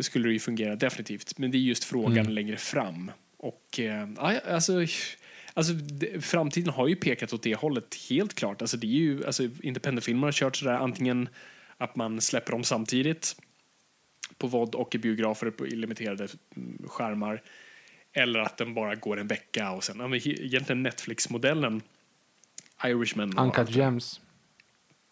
[0.01, 1.37] skulle det ju fungera definitivt.
[1.37, 2.31] Men det är just frågan Mm.
[2.33, 3.11] längre fram.
[3.37, 4.73] Och eh, alltså,
[5.53, 5.73] alltså
[6.21, 8.61] framtiden har ju pekat åt det hållet helt klart.
[8.61, 11.29] Alltså det är ju, alltså independentfilmer har kört sådär antingen
[11.77, 13.35] att man släpper dem samtidigt
[14.37, 17.41] på VOD och i biografer på limiterade mm, skärmar.
[18.13, 21.81] Eller att den bara går en vecka och sen, ja, men he- egentligen Netflix-modellen
[22.85, 23.33] Irishman.
[23.67, 23.75] det.
[23.75, 24.21] Gems.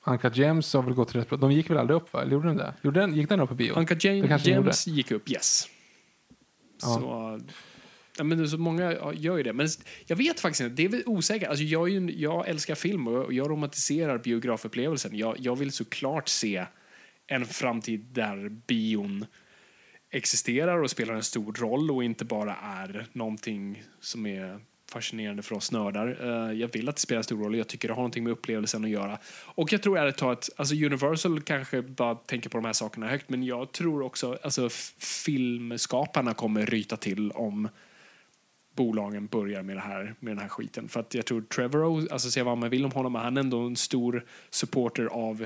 [0.05, 1.37] Uncut Gems har väl gått rätt bra.
[1.37, 2.21] De gick väl aldrig upp va?
[2.21, 2.73] Eller gjorde den det?
[2.81, 3.73] Gjorde den, gick den upp på bio?
[3.73, 4.03] Det
[4.45, 5.67] James, gick upp, yes.
[6.81, 6.87] Ja.
[6.87, 7.39] Så,
[8.17, 9.53] ja, men så många gör ju det.
[9.53, 9.67] Men
[10.05, 11.49] jag vet faktiskt inte, det är väl osäkert.
[11.49, 15.17] Alltså, jag, ju, jag älskar film och jag romantiserar biografupplevelsen.
[15.17, 16.65] Jag, jag vill såklart se
[17.27, 19.25] en framtid där bion
[20.11, 24.59] existerar och spelar en stor roll och inte bara är någonting som är
[24.89, 26.17] fascinerande för oss nördar.
[26.21, 28.33] Eh, jag vill att det spelar stor roll och jag tycker det har någonting med
[28.33, 29.17] upplevelsen att göra.
[29.45, 33.29] Och jag tror ärligt talat, alltså Universal kanske bara tänker på de här sakerna högt
[33.29, 37.69] men jag tror också, alltså filmskaparna kommer ryta till om
[38.75, 40.89] bolagen börjar med, det här, med den här skiten.
[40.89, 43.41] För att jag tror Trevorrow, alltså se vad man vill om honom, men han är
[43.41, 45.45] ändå en stor supporter av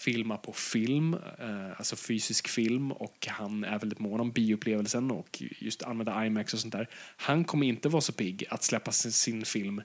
[0.00, 5.42] filma på film, eh, alltså fysisk film och han är väldigt mån om bioupplevelsen och
[5.58, 6.88] just använda IMAX och sånt där.
[7.16, 9.82] Han kommer inte vara så pigg att släppa sin, sin film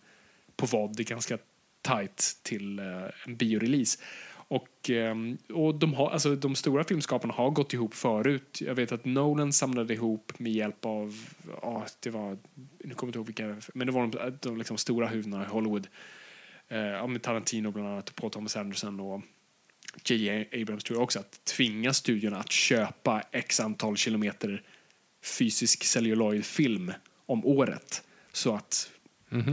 [0.56, 1.38] på vad det är ganska
[1.82, 2.86] tight till eh,
[3.26, 4.00] en biorelease.
[4.48, 8.62] Och, ehm, och de, har, alltså, de stora filmskaparna har gått ihop förut.
[8.62, 11.16] Jag vet att Nolan samlade ihop med hjälp av,
[11.62, 12.38] ja, det var,
[12.84, 15.48] nu kommer jag inte ihåg vilka, men det var de, de liksom stora huvudena i
[15.48, 15.88] Hollywood.
[16.68, 19.22] Eh, ja, med Tarantino bland annat, och Paul Thomas Anderson och
[20.04, 20.62] J.J.
[20.62, 24.64] Abrams tror jag också, att tvinga studion att köpa x antal kilometer
[25.24, 26.94] fysisk celluloidfilm
[27.26, 28.04] om året.
[28.32, 28.90] Så att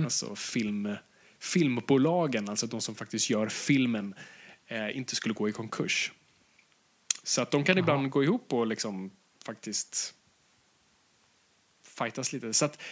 [0.05, 0.97] alltså, film,
[1.39, 4.15] filmbolagen, alltså de som faktiskt gör filmen,
[4.67, 6.13] eh, inte skulle gå i konkurs.
[7.23, 9.11] Så att de kan ibland gå ihop och liksom
[9.45, 10.15] faktiskt
[11.83, 12.53] fightas lite.
[12.53, 12.83] Så att,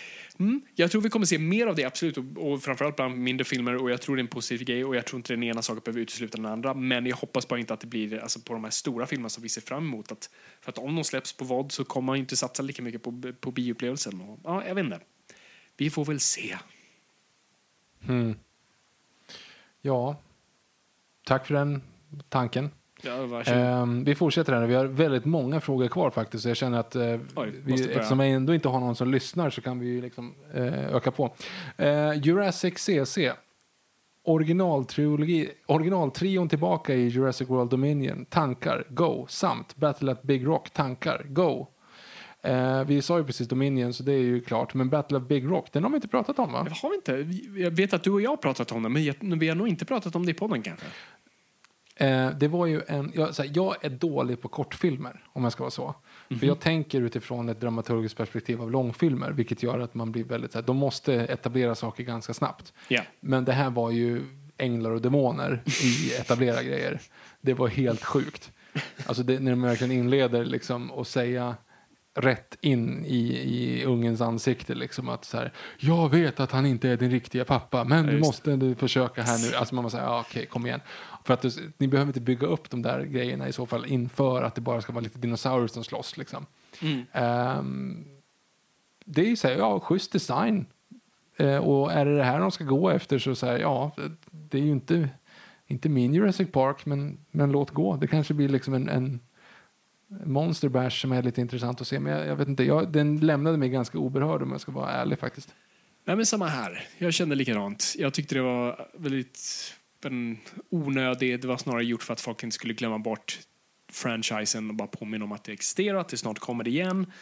[0.41, 2.19] mm, jag tror vi kommer se mer av det, absolut.
[2.19, 3.77] Och, och framförallt bland mindre filmer.
[3.77, 4.85] Och jag tror det är en positiv grej.
[4.85, 6.75] Och jag tror inte den ena saken behöver utesluta den andra.
[6.75, 9.43] Men jag hoppas bara inte att det blir alltså, på de här stora filmerna som
[9.43, 10.12] vi ser fram emot.
[10.12, 10.31] Att,
[10.61, 13.03] för att om de släpps på vad så kommer man ju inte satsa lika mycket
[13.03, 14.21] på, på bioupplevelsen.
[14.21, 15.01] Och, ja, jag vet inte.
[15.77, 16.59] Vi får väl se.
[18.09, 18.35] Mm.
[19.83, 20.17] Ja.
[21.25, 21.83] Tack för den
[22.29, 22.71] tanken.
[23.03, 23.53] Ja.
[23.53, 24.67] Ehm, vi fortsätter här.
[24.67, 26.45] Vi har väldigt många frågor kvar faktiskt.
[26.45, 27.03] Jag känner att eh,
[27.37, 30.95] Oj, vi, eftersom vi ändå inte har någon som lyssnar så kan vi liksom, eh,
[30.97, 31.35] öka på.
[31.77, 33.19] Eh, Jurassic CC.
[34.25, 38.25] Originaltrilogi, originaltrion tillbaka i Jurassic World Dominion.
[38.25, 39.27] Tankar, go.
[39.29, 41.67] Samt Battle at Big Rock, tankar, go.
[42.43, 44.75] Eh, vi sa ju precis Dominion så det är ju klart.
[44.75, 46.67] Men Battle of Big Rock, den har vi inte pratat om va?
[46.83, 47.13] Har vi inte?
[47.61, 49.69] Jag vet att du och jag har pratat om det, men jag- vi har nog
[49.69, 50.87] inte pratat om det i podden kanske.
[52.01, 55.53] Eh, det var ju en, jag, så här, jag är dålig på kortfilmer, om jag
[55.53, 55.95] ska vara så.
[56.41, 60.53] För jag tänker utifrån ett dramaturgiskt perspektiv av långfilmer, vilket gör att man blir väldigt,
[60.53, 62.73] så här, de måste etablera saker ganska snabbt.
[62.89, 63.03] Ja.
[63.21, 64.23] Men det här var ju
[64.57, 67.01] änglar och demoner i etablera grejer.
[67.41, 68.53] Det var helt sjukt.
[69.07, 71.57] Alltså det, när de verkligen inleder liksom och säga
[72.15, 74.75] rätt in i, i ungens ansikte.
[74.75, 78.13] Liksom, att så här, jag vet att han inte är din riktiga pappa, men du
[78.13, 79.57] just måste du försöka här nu.
[79.57, 80.81] Alltså man måste säga, ja, okej, kom igen.
[81.25, 84.43] För att du, ni behöver inte bygga upp de där grejerna i så fall inför
[84.43, 86.17] att det bara ska vara lite dinosaurier som slåss.
[86.17, 86.47] Liksom.
[86.83, 87.03] Mm.
[87.13, 88.05] Ehm,
[89.05, 90.67] det är ju så här, ja, schysst design.
[91.37, 93.93] Eh, och är det det här de ska gå efter så, så här, ja,
[94.31, 95.09] det är ju inte,
[95.67, 97.97] inte min Jurassic Park, men, men låt gå.
[97.97, 99.21] Det kanske blir liksom en, en
[100.25, 102.01] Monster Bash som är lite intressant att se.
[102.01, 104.91] Men jag, jag vet inte, jag, den lämnade mig ganska oberörd om jag ska vara
[104.91, 105.55] ärlig faktiskt.
[106.05, 106.85] Nej, men samma här.
[106.99, 107.95] Jag kände likadant.
[107.99, 109.39] Jag tyckte det var väldigt
[110.05, 111.41] en onödig.
[111.41, 113.39] Det var snarare gjort för att folk inte skulle glömma bort
[113.93, 117.13] franchisen och bara påminna om att det existerar, att det snart kommer igen.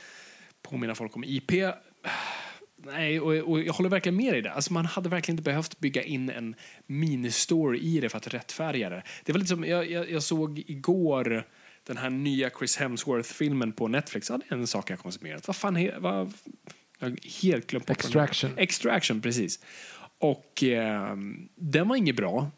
[0.62, 1.52] Påminna folk om IP.
[2.84, 4.52] Nej, och, och jag håller verkligen med i det.
[4.52, 6.54] Alltså man hade verkligen inte behövt bygga in en
[6.86, 9.02] mini-story i det för att rättfärdiga det.
[9.24, 11.46] Det var lite som, jag, jag, jag såg igår
[11.86, 14.30] den här nya Chris Hemsworth-filmen på Netflix.
[14.30, 15.46] Ja, det är en sak jag konsumerat.
[15.46, 16.32] Vad fan, he, vad,
[16.98, 17.96] jag har helt glömt bort.
[17.96, 18.50] Extraction.
[18.56, 19.60] Extraction, precis.
[20.18, 21.16] Och eh,
[21.54, 22.50] den var inget bra.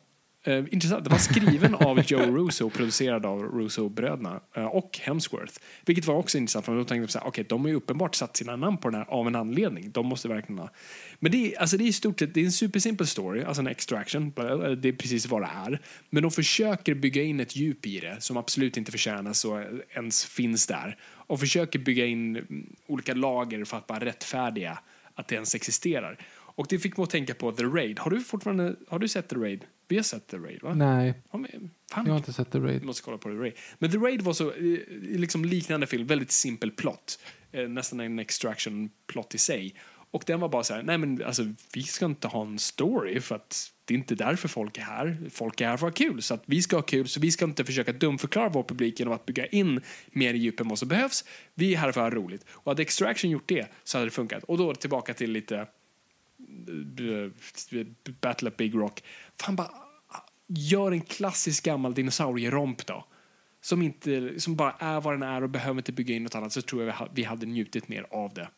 [0.44, 1.04] Eh, intressant.
[1.04, 5.54] Det var skriven av Joe Russo och producerad av Russo-bröderna eh, och Hemsworth.
[5.86, 8.56] Vilket var också intressant för då tänkte jag okay, de har ju uppenbart satt sina
[8.56, 9.90] namn på den här av en anledning.
[9.90, 10.70] De måste verkligen ha.
[11.18, 13.60] Men det är, alltså det är i stort sett, det är en supersimpel story, alltså
[13.60, 15.80] en extraction, det är precis vad det är.
[16.10, 19.60] Men de försöker bygga in ett djup i det som absolut inte förtjänas och
[19.94, 20.96] ens finns där.
[21.02, 24.78] Och försöker bygga in mm, olika lager för att bara rättfärdiga
[25.14, 26.18] att det ens existerar.
[26.32, 27.98] Och det fick mig att tänka på The Raid.
[27.98, 29.64] Har du fortfarande, har du sett The Raid?
[29.90, 30.74] Vi har sett The Raid va?
[30.74, 32.80] Nej, Ja, men, fan, jag har inte sett The Raid.
[32.80, 33.52] vi måste kolla på The Raid.
[33.78, 37.18] Men The Raid var så, eh, liksom liknande film, väldigt simpel plott.
[37.52, 39.74] Eh, nästan en extraction plott i sig.
[40.12, 41.42] Och den var bara så här, nej men alltså
[41.74, 45.16] vi ska inte ha en story för att det är inte därför folk är här.
[45.30, 47.30] Folk är här för att ha kul, så att vi ska ha kul, så vi
[47.30, 49.80] ska inte försöka dumförklara vår publik genom att bygga in
[50.12, 51.24] mer djup än vad som behövs.
[51.54, 52.44] Vi är här för att ha roligt.
[52.50, 54.44] Och hade Extraction gjort det så hade det funkat.
[54.44, 55.66] Och då tillbaka till lite
[58.20, 59.02] Battle of Big Rock.
[59.40, 59.70] Fan bara,
[60.48, 63.04] gör en klassisk gammal dinosaurieromp då.
[63.62, 66.52] Som, inte, som bara är vad den är och behöver inte bygga in något annat
[66.52, 68.48] så tror jag vi ha- vi hade njutit mer av det.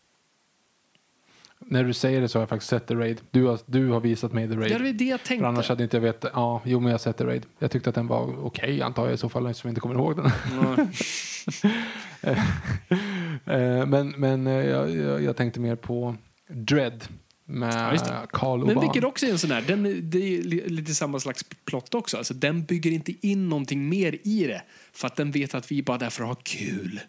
[1.66, 3.20] När du säger det så har jag faktiskt sett The Raid.
[3.30, 4.72] Du har, du har visat mig The Raid.
[4.72, 5.46] Ja, det var det jag För tänkte.
[5.48, 6.30] annars hade inte jag vetat.
[6.34, 7.46] Ja, jo men jag har sett The Raid.
[7.58, 9.94] Jag tyckte att den var okej antar jag i så fall eftersom jag inte kommer
[9.94, 10.30] ihåg den.
[13.46, 16.16] Eh, men men eh, jag, jag, jag tänkte mer på
[16.48, 17.04] Dread
[17.44, 18.26] med det.
[18.32, 21.44] Carl Men vilket också är en sån här, den, det är li- lite samma slags
[21.64, 22.16] plott också.
[22.16, 24.62] Alltså, den bygger inte in någonting mer i det.
[24.92, 27.00] För att den vet att vi är bara där för att ha kul.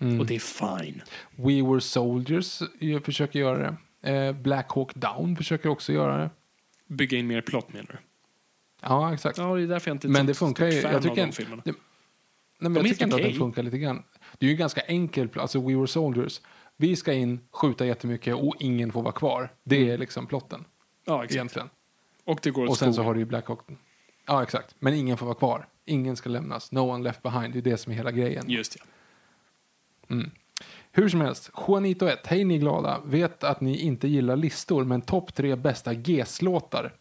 [0.00, 0.20] Mm.
[0.20, 0.38] Och det är
[0.80, 1.02] fine.
[1.36, 4.12] We Were Soldiers eh, försöker göra det.
[4.12, 6.30] Eh, Black Hawk Down försöker också göra det.
[6.88, 7.98] Bygga in mer plott menar du?
[8.82, 9.38] Ja, exakt.
[9.38, 10.72] Ja, det är därför jag inte är Men det funkar ju.
[10.80, 11.62] Jag tycker, de filmerna.
[11.64, 11.80] det, nej,
[12.58, 14.02] men De är jag tycker ändå att den funkar lite grann.
[14.38, 16.40] Det är ju ganska enkel, alltså We Were Soldiers.
[16.76, 19.52] Vi ska in, skjuta jättemycket och ingen får vara kvar.
[19.64, 20.64] Det är liksom plotten
[21.04, 21.34] Ja, exakt.
[21.34, 21.68] egentligen.
[22.24, 23.06] Och det går åt Och sen så skogen.
[23.06, 23.60] har du ju Black Hawk.
[24.26, 24.74] Ja, exakt.
[24.78, 25.68] Men ingen får vara kvar.
[25.86, 26.72] Ingen ska lämnas.
[26.72, 27.52] No one left behind.
[27.52, 28.44] Det är det som är hela grejen.
[28.50, 28.84] Just ja.
[30.92, 33.00] Hur som helst, Juanito 1, hej ni glada.
[33.04, 36.92] Vet att ni inte gillar listor, men topp tre bästa GES-låtar.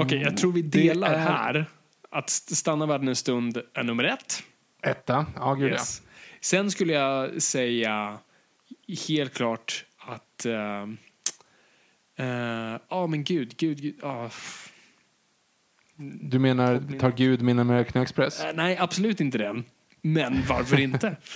[0.00, 1.66] Okej, jag tror vi det delar är- här
[2.10, 4.42] att stanna världen en stund är nummer ett.
[4.82, 6.02] Etta, ja gud Yes.
[6.40, 8.18] Sen skulle jag säga
[9.08, 10.46] helt klart att...
[10.46, 10.82] eh,
[12.26, 13.94] eh, Ja, men gud, gud, gud.
[14.02, 14.30] ja.
[16.20, 18.44] Du menar, tar Gud min American Express?
[18.44, 19.64] eh, nej, absolut inte den.
[20.02, 21.16] Men varför inte?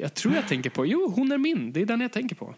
[0.00, 0.86] Jag tror jag tänker på...
[0.86, 1.72] Jo, hon är min.
[1.72, 2.54] Det är den jag tänker på.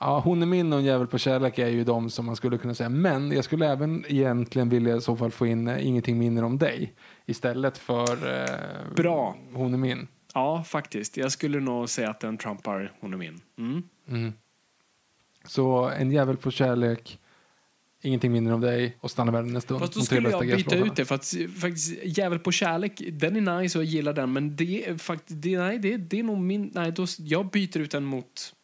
[0.00, 2.58] Ja, hon är min och en jävel på kärlek är ju de som man skulle
[2.58, 2.88] kunna säga.
[2.88, 6.94] Men jag skulle även egentligen vilja i så fall få in Ingenting minner om dig
[7.26, 9.36] istället för eh, Bra.
[9.52, 10.08] Hon är min.
[10.34, 11.16] Ja, faktiskt.
[11.16, 13.40] Jag skulle nog säga att den trampar Hon är min.
[13.58, 14.32] Mm.
[15.44, 17.18] Så en jävel på kärlek,
[18.02, 19.80] Ingenting minner om dig och Stanna världen en stund.
[19.80, 23.60] Fast då skulle jag byta ut det för att faktiskt Jävel på kärlek, den är
[23.60, 26.38] nice och jag gillar den men det är faktiskt, det, nej det, det är nog
[26.38, 28.54] min, nej då, jag byter ut den mot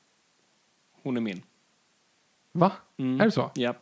[1.02, 1.42] Hon är min.
[2.52, 2.72] Va?
[2.96, 3.20] Mm.
[3.20, 3.50] Är det så?
[3.54, 3.74] Ja.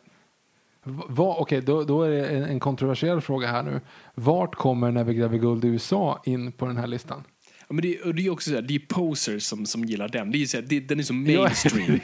[0.83, 3.81] Va, va, Okej, då, då är det en, en kontroversiell fråga här nu.
[4.15, 7.23] Vart kommer När vi gräver guld i USA in på den här listan?
[7.69, 10.07] Ja, men det, och det är också så här, det är posers som, som gillar
[10.07, 10.31] den.
[10.31, 11.99] Det är så här, det, den är så mainstream.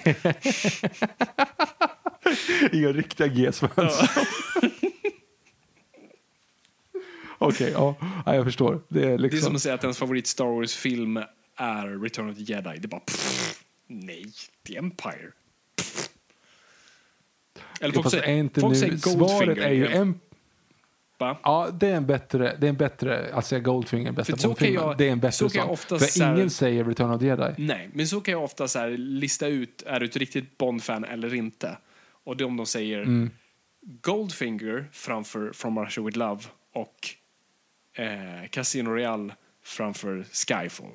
[2.72, 4.00] Inga riktiga GES-fans.
[7.38, 7.96] Okej, ja.
[8.26, 8.36] ja.
[8.36, 8.82] Jag förstår.
[8.88, 9.42] Det är Det är liksom...
[9.42, 11.18] som att säga att ens favorit Star Wars-film
[11.56, 12.78] är Return of the Jedi.
[12.80, 14.26] Det är bara pff, nej,
[14.68, 15.32] The Empire.
[15.76, 16.10] Pff.
[17.80, 19.58] Eller folk säger, folk nu, säger Goldfinger.
[19.58, 20.20] är ju en...
[21.18, 21.38] Va?
[21.44, 24.50] Ja, det är en bättre, det är en bättre, säga Goldfinger, bästa För så kan
[24.50, 24.84] Bondfilmen.
[24.84, 27.12] jag- Det är en bättre så kan jag ofta För så här- ingen säger Return
[27.12, 27.54] of the Jedi.
[27.58, 31.04] Nej, men så kan jag ofta så här lista ut, är du ett riktigt Bond-fan
[31.06, 31.78] eller inte?
[32.24, 33.30] Och det är om de säger Mm.
[34.02, 36.42] Goldfinger framför From Russia With Love
[36.74, 37.10] och
[37.94, 39.34] eh, Casino Royale
[39.64, 40.92] framför Skyfall.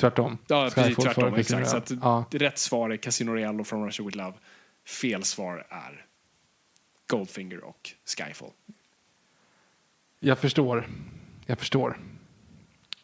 [0.00, 0.38] Tvärtom.
[0.48, 1.30] Ja, precis Skyfall tvärtom.
[1.30, 1.68] före Exakt.
[1.68, 4.34] Så att det rätt svar är Casino Royale och From Russia With Love.
[4.86, 6.04] Fel svar är
[7.12, 8.50] Goldfinger och Skyfall.
[10.20, 10.88] Jag förstår.
[11.46, 11.98] Jag förstår.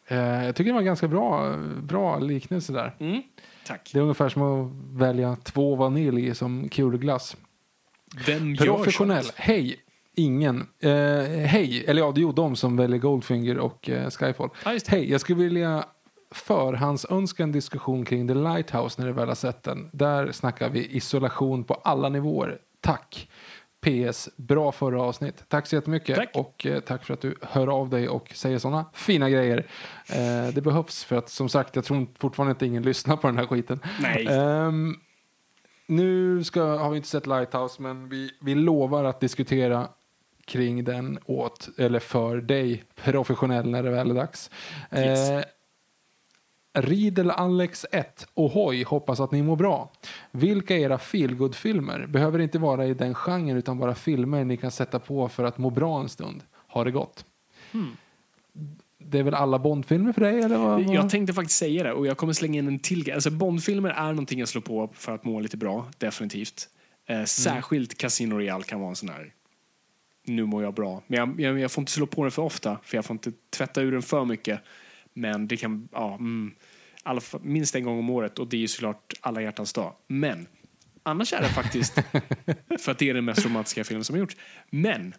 [0.07, 2.95] Eh, jag tycker det var en ganska bra, bra liknelse där.
[2.99, 3.21] Mm.
[3.65, 3.89] Tack.
[3.93, 4.71] Det är ungefär som att
[5.01, 7.37] välja två vanilj som kulglass.
[8.25, 9.23] Vem gör Professionell.
[9.23, 9.35] sånt?
[9.37, 9.79] Hej.
[10.15, 10.67] Ingen.
[10.79, 10.91] Eh,
[11.45, 11.85] hej.
[11.87, 14.49] Eller ja, det ju de som väljer Goldfinger och eh, Skyfall.
[14.63, 14.87] Det.
[14.87, 15.85] Hej, jag skulle vilja
[16.31, 19.89] förhandsönska en diskussion kring The Lighthouse när du väl har sett den.
[19.93, 22.59] Där snackar vi isolation på alla nivåer.
[22.81, 23.29] Tack.
[23.81, 25.43] PS, bra förra avsnitt.
[25.47, 26.15] Tack så jättemycket.
[26.15, 26.29] Tack.
[26.33, 29.65] Och eh, tack för att du hör av dig och säger sådana fina grejer.
[30.09, 33.37] Eh, det behövs för att som sagt, jag tror fortfarande inte ingen lyssnar på den
[33.37, 33.79] här skiten.
[34.01, 34.27] Nej.
[34.27, 34.95] Ehm,
[35.87, 39.87] nu ska, har vi inte sett Lighthouse, men vi, vi lovar att diskutera
[40.45, 44.51] kring den åt, eller för dig, professionell, när det väl är dags.
[44.95, 45.29] Yes.
[45.29, 45.43] Eh,
[46.73, 49.91] Riedel Alex 1, ohoj, hoppas att ni mår bra.
[50.31, 52.05] Vilka är era feelgood-filmer?
[52.07, 55.57] Behöver inte vara i den genren utan bara filmer ni kan sätta på för att
[55.57, 56.43] må bra en stund.
[56.67, 57.25] Ha det gott.
[58.97, 60.41] Det är väl alla Bondfilmer för dig?
[60.41, 60.81] Eller vad?
[60.81, 63.11] Jag tänkte faktiskt säga det och jag kommer slänga in en till.
[63.13, 66.69] Alltså Bondfilmer är någonting jag slår på för att må lite bra, definitivt.
[67.05, 67.21] Mm.
[67.21, 69.33] Eh, särskilt Casino Royale kan vara en sån här
[70.29, 71.01] nu mår jag bra.
[71.07, 73.31] Men jag, jag, jag får inte slå på den för ofta för jag får inte
[73.49, 74.61] tvätta ur den för mycket.
[75.19, 76.55] Men det kan, ja, mm,
[77.03, 79.95] alla, minst en gång om året och det är ju såklart alla hjärtans dag.
[80.07, 80.47] Men
[81.03, 81.93] annars är det faktiskt,
[82.79, 84.37] för att det är den mest romantiska filmen som har gjorts.
[84.69, 85.13] Men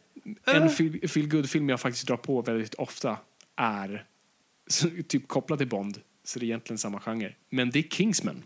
[0.45, 3.19] en feel, feel good-film jag faktiskt drar på väldigt ofta
[3.57, 4.07] är
[5.09, 7.35] typ kopplad till Bond, så det är egentligen samma genre.
[7.51, 8.43] Men det är Kingsman,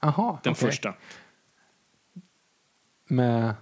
[0.00, 0.68] Aha, den okej.
[0.68, 0.94] första.
[3.08, 3.54] Med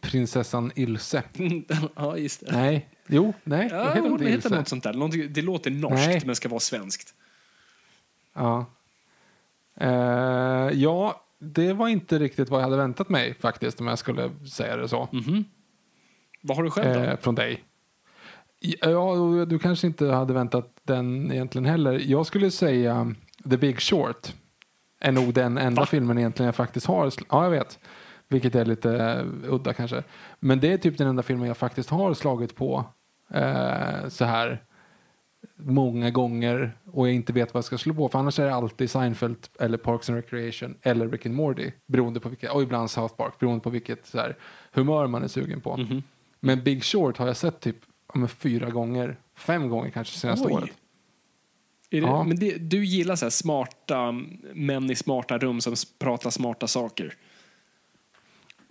[0.00, 1.22] prinsessan Ilse.
[1.94, 2.52] ja, just det.
[2.52, 3.68] Nej, jo, nej.
[3.70, 4.48] Ja, inte heter Ilse?
[4.48, 4.92] något sånt där.
[4.92, 6.22] Någonting, det låter norskt Nej.
[6.26, 7.14] men ska vara svenskt.
[8.34, 8.66] Ja.
[9.76, 14.30] Eh, ja, det var inte riktigt vad jag hade väntat mig faktiskt om jag skulle
[14.52, 15.08] säga det så.
[16.42, 17.00] Vad har du själv då?
[17.00, 17.64] Eh, från dig.
[18.60, 19.14] Ja,
[19.48, 22.02] du kanske inte hade väntat den egentligen heller.
[22.06, 23.14] Jag skulle säga
[23.50, 24.34] The Big Short.
[25.00, 27.12] Är nog den enda filmen egentligen jag faktiskt har.
[27.28, 27.78] Ja, jag vet.
[28.28, 30.02] Vilket är lite eh, udda kanske.
[30.40, 32.84] Men det är typ den enda filmen jag faktiskt har slagit på
[33.34, 34.64] eh, så här
[35.56, 38.08] många gånger och jag inte vet vad jag ska slå på.
[38.08, 41.70] För annars är det alltid Seinfeld eller Parks and Recreation eller Rick and Morty.
[41.86, 43.38] Beroende på vilket, och ibland South Park.
[43.38, 44.36] Beroende på vilket så här,
[44.72, 45.76] humör man är sugen på.
[45.76, 46.02] Mhm.
[46.40, 47.76] Men Big Short har jag sett typ
[48.14, 50.52] ja, fyra gånger, fem gånger kanske senaste Oj.
[50.54, 50.70] året.
[51.90, 52.24] Det, Ja.
[52.24, 56.66] Men det, du gillar så här smarta mm, män i smarta rum som pratar smarta
[56.66, 57.14] saker?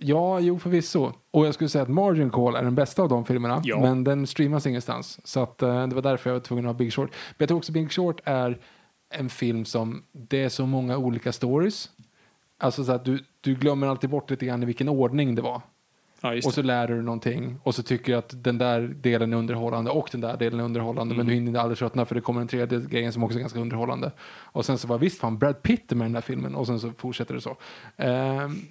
[0.02, 1.14] Ja, jo förvisso.
[1.32, 3.62] Och jag skulle säga att Margin Call är den bästa av de filmerna.
[3.64, 3.82] Ja.
[3.82, 5.20] Men den streamas ingenstans.
[5.24, 7.10] Så att, eh, det var därför jag var tvungen att ha Big Short.
[7.10, 8.58] Men jag tror också Big Short är
[9.10, 11.90] en film som, det är så många olika stories.
[12.58, 15.62] Alltså så att du, du glömmer alltid bort lite grann i vilken ordning det var.
[16.22, 19.34] Ja, Och så lär du dig någonting och så tycker du att den där delen
[19.34, 22.22] är underhållande och den där delen är underhållande men du hinner aldrig tröttna för det
[22.22, 24.12] kommer en tredje grejen som också är ganska underhållande.
[24.30, 26.80] Och sen så var visst fan Brad Pitt med i den där filmen och sen
[26.80, 27.58] så fortsätter det så.
[27.98, 28.62] Ehm,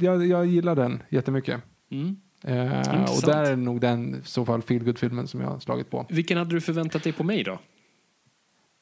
[0.00, 1.62] jag, jag gillar den jättemycket.
[1.90, 2.16] Mm.
[2.44, 5.90] Ehm, och där är nog den i så fall feelgood filmen som jag har slagit
[5.90, 6.06] på.
[6.10, 7.58] Vilken hade du förväntat dig på mig då?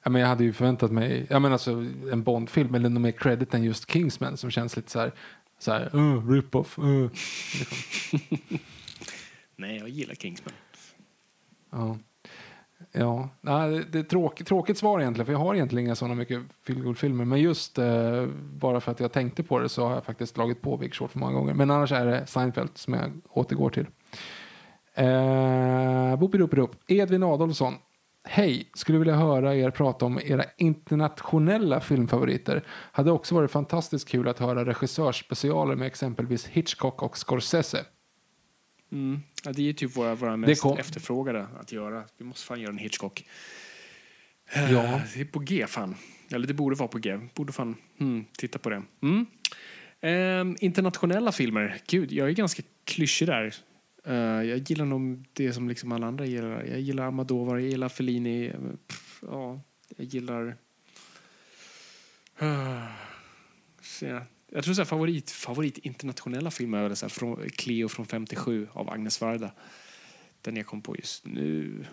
[0.05, 1.71] Ja, men jag hade ju förväntat mig ja, men alltså,
[2.13, 5.13] en Bond-film eller något mer credit än just Kingsman som känns lite så här,
[5.59, 6.79] så här uh, rip-off.
[6.79, 7.11] Uh.
[9.57, 10.55] Nej, jag gillar Kingsman.
[11.71, 11.99] Ja.
[12.93, 16.43] Ja, nej, det- är tråkigt, tråkigt svar egentligen, för jag har egentligen inga sådana mycket
[16.67, 17.25] feelgood-filmer.
[17.25, 20.63] Men just eh, bara för att jag tänkte på det så har jag faktiskt slagit
[20.63, 21.55] på Big Short för många gånger.
[21.55, 23.87] Men annars är det Seinfeld som jag återgår till.
[24.95, 26.71] Eh, Boopidoopidoop.
[26.87, 27.75] Edvin Adolfsson.
[28.25, 32.65] Hej, skulle vilja höra er prata om era internationella filmfavoriter.
[32.69, 37.85] Hade också varit fantastiskt kul att höra regissörsspecialer med exempelvis Hitchcock och Scorsese.
[38.93, 39.21] Mm.
[39.45, 42.05] Ja, det är typ våra, våra mest efterfrågade att göra.
[42.19, 43.25] Vi måste fan göra en Hitchcock.
[44.55, 44.61] Ja.
[44.61, 45.97] Eh, Det är på G fan.
[46.33, 47.19] Eller det borde vara på G.
[47.35, 48.83] Borde fan hmm, titta på det.
[49.03, 49.27] Mm.
[50.01, 51.81] Ehm, internationella filmer.
[51.87, 53.55] Gud, jag är ganska klyschig där.
[54.05, 56.65] Eh, jag gillar nog det som liksom alla andra gillar.
[56.65, 58.53] Jag gillar Almodovar, jag gillar Fellini.
[58.87, 59.61] Pff, ja,
[59.97, 60.57] jag gillar...
[62.43, 62.87] Uh.
[64.53, 68.69] Jag tror så här, favorit, favorit internationella filmer är så här, från Cleo från 57
[68.73, 69.51] av Agnes Varda.
[70.43, 71.87] Den jag kom på just nu.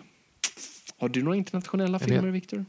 [0.98, 2.64] Har du några internationella filmer, Victor?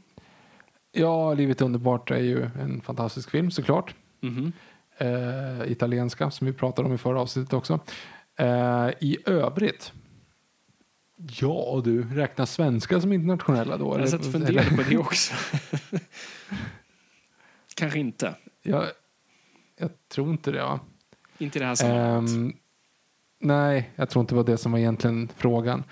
[0.91, 3.95] Ja, Livet är underbart är ju en fantastisk film såklart.
[4.21, 4.51] Mhm.
[4.97, 7.79] Eh, italienska som vi pratade om i förra avsnittet också.
[8.39, 9.93] Eh, I övrigt.
[11.39, 13.99] Ja du, räknas svenska som internationella då?
[13.99, 15.33] Jag satt och funderade på det också.
[17.75, 18.35] Kanske inte.
[18.61, 18.85] Jag,
[19.79, 20.57] jag tror inte det.
[20.57, 20.79] Ja.
[21.37, 22.31] Inte i det här sammanhanget.
[22.31, 22.53] Ehm,
[23.39, 25.83] nej, jag tror inte det var det som var egentligen frågan.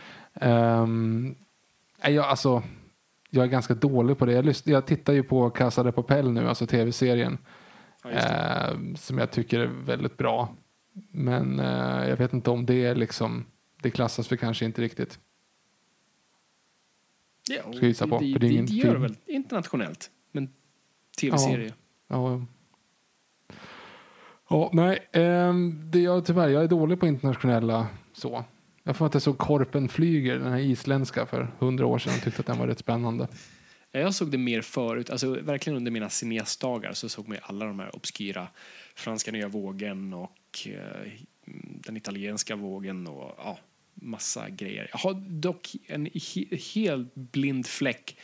[0.41, 1.35] Um,
[2.01, 2.63] jag, alltså,
[3.29, 4.31] jag är ganska dålig på det.
[4.31, 7.37] Jag, lyssn- jag tittar ju på Casa de Papel nu, alltså tv-serien.
[8.03, 10.55] Ja, ehm, som jag tycker är väldigt bra.
[11.11, 13.45] Men eh, jag vet inte om det är liksom,
[13.81, 15.19] det klassas för kanske inte riktigt.
[17.49, 20.11] Ja, ska jag gissa på, Det, det, det det, gör det väl internationellt.
[20.31, 20.49] Men
[21.19, 21.73] tv-serie.
[22.07, 22.45] Ja, ja
[24.49, 28.45] Ja, nej, ehm, det jag tyvärr, jag är dålig på internationella så.
[28.83, 32.23] Jag får att jag såg Korpen flyger, den här isländska för hundra år sedan och
[32.23, 33.27] tyckte att den var rätt spännande.
[33.91, 37.79] Jag såg det mer förut, alltså verkligen under mina cineastdagar så såg man alla de
[37.79, 38.47] här obskyra
[38.95, 41.11] franska nya vågen och eh,
[41.83, 43.57] den italienska vågen och ja,
[43.93, 44.89] massa grejer.
[44.91, 48.17] Jag har dock en he- helt blind fläck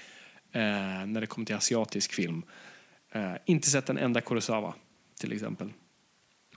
[0.52, 0.62] eh,
[1.06, 2.44] när det kommer till asiatisk film.
[3.12, 4.74] Eh, inte sett en enda Kurosawa
[5.20, 5.70] till exempel.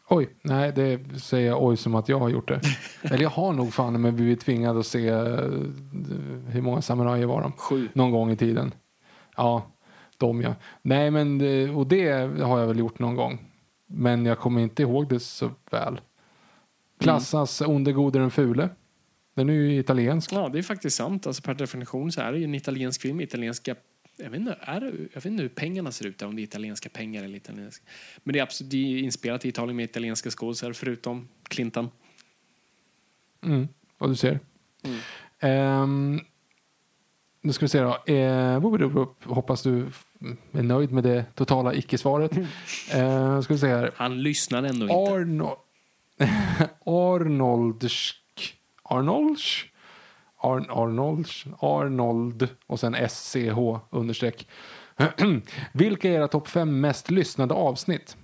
[0.09, 2.61] Oj, nej det säger jag oj som att jag har gjort det.
[3.03, 5.17] Eller jag har nog fan men blivit tvingad att se eh,
[6.47, 7.53] hur många samurajer var de?
[7.53, 7.89] Sju.
[7.93, 8.75] Någon gång i tiden.
[9.37, 9.63] Ja,
[10.19, 10.55] de ja.
[10.83, 12.11] Nej men, eh, och det
[12.43, 13.39] har jag väl gjort någon gång.
[13.87, 16.01] Men jag kommer inte ihåg det så väl.
[17.01, 18.69] Klassas onde, gode, den fule.
[19.35, 20.33] Den är ju italiensk.
[20.33, 21.27] Ja, det är faktiskt sant.
[21.27, 23.21] Alltså per definition så är det ju en italiensk film.
[23.21, 23.75] Italienska,
[24.17, 26.45] jag, vet inte, är det, jag vet inte hur pengarna ser ut, om det är
[26.45, 27.85] italienska pengar eller italienska.
[28.25, 31.91] Men det är, absolut, det är inspelat i Italien med italienska skådisar, förutom Clinton.
[33.45, 33.69] Mm,
[33.99, 34.41] vad du ser.
[35.41, 36.21] Ehm,
[37.41, 38.89] nu ska vi se då.
[38.89, 39.25] Bup.
[39.25, 39.87] hoppas du
[40.53, 42.37] är nöjd med det totala icke-svaret.
[42.93, 43.91] Eh, ska vi se här.
[43.97, 44.95] Han lyssnar ändå inte.
[44.95, 45.57] Arno
[46.85, 48.17] Arnoldsk
[48.83, 49.73] Arnoldsk
[50.43, 53.59] Arn Arnoldsk Arnold och sen SCH
[53.91, 54.49] understreck.
[55.73, 58.17] Vilka är era topp fem mest lyssnade avsnitt?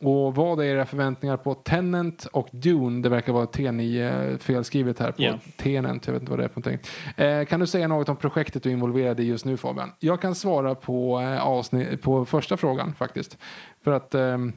[0.00, 3.02] Och vad är era förväntningar på Tenant och Dune?
[3.02, 5.38] Det verkar vara T9 felskrivet här på Ja.
[5.56, 6.06] Tenant.
[6.06, 6.90] Jag vet inte vad det är för någonting.
[7.16, 9.92] Eh, kan du säga något om projektet du är involverad i just nu Fabian?
[9.98, 13.38] Jag kan svara på, eh, avsnitt, på första frågan faktiskt.
[13.84, 14.52] För att ehm,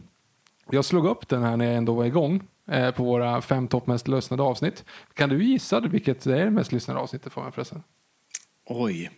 [0.70, 3.88] jag slog upp den här när jag ändå var igång eh, på våra fem topp
[3.88, 4.85] mest lyssnade avsnitt.
[5.14, 7.84] Kan du gissa vilket det är det mest lyssnade avsnittet för mig förresten?
[8.65, 9.11] Oj.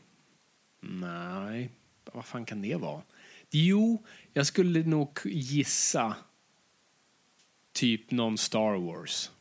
[0.81, 1.69] Nej,
[2.13, 3.01] vad fan kan det vara?
[3.51, 4.03] Jo,
[4.33, 6.15] jag skulle nog gissa
[7.73, 9.31] typ någon Star Wars.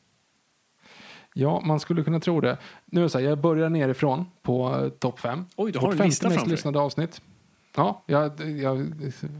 [1.35, 2.59] Ja, man skulle kunna tro det.
[2.85, 5.45] Nu är det så här, jag börjar nerifrån på eh, topp fem.
[5.57, 6.53] Oj, du har Vårt en femte lista mest framför dig.
[6.57, 7.23] lyssnade avsnitt.
[7.77, 8.93] Ja, jag, jag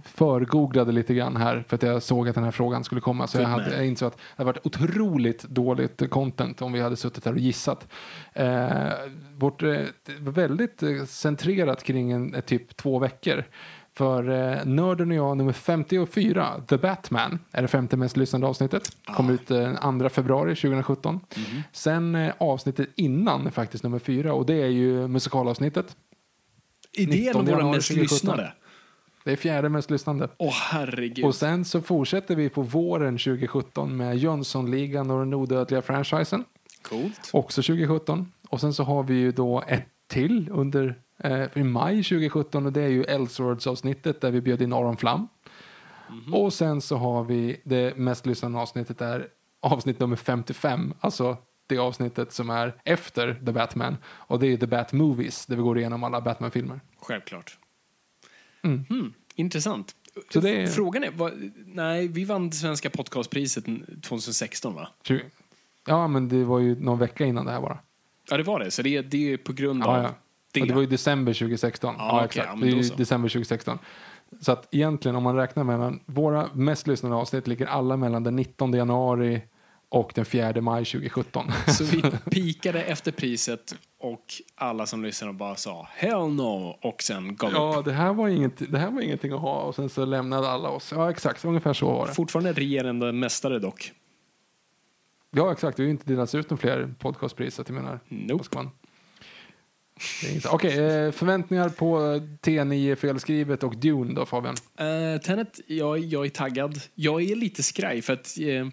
[0.05, 3.27] förgooglade lite grann här för att jag såg att den här frågan skulle komma.
[3.27, 6.97] Så jag, hade, jag insåg att det hade varit otroligt dåligt content om vi hade
[6.97, 7.89] suttit här och gissat.
[8.33, 8.69] Eh,
[9.37, 9.81] vårt, eh,
[10.21, 13.45] väldigt eh, centrerat kring en, eh, typ två veckor.
[13.95, 18.97] För eh, Nörden och jag nummer 54, The Batman, är det femte mest lyssnade avsnittet.
[19.17, 21.21] Kom ut eh, 2 februari 2017.
[21.73, 25.97] Sen eh, avsnittet innan är faktiskt nummer fyra och det är ju musikalavsnittet.
[26.97, 28.03] Är det en 19 av våra mest 2017?
[28.03, 28.53] lyssnade?
[29.25, 30.29] Det är fjärde mest lyssnande.
[30.39, 31.25] Åh herregud.
[31.25, 36.45] Och sen så fortsätter vi på våren 2017 med Jönssonligan och den odödliga franchisen.
[36.83, 37.31] Coolt.
[37.33, 38.33] Också 2017.
[38.49, 42.73] Och sen så har vi ju då ett till under eh, i maj 2017 och
[42.73, 45.29] det är ju Elseworlds-avsnittet där vi bjöd in Aron Flam.
[46.33, 49.29] Och sen så har vi det mest lyssnade avsnittet där
[49.61, 51.37] avsnitt nummer 55, alltså
[51.67, 53.97] det avsnittet som är efter The Batman.
[54.07, 56.81] Och det är The Bat Movies där vi går igenom alla Batman-filmer.
[57.01, 57.59] Självklart.
[58.63, 58.85] Mm.
[58.89, 59.93] Hmm, intressant.
[60.35, 61.33] Är- Frågan är, vad,
[61.67, 63.65] nej, vi vann det svenska podcastpriset
[64.03, 64.89] 2016 va?
[65.87, 67.79] Ja, men det var ju någon vecka innan det här bara.
[68.31, 68.71] Ja, det var det.
[68.71, 70.15] Så det, är- det är på grund Ja, av ja.
[70.53, 70.61] det.
[70.61, 71.95] Och det var ju december 2016.
[71.99, 72.49] Ja, Ja, exakt.
[72.53, 73.79] ja, det är december 2016.
[74.41, 78.37] Så att egentligen om man räknar mellan våra mest lyssnade avsnitt ligger alla mellan den
[78.37, 79.43] 19 januari
[79.93, 81.53] och den 4 maj 2017.
[81.69, 84.25] Så vi pikade efter priset och
[84.55, 87.57] alla som lyssnade bara sa hell no och sen gav upp.
[87.57, 90.49] ja, det här, var inget, det här var ingenting att ha och sen så lämnade
[90.49, 90.93] alla oss.
[90.93, 91.45] Ja, exakt.
[91.45, 92.15] Ungefär så var det.
[92.15, 93.93] Fortfarande regerande mästare dock.
[95.31, 95.77] Ja, exakt.
[95.77, 97.61] Det har ju inte delats ut några fler podcastpris.
[97.61, 98.71] att Jag menar, Nope.
[100.51, 101.99] Okej, eh, förväntningar på
[102.43, 104.55] T9 felskrivet och Dune då Fabian?
[104.81, 106.81] Uh, Tenet, jag, jag är taggad.
[106.95, 108.67] Jag är lite skraj för att eh,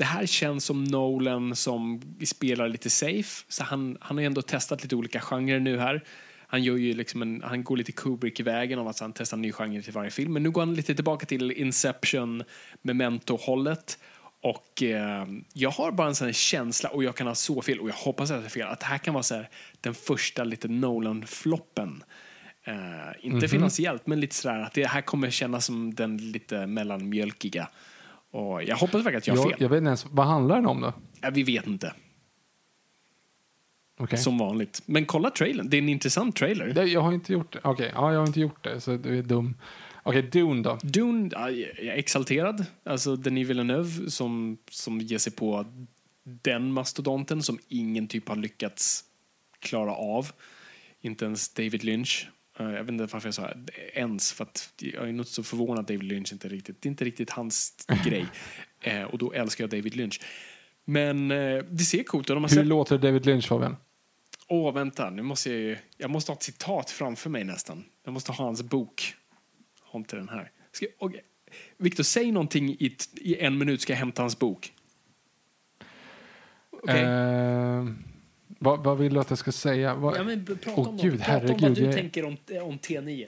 [0.00, 3.44] det här känns som Nolan som spelar lite safe.
[3.48, 6.04] Så han, han har ändå testat lite olika genrer nu här.
[6.46, 9.52] Han, gör ju liksom en, han går lite Kubrick-vägen av att han testar en ny
[9.52, 10.32] genre till varje film.
[10.32, 12.42] Men nu går han lite tillbaka till Inception,
[12.82, 13.98] Memento-hållet.
[14.42, 17.88] Och eh, jag har bara en sån känsla, och jag kan ha så fel, och
[17.88, 19.48] jag hoppas att jag fel, att det här kan vara så här,
[19.80, 22.04] den första lite Nolan-floppen.
[22.64, 22.74] Eh,
[23.20, 27.68] inte finansiellt, men lite sådär att det här kommer kännas som den lite mellanmjölkiga.
[28.30, 29.56] Och jag hoppas verkligen att jag har fel.
[29.60, 30.92] jag vet inte ens, vad handlar den om då?
[31.20, 31.94] Ja, vi vet inte,
[33.98, 34.18] Okej.
[34.18, 34.82] som vanligt.
[34.86, 36.66] Men kolla trailern, det är en intressant trailer.
[36.66, 37.60] Det- Jag har inte gjort det.
[37.64, 39.56] Okej, ja, jag har inte gjort det, så du är dum.
[40.02, 40.78] Okej, Dune då.
[40.82, 42.66] Dune, ja, jag är exalterad.
[42.84, 45.64] Alltså Denis Villeneuve som, som ger sig på
[46.22, 49.04] den mastodonten som ingen typ har lyckats
[49.58, 50.30] klara av.
[51.00, 52.28] Inte ens David Lynch.
[52.60, 53.50] Eh, Jag vet inte varför jag sa
[53.94, 56.90] ens, för att jag är nog så förvånad att David Lynch inte riktigt, det är
[56.90, 58.26] inte riktigt hans grej.
[58.80, 60.20] Eh, och då älskar jag David Lynch.
[60.84, 62.36] Men eh, det ser coolt ut.
[62.36, 62.66] Hur sett...
[62.66, 63.76] låter David Lynch Fabian?
[64.48, 65.76] Åh, vänta, nu måste jag ju...
[65.96, 67.84] Jag måste ha ett citat framför mig nästan.
[68.04, 69.14] Jag måste ha hans bok.
[69.82, 70.50] Har inte den här.
[70.72, 71.12] Ska, och,
[71.78, 74.72] Victor, säg någonting i, t- i en minut ska jag hämta hans bok.
[76.70, 77.02] Okej?
[77.02, 77.84] Eh,
[78.62, 79.94] vad, vad vill du att jag ska säga?
[79.94, 82.36] Vad, ja, men prata Åh, om, gud, prata om herregud, vad du jag- tänker om,
[82.62, 83.26] om T9.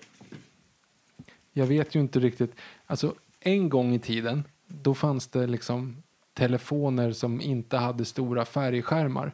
[1.53, 2.55] Jag vet ju inte riktigt.
[2.87, 6.03] Alltså, en gång i tiden, då fanns det liksom
[6.35, 9.33] telefoner som inte hade stora färgskärmar.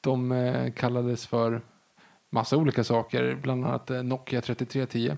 [0.00, 1.60] De eh, kallades för
[2.30, 5.16] massa olika saker, bland annat eh, Nokia 3310.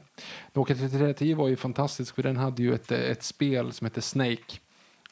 [0.52, 4.02] Nokia 3310 var ju fantastisk för den hade ju ett, eh, ett spel som hette
[4.02, 4.58] Snake.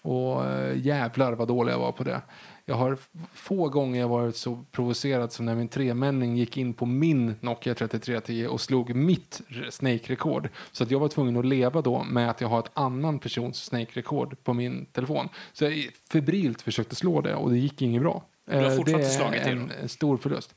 [0.02, 2.20] Och eh, jävlar vad dålig jag var på det.
[2.68, 2.98] Jag har
[3.34, 7.74] få gånger jag varit så provocerad som när min tremänning gick in på min Nokia
[7.74, 9.40] 3310 och slog mitt
[9.70, 10.48] Snake-rekord.
[10.72, 13.64] Så att jag var tvungen att leva då med att jag har ett annan persons
[13.64, 15.28] Snake-rekord på min telefon.
[15.52, 18.24] Så jag febrilt försökte slå det och det gick inget bra.
[18.44, 19.74] Du har Eh, fortfarande det är slagit det en, då?
[19.82, 20.54] en stor förlust.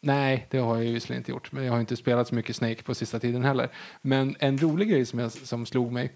[0.00, 1.52] Nej, det har jag ju visserligen inte gjort.
[1.52, 3.68] Men jag har inte spelat så mycket Snake på sista tiden heller.
[4.02, 6.12] Men en rolig grej som, jag, som slog mig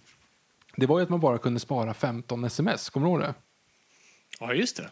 [0.76, 2.90] det var ju att man bara kunde spara 15 sms.
[2.90, 3.34] Kommer du ihåg det?
[4.40, 4.90] Ja, just det.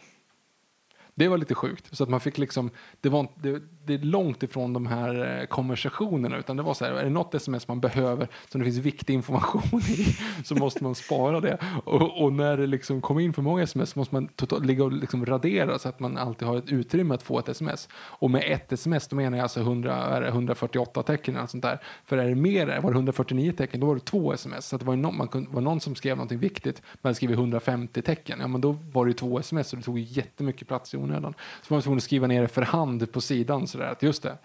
[1.20, 1.96] Det var lite sjukt.
[1.96, 2.70] Så att man fick liksom,
[3.00, 6.38] det, var, det, det är långt ifrån de här eh, konversationerna.
[6.38, 9.14] Utan det var så här, är det något sms man behöver som det finns viktig
[9.14, 11.58] information i så måste man spara det.
[11.84, 14.84] Och, och när det liksom kommer in för många sms så måste man total, ligga
[14.84, 17.88] och liksom radera så att man alltid har ett utrymme att få ett sms.
[17.94, 21.50] Och med ett sms då menar jag alltså 100, är det 148 tecken eller något
[21.50, 21.80] sånt där.
[22.04, 24.66] För är det mer, var det 149 tecken då var det två sms.
[24.66, 27.14] Så att det var, ju någon, man kunde, var någon som skrev någonting viktigt men
[27.14, 28.38] skrev 150 tecken.
[28.40, 31.34] Ja men då var det ju två sms och det tog jättemycket plats i onödan.
[31.62, 34.22] Så man var tvungen att skriva ner det för hand på sidan sådär att just
[34.22, 34.38] det.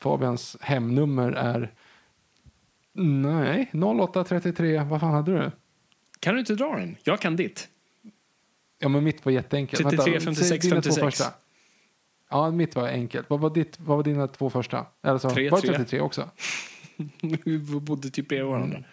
[0.00, 1.72] Fabians hemnummer är
[2.92, 4.82] Nej, 0833.
[4.82, 5.50] Vad fan hade du?
[6.20, 6.96] Kan du inte dra den?
[7.04, 7.68] Jag kan ditt.
[8.78, 9.82] Ja, men mitt var jätteenkelt.
[9.82, 11.04] 33, Vänta, 56, säg dina två 56.
[11.04, 11.34] första.
[12.30, 13.30] Ja, mitt var enkelt.
[13.30, 14.86] Vad var, ditt, vad var dina två första?
[15.02, 15.76] Eller så, Tre, var det tre.
[15.76, 16.30] 33 också?
[17.44, 18.84] Vi bodde typ bredvid varandra.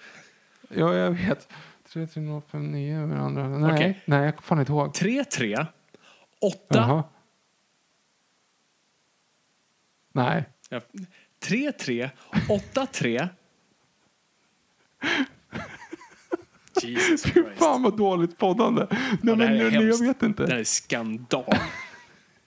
[0.69, 1.47] Ja, jag vet.
[1.93, 3.47] 3, 3, 0, 5, 9 över andra.
[3.47, 4.03] Nej, Okej.
[4.05, 4.91] nej, jag kommer fan inte ihåg.
[4.91, 5.65] 3-3,
[6.41, 7.03] 8, Jaha.
[10.15, 10.43] Nej.
[10.69, 10.81] Ja,
[11.45, 12.09] 3-3,
[12.73, 13.27] 8-3.
[16.83, 17.47] Jesus Fy Christ.
[17.59, 18.87] fan vad dåligt poddande.
[18.89, 20.45] Nej, Ja, men det är nej, jag vet inte.
[20.45, 21.43] Det här är skandal.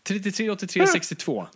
[0.03, 1.47] 33, 83, 62.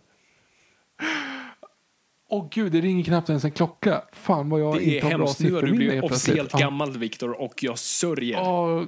[2.29, 4.01] Åh gud, det ringer knappt ens en klocka.
[4.11, 5.39] Fan vad jag Det är inte har bra hemskt.
[5.39, 6.33] Nu har du blivit helt plötsligt.
[6.33, 6.59] officiellt Ja.
[6.59, 8.39] gammal, Viktor, och jag sörjer.
[8.41, 8.83] Åh,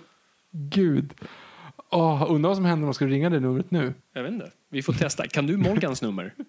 [0.51, 1.13] gud.
[1.91, 3.93] Åh, undrar vad som händer om man ska ringa det numret nu.
[4.13, 4.51] Jag vet inte.
[4.69, 5.27] Vi får testa.
[5.27, 6.33] Kan du Morgans nummer?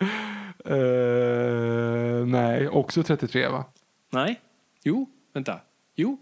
[0.64, 3.64] Eh, nej, också 33 va?
[4.10, 4.40] Nej?
[4.82, 5.06] Jo?
[5.32, 5.60] Vänta.
[5.94, 6.18] Jo?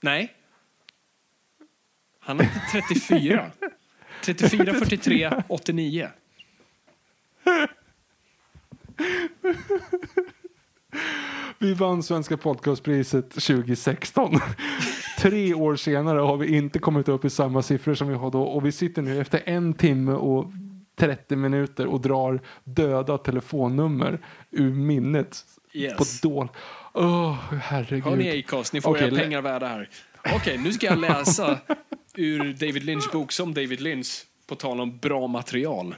[0.00, 0.32] Nej?
[2.20, 3.50] Han hade 34.
[4.24, 6.08] 34, 43, 89.
[11.58, 14.38] Vi vann Svenska podcastpriset 2016.
[15.18, 18.42] Tre år senare har vi inte kommit upp i samma siffror som vi har då
[18.42, 20.52] och vi sitter nu efter en timme och
[20.96, 24.18] 30 minuter och drar döda telefonnummer
[24.50, 25.44] ur minnet
[25.74, 26.20] Yes.
[26.22, 26.48] på dål.
[26.94, 28.04] Åh, herregud.
[28.04, 29.88] Hör ni Acast, ni får Okej, era pengar värda här.
[30.34, 31.58] Okej, nu ska jag läsa
[32.14, 35.94] ur David Lynch bok som David Lynch, på tal om bra material.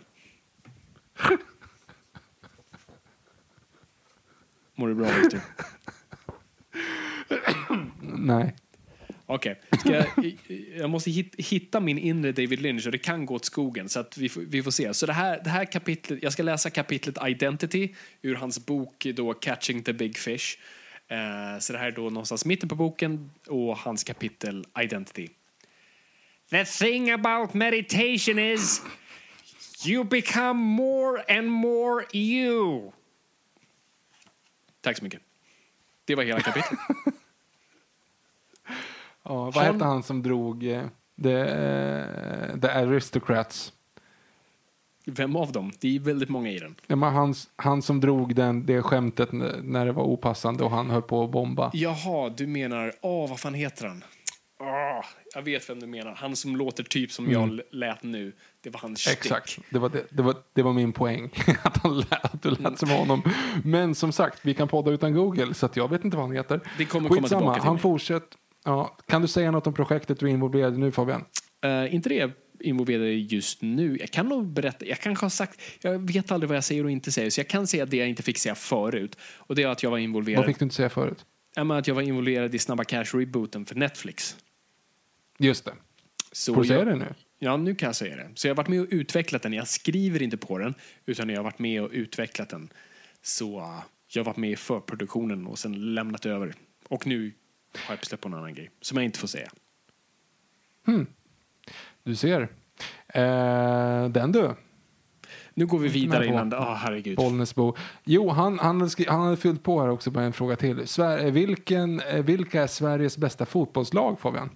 [4.75, 5.41] Mår du bra, Victor?
[8.01, 8.55] Nej.
[9.27, 9.95] Okej, Okay.
[10.49, 14.01] jag, jag måste hitta min inre David Lynch och det kan gå åt skogen så
[14.01, 14.95] att vi, får- vi får se.
[14.95, 17.89] Så det här, det här kapitlet, jag ska läsa kapitlet Identity
[18.23, 20.59] ur hans bok då Catching the Big Fish.
[21.09, 25.29] Eh, så det här är då någonstans mitten på boken och hans kapitel Identity.
[26.51, 28.83] The thing about meditation is
[29.87, 32.93] you become more and more you.
[34.81, 35.21] Tack så mycket.
[36.05, 36.79] Det var hela kapitlet.
[39.25, 40.83] Ja, vad Han- hette han som drog eh,
[41.23, 43.73] the, eh, the Aristocrats?
[45.07, 45.73] Vem av dem?
[45.81, 46.75] Det är väldigt många i den.
[46.87, 49.29] Ja, men han, han som drog den, det skämtet
[49.63, 51.71] när det var opassande och han höll på att bomba.
[51.75, 52.93] Jaha, du menar...
[53.01, 54.05] Åh, vad fan heter han?
[54.61, 56.15] Åh, jag vet vem du menar.
[56.15, 58.33] Han som låter typ som jag l- lät nu.
[58.61, 59.07] Det var hans.
[59.09, 61.31] Exakt, det var, det, det, var, det var min poäng.
[61.63, 63.23] att, han lät, att du lät som honom.
[63.65, 66.37] Men som sagt, vi kan podda utan Google, så att jag vet inte vad han
[66.37, 66.61] heter.
[66.79, 68.39] Det kommer komma Skitsamma, tillbaka till han fortsätter.
[68.65, 71.25] Ja, kan du säga något om projektet du är involverad i nu Fabian?
[71.65, 73.97] Eh, inte det jag är involverad i just nu.
[74.01, 74.87] Jag kan nog berätta.
[74.87, 75.61] Jag kanske har sagt...
[75.81, 77.31] Jag vet aldrig vad jag säger och inte säger.
[77.31, 79.19] Så jag kan säga det jag inte fick säga förut.
[79.37, 80.37] Och det är att jag var involverad...
[80.37, 81.25] Vad fick du inte säga förut?
[81.55, 84.37] Ja, att jag var involverad i Snabba Cash-rebooten för Netflix.
[85.39, 85.73] Just det.
[86.33, 87.15] Så Får du säga det nu?
[87.39, 88.31] Ja, nu kan jag säga det.
[88.35, 89.53] Så jag har varit med och utvecklat den.
[89.53, 90.75] Jag skriver inte på den,
[91.07, 92.69] utan jag har varit med och utvecklat den.
[93.23, 96.55] Så uh, jag har varit med i förproduktionen och sen lämnat över.
[96.89, 97.33] Och nu
[97.79, 99.51] har jag släppt på en annan grej som jag inte får säga.
[102.03, 102.41] Du ser.
[103.09, 104.55] Eh, den du.
[105.55, 106.55] Nu går vi vidare med innan...
[106.55, 107.17] Åh, herregud.
[107.17, 107.75] Bollnäsbo.
[108.05, 110.77] Jo, han, han, han hade fyllt på här också med en fråga till.
[110.77, 114.51] Sver- eh, vilken, eh, vilka är Sveriges bästa fotbollslag, Fabian?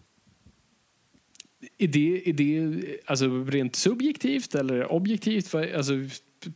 [1.79, 5.55] Är det, är det alltså, rent subjektivt eller objektivt?
[5.55, 5.93] Alltså,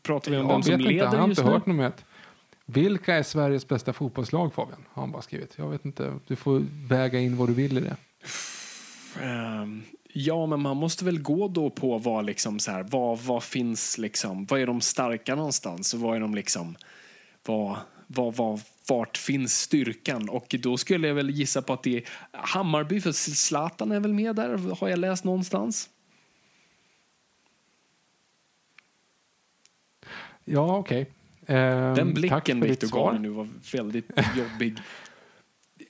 [0.03, 1.55] pratar vi om Jag de som inte, leder han har just inte nu?
[1.55, 1.93] hört något mer.
[2.73, 4.85] Vilka är Sveriges bästa fotbollslag, Fabian?
[4.93, 5.55] Har han bara skrivit.
[5.57, 7.97] Jag vet inte, du får väga in vad du vill i det.
[9.21, 9.83] Ehm,
[10.13, 13.99] ja, men man måste väl gå då på vad liksom så här, vad, vad finns
[13.99, 15.95] liksom, vad är de starka någonstans?
[15.95, 16.77] Och vad är de liksom,
[17.47, 17.77] vad,
[18.07, 20.29] vad, vad, vart finns styrkan?
[20.29, 24.13] Och då skulle jag väl gissa på att det är Hammarby, för Zlatan är väl
[24.13, 25.91] med där, har jag läst någonstans.
[30.45, 31.01] Ja, okej.
[31.01, 34.79] Ehm, Den tack blicken Victor gav nu var väldigt jobbig.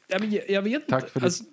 [0.09, 1.21] Jag, jag vet Tack inte.
[1.25, 1.45] Alltså,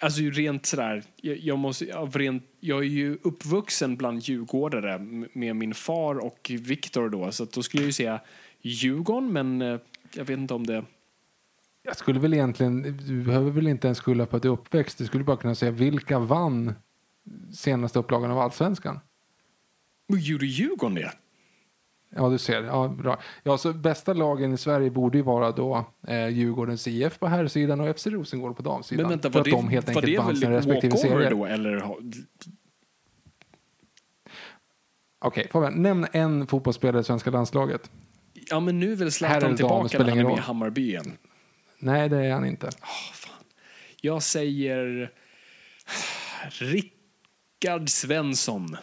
[0.00, 4.98] alltså rent sådär, jag, jag, måste, av rent, jag är ju uppvuxen bland djurgårdare
[5.32, 8.20] med min far och Viktor då, så då skulle jag ju säga
[8.66, 9.80] Djurgården, men eh,
[10.14, 10.84] jag vet inte om det...
[11.82, 14.98] Jag skulle väl egentligen, du behöver väl inte ens skylla på att du är uppväxt.
[14.98, 16.74] Du skulle bara kunna säga vilka vann
[17.52, 19.00] senaste upplagan av Allsvenskan?
[20.08, 21.12] Gjorde Djurgården det?
[22.16, 22.62] Ja, du ser.
[22.62, 23.20] Ja, bra.
[23.42, 27.80] Ja, så bästa lagen i Sverige borde ju vara då eh, Djurgårdens IF på herrsidan
[27.80, 29.02] och FC Rosengård på damsidan.
[29.02, 31.30] Men vänta, för var att det, de helt var enkelt vann väl sina respektive serier.
[31.30, 31.46] då?
[31.46, 31.84] Eller,
[35.18, 37.90] Okej, Fabian, nämn en fotbollsspelare i svenska landslaget.
[38.50, 40.40] ja, men nu är väl Zlatan tillbaka när han är med i.
[40.40, 41.16] Hammarby igen.
[41.78, 42.70] Nej, det är han inte.
[44.00, 45.10] Jag säger
[46.50, 48.76] Rickard Svensson.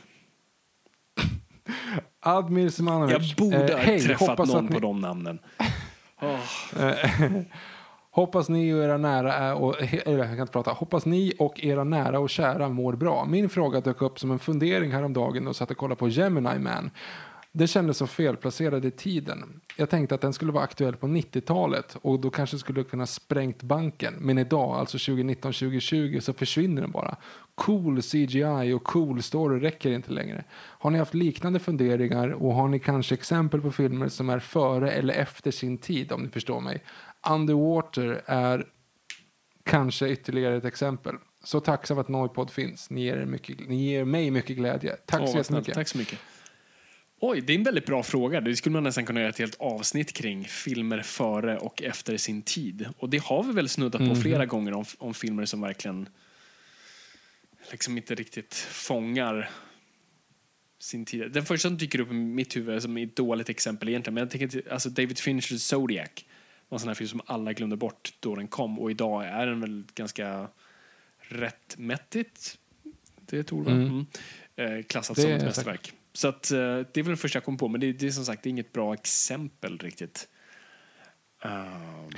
[2.22, 3.14] Admir Semanovic.
[3.38, 5.39] Jag borde Eh, ha hej, träffat någon att på ni, de namnen.
[8.11, 10.72] Hoppas ni och era nära är, och, he- eller jag kan inte prata.
[10.72, 13.26] Hoppas ni och era nära och kära mår bra.
[13.26, 16.91] Min fråga dök upp som en fundering häromdagen och satt och kollade på Gemini Man.
[17.52, 19.61] Det kändes så felplacerad i tiden.
[19.82, 23.64] Jag tänkte att den skulle vara aktuell på 90-talet och då kanske skulle kunna sprängt
[23.64, 24.14] banken.
[24.20, 27.18] Men idag, alltså 2019-2020, så försvinner den bara.
[27.56, 30.44] Cool CGI och cool story räcker inte längre.
[30.53, 34.91] Har ni haft liknande funderingar och har ni kanske exempel på filmer som är före
[34.91, 36.84] eller efter sin tid om ni förstår mig?
[37.30, 38.66] Underwater är
[39.64, 41.16] kanske ytterligare ett exempel.
[41.44, 42.90] Så tacksam att Noipod finns.
[42.90, 44.95] Ni ger, er mycket, ni ger mig mycket glädje.
[45.06, 45.74] Tack Åh, så jättemycket.
[45.74, 46.20] Tack så mycket.
[47.23, 48.41] Oj, det är en väldigt bra fråga.
[48.41, 52.41] Det skulle man nästan kunna göra ett helt avsnitt kring filmer före och efter sin
[52.41, 52.88] tid.
[52.98, 56.10] Och det har vi väl snuddat på flera gånger om, om filmer som verkligen
[57.72, 59.49] liksom inte riktigt fångar
[60.80, 61.31] sin tid.
[61.31, 64.22] Den första som dyker upp i mitt huvud som är ett dåligt exempel egentligen, men
[64.22, 66.10] jag tänker alltså David Finchers Zodiac
[66.69, 69.48] var en sån här film som alla glömde bort då den kom och idag är
[69.48, 70.48] den väl ganska
[71.19, 72.57] rättmätigt,
[73.15, 73.72] det är ett ord va?
[73.72, 74.06] Mm.
[74.56, 75.93] Eh, klassat Det som ett mästerverk.
[76.14, 78.12] Så att, eh, det är väl det första jag kom på, men det, det är
[78.12, 80.28] som sagt är inget bra exempel riktigt.
[81.44, 82.10] Ehm,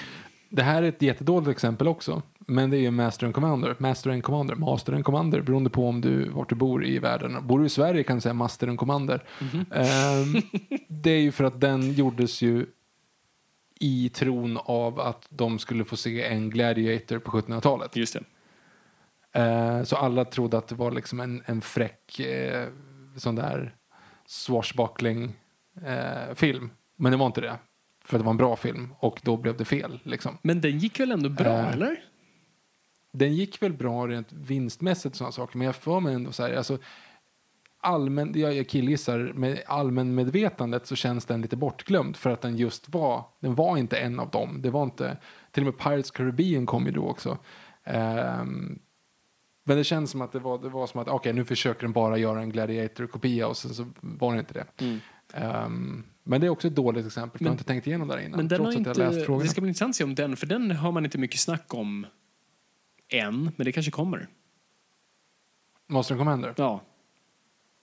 [0.49, 2.21] Det här är ett jättedåligt exempel också.
[2.47, 3.75] Men det är ju Master and Commander.
[3.79, 4.55] Master and Commander.
[4.55, 5.41] Master and Commander.
[5.41, 7.47] Beroende på om du, vart du bor i världen.
[7.47, 9.23] Bor du i Sverige kan du säga Master and Commander.
[9.71, 10.41] Ehm,
[10.87, 12.65] det är ju för att den gjordes ju
[13.79, 17.95] i tron av att de skulle få se en Gladiator på 1700-talet.
[17.95, 18.23] just det.
[19.39, 22.67] Eh, så alla trodde att det var liksom en, en fräck eh,
[23.15, 23.75] sån där
[24.25, 25.33] swashbuckling
[25.85, 26.69] eh, film.
[26.95, 27.57] Men det var inte det.
[28.05, 29.99] För det var en bra film och då blev det fel.
[30.03, 30.37] Liksom.
[30.41, 32.03] Men den gick väl ändå bra, Eh, eller?
[33.11, 35.57] Den gick väl bra rent vinstmässigt sådana saker.
[35.57, 36.77] Men jag får mig ändå så här, alltså,
[37.83, 42.89] allmän, jag, jag killgissar, med allmänmedvetandet så känns den lite bortglömd för att den just
[42.89, 44.61] var, den var inte en av dem.
[44.61, 45.17] Det var inte,
[45.51, 47.37] till och med Pirates Caribbean kom ju då också.
[47.83, 48.79] Ehm,
[49.63, 51.91] men det känns som att det var, det var som att okej nu försöker den
[51.93, 54.83] bara göra en Gladiator-kopia och sen så var det inte det.
[54.85, 54.99] Mm.
[55.33, 58.13] Ehm, men det är också ett dåligt exempel för jag har inte tänkt igenom det
[58.13, 58.37] här innan.
[58.37, 59.43] Men den trots har att jag inte, läst frågorna.
[59.43, 61.73] det ska bli intressant att se om den, för den har man inte mycket snack
[61.73, 62.05] om
[63.09, 64.27] än, men det kanske kommer.
[65.87, 66.53] Monster Commander?
[66.57, 66.81] Ja.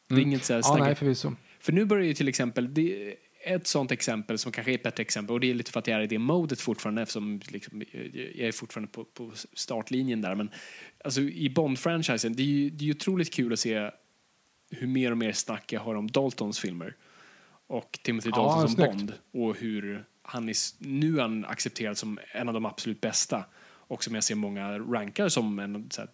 [0.08, 0.28] Det är Mm.
[0.28, 0.80] inget så här Ja, snack.
[0.80, 1.32] nej förvisso.
[1.60, 5.02] För nu börjar ju till exempel, det ett sånt exempel som kanske är ett bättre
[5.02, 7.82] exempel och det är lite för att jag är i det modet fortfarande eftersom liksom,
[7.92, 10.34] jag är fortfarande på, på startlinjen där.
[10.34, 10.50] Men
[11.04, 13.90] alltså, i Bond-franchisen, det är ju det är otroligt kul att se
[14.70, 16.96] hur mer och mer snack jag har om Daltons filmer.
[17.66, 18.90] Och Timothy Ja, Dalton som snyggt.
[18.90, 23.44] Bond och hur han är, nu är han accepterad som en av de absolut bästa
[23.62, 26.08] och som jag ser många rankar som en här,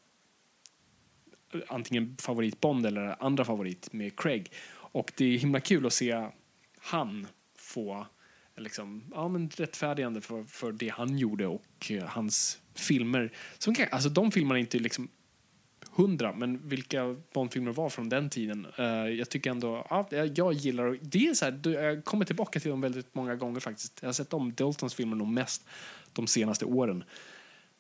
[1.69, 4.53] antingen favorit Bond eller andra favorit med Craig.
[4.69, 6.29] Och det är himla kul att se
[6.87, 7.27] han
[7.59, 8.07] få
[8.57, 13.33] liksom, ja, men rättfärdigande för, för det han gjorde och eh, hans filmer.
[13.59, 15.09] Som kan, alltså de filmerna är inte liksom
[15.91, 18.67] hundra, men vilka Bondfilmer var från den tiden.
[18.79, 22.61] Eh, jag tycker ändå, ja, jag- jag gillar, det är så här, jag kommer tillbaka
[22.61, 23.99] till dem väldigt många gånger faktiskt.
[24.01, 25.67] Jag har sett om Daltons filmer nog mest
[26.13, 27.05] de senaste åren.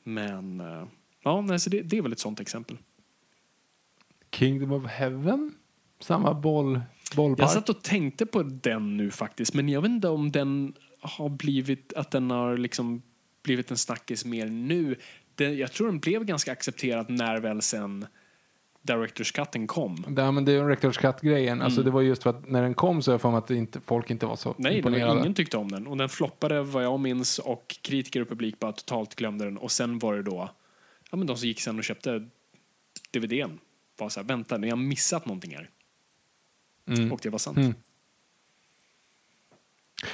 [0.02, 0.86] Men, eh,
[1.22, 2.78] ja, nej, så det, det är väl ett sånt exempel.
[4.32, 5.54] Kingdom of Heaven?
[6.00, 6.80] Samma boll,
[7.14, 7.44] bollpark?
[7.44, 11.28] Jag satt och tänkte på den nu faktiskt, men jag vet inte om den har
[11.28, 13.02] blivit, att den har liksom
[13.42, 14.96] blivit en snackis mer nu.
[15.34, 18.06] Det, jag tror den blev ganska accepterad när väl sen
[18.86, 20.14] Directors Cutten kom.
[20.16, 21.62] Ja, men det är en Rectors Cut-grejen.
[21.62, 23.80] Alltså, det var just för att när den kom så jag för mig att inte,
[23.80, 25.14] folk inte var så Nej, imponerade.
[25.14, 25.86] var ingen tyckte om den.
[25.86, 29.58] Och den floppade vad jag minns och kritiker och publik bara totalt glömde den.
[29.58, 30.50] Och sen var det då,
[31.10, 32.28] ja men de som gick sen och köpte
[33.10, 33.58] DVDn
[33.98, 35.70] var så här, vänta, ni har missat någonting här.
[36.86, 37.12] Mm.
[37.12, 37.58] Och det var sant.
[37.58, 37.74] Mm.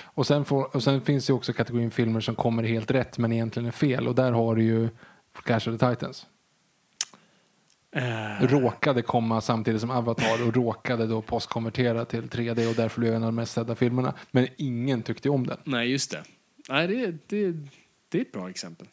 [0.03, 3.33] Och, sen får, och sen finns det också kategorin filmer som kommer helt rätt men
[3.33, 4.09] egentligen är fel.
[4.09, 4.89] Och där har du ju
[5.33, 6.27] Clash of the Titans.
[7.91, 13.15] Eh, Råkade komma samtidigt som Avatar och råkade då postkonvertera till 3D och därför blev
[13.15, 14.15] en av de mest sedda filmerna.
[14.31, 15.59] Men ingen tyckte om den.
[15.65, 16.23] nej, just det.
[16.69, 17.57] Nej, det, det,
[18.09, 18.87] det är ett bra exempel.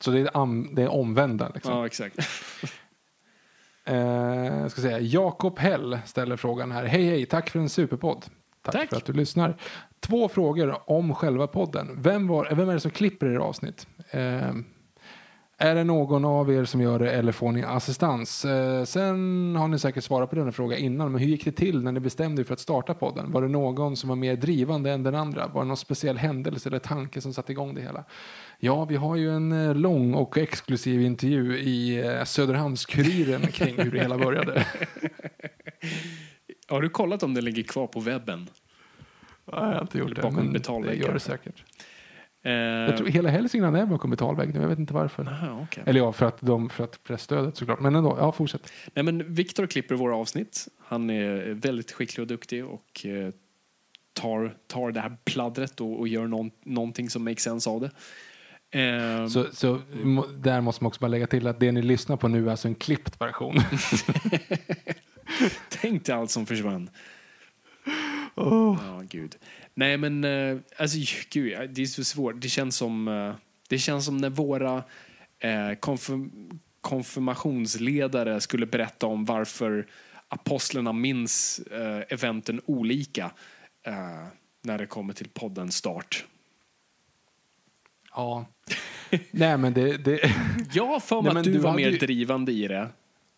[0.00, 1.50] Så det är, det är omvända.
[1.54, 1.72] Liksom.
[1.72, 2.16] Ja, exakt.
[3.88, 6.84] Eh, ska säga, Jakob Hell ställer frågan här.
[6.84, 8.24] Hej hej, tack för en superpodd.
[8.62, 8.88] Tack, Tack.
[8.88, 9.56] för att du lyssnar.
[10.00, 12.02] Två frågor om själva podden.
[12.02, 13.86] Vem, var, vem är det som klipper er avsnitt?
[14.10, 14.52] Eh,
[15.60, 18.44] är det någon av er som gör det eller får ni assistans?
[18.44, 21.82] Eh, sen har ni säkert svarat på denna fråga innan, men hur gick det till
[21.82, 23.32] när ni bestämde er för att starta podden?
[23.32, 25.46] Var det någon som var mer drivande än den andra?
[25.46, 28.04] Var det någon speciell händelse eller tanke som satte igång det hela?
[28.58, 33.90] Ja, vi har ju en eh, lång och exklusiv intervju i eh, Söderhamns-Kuriren kring hur
[33.90, 34.66] det hela började.
[36.68, 38.48] Har du kollat om den ligger kvar på webben?
[39.52, 41.64] Nej, jag har inte gjort det, men det gör det säkert.
[42.42, 45.22] Eh, Jag tror hela Hälsingland är bakom betalvägg nu, jag vet inte varför.
[45.28, 45.82] aha, okej.
[45.86, 47.80] Eller ja, för att, de, för att pressstödet såklart.
[47.80, 48.72] Men ändå, ja fortsätt.
[48.94, 50.68] Nej, men Viktor klipper våra avsnitt.
[50.84, 53.32] Han är väldigt skicklig och duktig och eh,
[54.12, 57.90] tar, tar det här pladdret och, och gör någon, någonting som makes sense av det.
[58.80, 59.80] Eh, Så, så
[60.38, 62.68] där måste man också bara lägga till att det ni lyssnar på nu är alltså
[62.68, 63.54] en klippt version.
[65.68, 66.90] Tänk dig allt som försvann.
[68.34, 69.36] Ja, gud.
[69.78, 70.98] Nej, men eh, alltså,
[71.30, 72.40] gud, det är så svårt.
[72.40, 73.34] Det känns som, eh,
[73.68, 74.84] det känns som när våra
[75.38, 79.86] eh, konfirm konfirmationsledare skulle berätta om varför
[80.28, 83.30] apostlarna minns eh, eventen olika
[83.86, 84.26] eh,
[84.62, 86.24] när det kommer till podden start.
[88.14, 88.46] ja.
[89.30, 90.20] Nej men det, det
[90.72, 92.88] Jag har för mig att du, du var mer ju- drivande i det.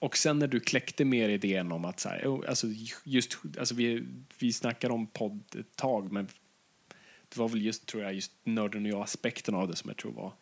[0.00, 2.66] Och sen när du kläckte mer idén om att så här, oh, alltså
[3.04, 4.04] just, alltså vi,
[4.38, 6.28] vi snackar om podd ett tag, men
[7.28, 9.96] det var väl just, tror jag, just nörden och jag aspekten av det som jag
[9.96, 10.32] tror var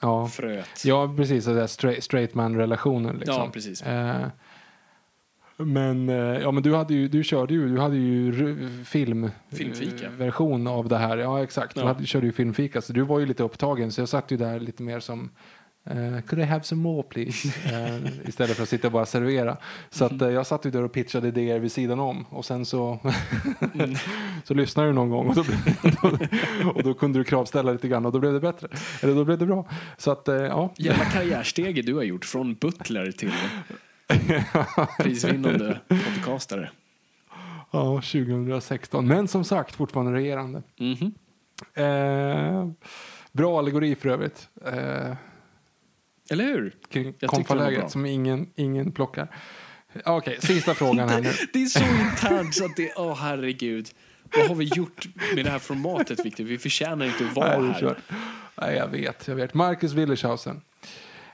[0.00, 0.28] ja.
[0.28, 0.84] fröet.
[0.84, 1.44] ja, precis.
[1.44, 3.34] Så där straight, straight man-relationen liksom.
[3.34, 3.82] Ja, precis.
[3.82, 4.28] Eh,
[5.56, 8.32] men, eh, ja, men du, hade ju, du körde ju, du hade ju
[8.84, 11.16] film eh, version av det här.
[11.18, 11.74] Ja, exakt.
[11.74, 11.86] Du Ja.
[11.86, 13.92] hade, körde ju filmfika, så du var ju lite upptagen.
[13.92, 15.30] Så jag satt ju där lite mer som
[15.90, 17.48] Eh, could I have some more please?
[17.72, 19.56] Eh, istället för att sitta och bara servera.
[19.90, 22.26] Så att, eh, jag satt ju där och pitchade idéer vid sidan om.
[22.30, 22.98] Och sen så,
[24.44, 25.44] så lyssnade du någon gång och då,
[26.74, 28.68] och då kunde du kravställa lite grann och då blev det bättre.
[29.02, 29.68] Eller då blev det bra.
[29.96, 30.72] Så att, ja.
[30.76, 33.32] Jävla karriärstege du har gjort från butler till
[34.98, 36.70] prisvinnande podcastare.
[37.70, 39.06] Ja, 2016.
[39.06, 40.62] Men som sagt, fortfarande regerande.
[40.76, 41.14] Mhm.
[41.74, 42.68] Eh,
[43.32, 44.48] bra allegori för övrigt.
[46.30, 46.74] Eh, Eller hur?
[46.88, 49.36] kring Jag konfaläget som ingen, ingen plockar.
[50.04, 51.32] Okej, sista frågan här nu.
[51.52, 53.90] Det är så internt så att det, åh herregud.
[54.36, 56.44] Vad har vi gjort med det här formatet Victor?
[56.44, 57.96] Vi förtjänar inte att vara Nej, här.
[58.60, 59.54] Nej, jag vet, jag vet.
[59.54, 60.60] Marcus Willershausen.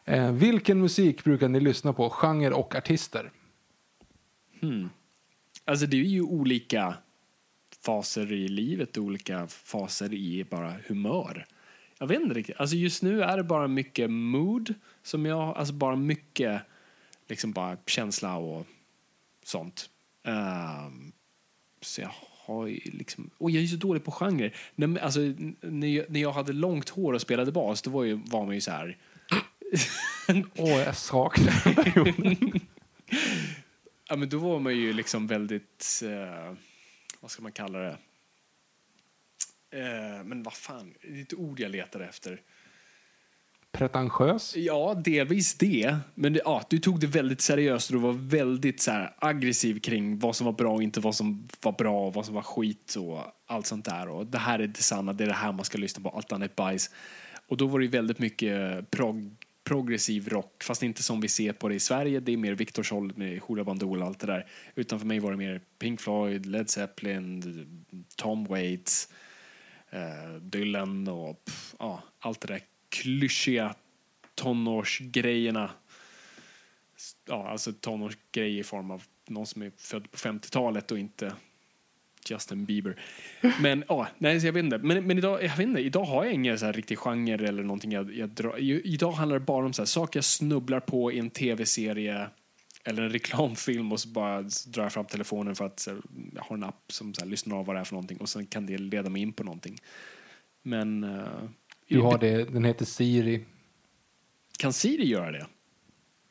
[0.04, 3.30] Eh, vilken musik brukar ni lyssna på, genre och artister?
[5.64, 6.94] Alltså det är ju olika
[7.84, 11.46] faser i livet, olika faser i bara humör.
[12.02, 12.56] Jag vet inte riktigt.
[12.60, 16.62] Alltså just nu är det bara mycket mood som jag, alltså bara mycket
[17.28, 18.66] liksom bara känsla och
[19.44, 19.90] sånt.
[20.24, 21.12] Ehm,
[21.80, 22.10] så jag
[22.46, 24.50] har ju liksom, och jag är så dålig på genre.
[24.74, 25.20] När, alltså,
[25.60, 28.54] när, jag, när jag hade långt hår och spelade bas, då var, ju, var man
[28.54, 28.98] ju så här.
[30.56, 31.54] Åh, jag saknar
[34.08, 36.54] Ja, men då var man ju liksom väldigt, eh,
[37.20, 37.96] vad ska man kalla det?
[39.72, 42.40] Eh, men vad fan, det är ett ord jag letar efter.
[43.72, 44.56] Pretentiös?
[44.56, 45.96] Ja, delvis det.
[46.14, 49.80] Men det, ja, du tog det väldigt seriöst och du var väldigt så här, aggressiv
[49.80, 52.42] kring vad som var bra och inte vad som var bra och vad som var
[52.42, 54.08] skit och allt sånt där.
[54.08, 56.32] Och det här är det sanna, det är det här man ska lyssna på, allt
[56.32, 56.90] annat bajs.
[57.46, 61.68] Och då var det väldigt mycket prog progressiv rock, fast inte som vi ser på
[61.68, 62.20] det i Sverige.
[62.20, 64.46] Det är mer Victors håll med Hoola Bandol och allt det där.
[64.74, 67.42] Utan för mig var det mer Pink Floyd, Led Zeppelin,
[68.16, 69.08] Tom Waits,
[69.92, 73.74] eh, Dylan och pff, ja, allt det där klyschiga
[74.34, 75.70] tonårsgrejerna.
[77.28, 81.32] Ja, alltså tonårsgrejer i form av någon som är född på 50-talet och inte
[82.30, 82.96] Justin Bieber.
[83.60, 84.78] Men ja, nej, så jag vet inte.
[84.78, 87.62] Men, men idag, jag vet inte, idag har jag ingen så här riktig genre eller
[87.62, 88.58] någonting jag, jag drar.
[88.58, 92.26] Idag handlar det bara om så här, saker jag snubblar på i en tv-serie
[92.84, 95.96] eller en reklamfilm och så bara drar jag fram telefonen för att här,
[96.34, 98.28] jag har en app som så här, lyssnar av vad det är för någonting och
[98.28, 99.78] sen kan det leda mig in på någonting.
[100.62, 101.26] Men eh,
[101.88, 103.44] Du har det, den heter Siri.
[104.58, 105.46] kan Siri göra det?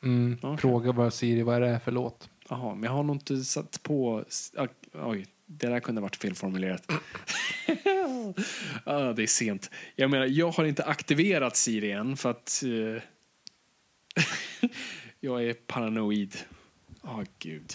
[0.02, 0.56] Mm, Okej.
[0.58, 2.28] Fråga bara Siri vad är det är för låt.
[2.48, 4.24] Jaha, men jag har nog inte satt på...
[4.56, 6.86] ah, Oj, det där kunde ha varit felformulerat.
[8.84, 9.70] ah, det är sent.
[9.96, 13.02] Jag menar, jag har inte aktiverat Siri än för att eh,
[15.24, 16.34] jag är paranoid.
[17.02, 17.72] Ja, gud.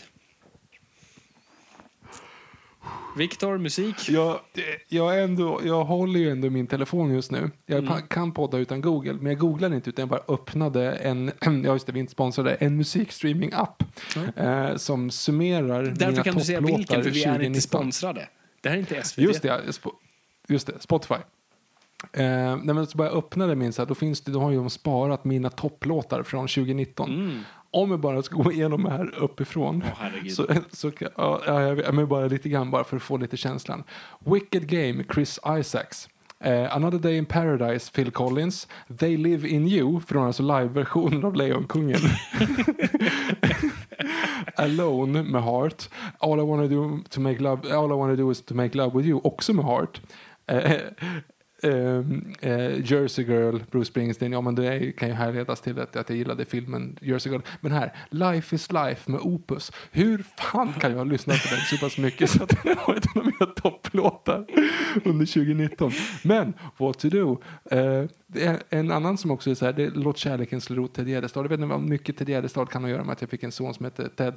[3.17, 4.09] Viktor, musik?
[4.09, 4.39] Jag,
[4.87, 7.51] jag, ändå, jag håller ju ändå min telefon just nu.
[7.65, 8.07] Jag Mm.
[8.07, 11.85] kan podda utan Google, men jag googlade inte utan jag bara öppnade en, ja just
[11.87, 13.83] det, vi inte sponsrade, en musikstreaming-app
[14.35, 17.61] eh, som summerar Därför mina kan du säga vilken, för vi är inte 2019.
[17.61, 18.29] sponsrade.
[18.61, 19.17] Det här är inte SVT.
[19.17, 19.61] Just det,
[20.47, 21.15] just det Spotify.
[22.13, 24.51] Eh, nej, men så bara jag öppnade min så här, då, finns det, då har
[24.51, 27.43] ju de sparat mina topplåtar från 2019.
[27.71, 29.75] Om jag bara ska gå igenom det här uppifrån.
[29.75, 29.87] Mm.
[29.97, 30.31] Herregud.
[30.31, 33.83] så, så, ja, ja, jag men bara lite grann bara för att få lite känslan.
[34.19, 36.09] Wicked Game, Chris Isaacs.
[36.39, 38.67] Eh, Another Day in Paradise, Phil Collins.
[38.97, 41.95] They Live in You, från alltså live-versionen av Lejonkungen.
[44.55, 45.89] Alone med Heart.
[46.19, 48.97] All I wanna do to make love, all I wanna do is to make love
[48.97, 50.01] with you, också med Heart.
[50.47, 50.71] Eh,
[51.63, 56.17] eh, Jersey Girl, Bruce Springsteen, ja men det kan ju härledas till att, att jag
[56.17, 57.41] gillade filmen Jersey Girl.
[57.61, 59.71] Men här, Life is Life med Opus.
[59.91, 63.17] Hur fan kan jag lyssna på den så pass mycket så att den har ett
[63.17, 64.45] av mina topplåtar
[65.05, 65.91] under 2019.
[66.23, 67.41] Men, What to do?
[67.71, 68.05] Eh,
[68.69, 71.43] en annan som också är så här, det är Låt kärleken slå rot Ted Gärdestad.
[71.43, 73.43] Jag vet inte vad mycket Ted Gärdestad kan ha att göra med att jag fick
[73.43, 74.35] en son som heter Ted.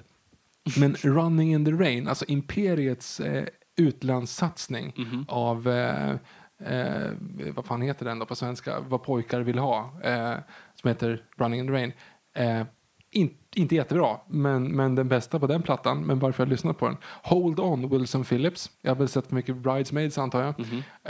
[0.77, 3.45] Men Running in the Rain, alltså Imperiets eh,
[3.77, 4.95] utlandssatsning
[5.29, 6.17] av, eh,
[6.67, 7.11] eh,
[7.55, 10.35] vad fan heter den då på svenska, vad pojkar vill ha, eh,
[10.75, 11.93] som heter Running in the Rain.
[12.35, 12.63] Eh,
[13.11, 16.87] in, inte jättebra, men, men den bästa på den plattan, men varför jag lyssnat på
[16.87, 16.97] den.
[17.23, 18.71] Hold On, Wilson Phillips.
[18.83, 20.55] Jag har väl sett för mycket Bridesmaids antar jag.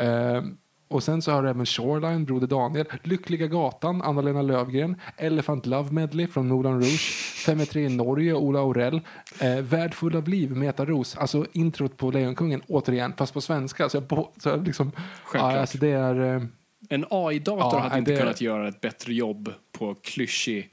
[0.07, 0.43] Eh,
[0.91, 5.93] och sen så har du även Shoreline, Broder Daniel, Lyckliga Gatan, Anna-Lena Lövgren, Elephant Love
[5.93, 7.01] Medley från Moulin Rouge,
[7.47, 9.01] 5 3 i Norge, Ola Aurell,
[9.41, 13.89] eh, Värld full av liv, Meta Ros, alltså introt på Lejonkungen, återigen, fast på svenska.
[13.89, 14.93] Så jag, på, så jag liksom,
[15.25, 15.55] Självklart.
[15.55, 16.37] ja, alltså det är...
[16.37, 16.43] Eh,
[16.89, 20.71] En AI-dator Ja, hade inte det- kunnat göra ett bättre jobb på klyschig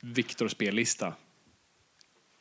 [0.00, 1.12] Victor-spellista.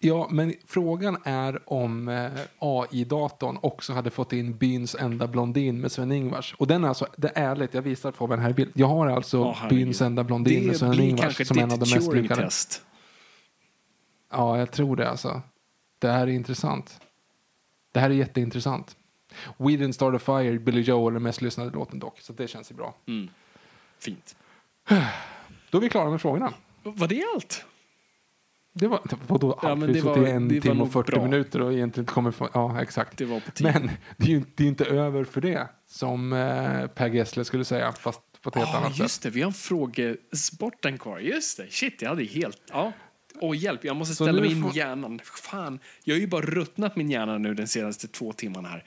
[0.03, 5.91] Ja, men frågan är om eh, AI-datorn också hade fått in byns enda blondin med
[5.91, 6.56] Sven-Ingvars.
[6.57, 8.72] Och den är alltså, det är ärligt, jag visar Fabian här i bild.
[8.76, 9.69] Jag har alltså herregud.
[9.80, 12.36] byns enda blondin med Det Sven-Ingvars som en av de mest lyckade.
[12.36, 12.82] Turing-test.
[14.32, 15.41] Ja, jag tror det alltså.
[15.99, 16.99] Det här är intressant.
[17.91, 18.95] Det här är jätteintressant.
[19.57, 22.48] We didn't start a fire, Billy Joe är den mest lyssnade låten dock, så det
[22.48, 22.95] känns ju bra.
[23.99, 24.36] Fint.
[25.69, 26.53] Då är vi klara med frågorna.
[26.84, 27.65] Var det allt?
[28.73, 29.84] Det var, vadå Ja, allt?
[29.84, 31.23] vi suttit i en timme och 40 bra.
[31.23, 33.18] minuter och egentligen inte kommer få, ja exakt.
[33.18, 33.26] Det.
[33.64, 37.65] Men det är ju det är inte över för det, som eh, Per Gessle skulle
[37.65, 39.23] säga, fast på ett helt Ja, annat just sätt.
[39.23, 39.30] det.
[39.30, 41.19] Vi har frågesporten kvar.
[41.19, 41.65] Just det.
[41.72, 42.57] Shit, jag hade helt...
[42.72, 42.91] Ja.
[43.41, 43.84] Åh, hjälp.
[43.84, 45.19] Jag måste ställa mig in får- hjärnan.
[45.23, 45.80] Fan.
[46.03, 48.84] Jag har ju bara ruttnat min hjärna nu den senaste två timmarna här.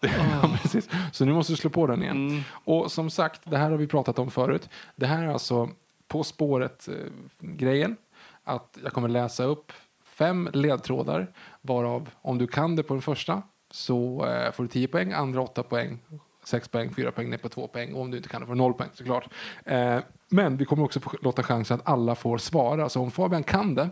[0.00, 0.88] Ja, precis.
[1.12, 2.28] Så nu måste du slå på den igen.
[2.28, 2.42] Mm.
[2.50, 4.68] Och som sagt, det här har vi pratat om förut.
[4.96, 5.70] Det här är alltså
[6.08, 7.96] På spåret-grejen
[8.44, 9.72] att jag kommer läsa upp
[10.04, 14.88] fem ledtrådar, varav om du kan det på den första så eh, får du 10
[14.88, 15.98] poäng, andra 8 poäng,
[16.44, 18.54] 6 poäng, 4 poäng ner på 2 poäng och om du inte kan det får
[18.54, 19.28] du 0 poäng såklart.
[19.64, 19.98] Eh,
[20.28, 22.88] men vi kommer också få låta chansen att alla får svara.
[22.88, 23.88] Så om Fabian kan det,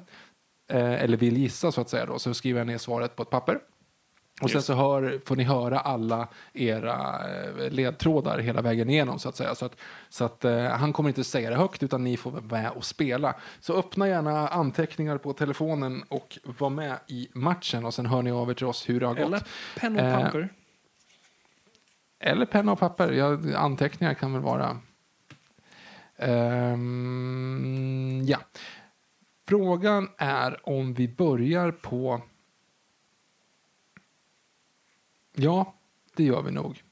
[0.73, 3.31] eh, eller vill gissa så att säga då, så skriver jag ner svaret på ett
[3.31, 3.61] papper.
[4.41, 9.29] Och sen så hör, får ni höra alla era eh, ledtrådar hela vägen igenom så
[9.29, 9.55] att säga.
[9.55, 9.77] Så att,
[10.09, 12.85] så att eh, han kommer inte säga det högt utan ni får vara med och
[12.85, 13.35] spela.
[13.61, 18.31] Så öppna gärna anteckningar på telefonen och var med i matchen och sen hör ni
[18.31, 19.27] av er till oss hur det har gått.
[19.27, 19.43] Eller
[19.77, 20.49] penna och Eh, papper.
[22.21, 23.13] Eller penna och papper.
[23.13, 24.79] Ja, anteckningar kan väl vara.
[26.17, 27.43] Ehm,
[28.27, 28.39] ja.
[29.49, 32.23] Frågan är om vi börjar på...
[35.35, 35.75] Ja,
[36.17, 36.83] det gör vi nog.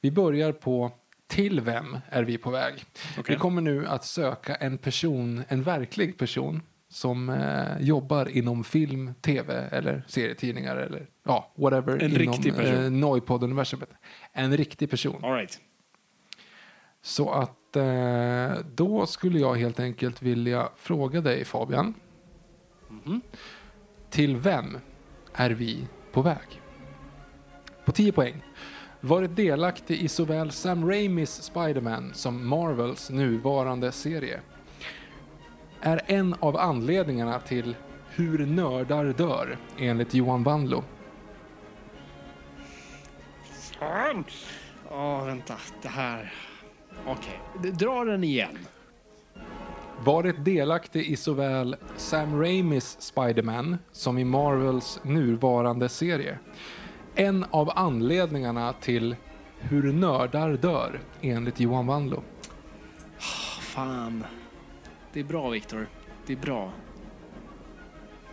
[0.00, 0.92] Vi börjar på
[1.26, 2.84] till vem är vi på väg?
[3.18, 3.34] Okej.
[3.34, 9.14] Vi kommer nu att söka en person, en verklig person som eh, jobbar inom film,
[9.20, 11.92] tv eller serietidningar eller ja, whatever.
[11.92, 12.84] En inom, riktig person.
[12.84, 13.90] Eh, Noipod-universumet.
[14.32, 15.24] En riktig person.
[15.24, 15.60] All right.
[17.02, 21.94] Så att eh, då skulle jag helt enkelt vilja fråga dig Fabian.
[24.10, 24.78] Till vem
[25.32, 26.60] är vi på väg?
[27.88, 28.42] På 10 poäng.
[29.00, 34.40] Varit delaktig i såväl Sam Raimis Spider-Man som Marvels nuvarande serie.
[35.80, 37.76] Är en av anledningarna till
[38.08, 40.84] Hur nördar dör enligt Johan Wanlo.
[43.78, 44.24] Fan!
[44.90, 45.54] Åh, vänta.
[45.82, 46.34] Det här...
[47.06, 47.40] Okej.
[47.58, 47.70] Okay.
[47.70, 48.58] Dra den igen.
[50.04, 56.38] Varit delaktig i såväl Sam Raimis Spider-Man som i Marvels nuvarande serie.
[57.20, 59.16] En av anledningarna till
[59.58, 62.22] Hur nördar dör enligt Johan Wanlo.
[63.60, 64.24] Fan.
[65.12, 65.88] Det är bra, Viktor.
[66.26, 66.72] Det är bra.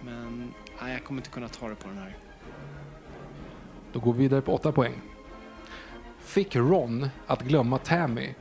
[0.01, 2.17] Men nej, jag kommer inte kunna ta det på den här.
[3.93, 5.01] Då går vi vidare på 8 poäng.
[6.19, 8.33] Fick Ron att glömma Tammy,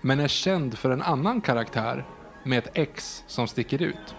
[0.00, 2.04] men är känd för en annan karaktär
[2.44, 4.14] med ett X som sticker ut.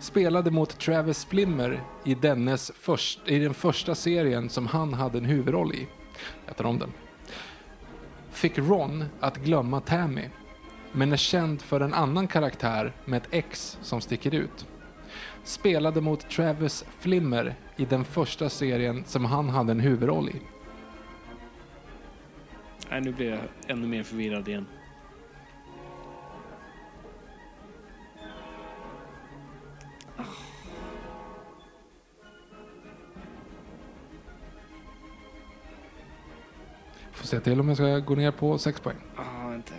[0.00, 5.24] Spelade mot Travis Flimmer i, dennes först, i den första serien som han hade en
[5.24, 5.86] huvudroll i.
[6.46, 6.92] Jag tar om den.
[8.30, 10.24] Fick Ron att glömma Tammy,
[10.92, 14.66] men är känd för en annan karaktär med ett X som sticker ut
[15.48, 20.40] spelade mot Travis Flimmer i den första serien som han hade en huvudroll i.
[22.90, 24.66] Nej, nu blir jag ännu mer förvirrad igen.
[37.28, 38.96] Se till om jag ska gå ner på 6 poäng.
[39.16, 39.74] Ah, vänta.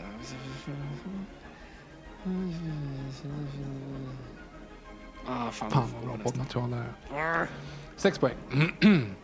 [5.28, 5.72] Ah, fan.
[5.72, 7.48] Fan vad bra poddmaterial det här är.
[7.96, 8.36] 6 poäng.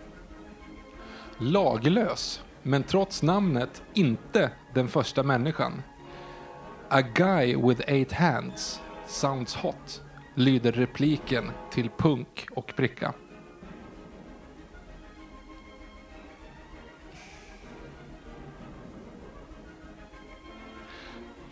[1.38, 5.82] Laglös, men trots namnet inte den första människan.
[6.90, 10.02] A guy with eight hands sounds hot,
[10.36, 13.14] lyder repliken till punk och pricka.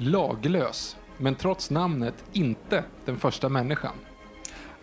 [0.04, 3.96] Laglös, men trots namnet inte den första människan.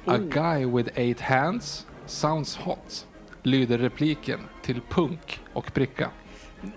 [0.05, 0.29] A Oh.
[0.29, 3.07] guy with eight hands sounds hot,
[3.43, 6.11] lyder repliken till punk och pricka.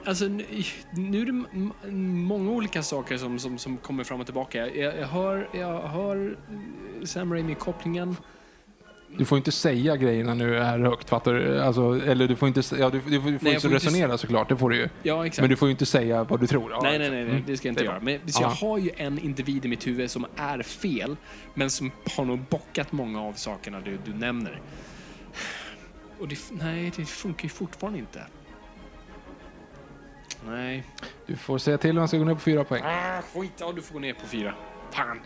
[0.05, 4.67] Alltså, nu, är det många olika saker som, som, som kommer fram och tillbaka.
[4.67, 6.37] Jag, jag, hör, jag hör
[7.05, 8.15] Sam Raimi-kopplingen.
[9.17, 11.61] Du får inte säga grejerna nu är högt, fattar du?
[11.61, 13.87] Alltså, eller du får inte, ja, du, du, får- du får jag inte får inte
[13.87, 14.89] resonera såklart, det får du ju.
[15.03, 15.41] Ja, exakt.
[15.41, 16.71] Men du får ju inte säga vad du tror.
[16.71, 17.43] Ja, Nej, nej, nej, nej, Mm.
[17.47, 17.99] det ska jag inte göra.
[17.99, 18.67] Men, så jag Ja.
[18.67, 21.15] har ju en individ i mitt huvud som är fel,
[21.53, 24.61] men som har nog bockat många av sakerna du, du nämner.
[26.19, 28.21] Och det, nej, det funkar ju fortfarande inte.
[30.47, 30.83] Nej.
[31.27, 32.83] Du får säga till om han ska gå ner på fyra poäng.
[32.85, 34.53] Ah, skit, ja, du får gå ner på fyra.
[34.91, 35.19] Fan.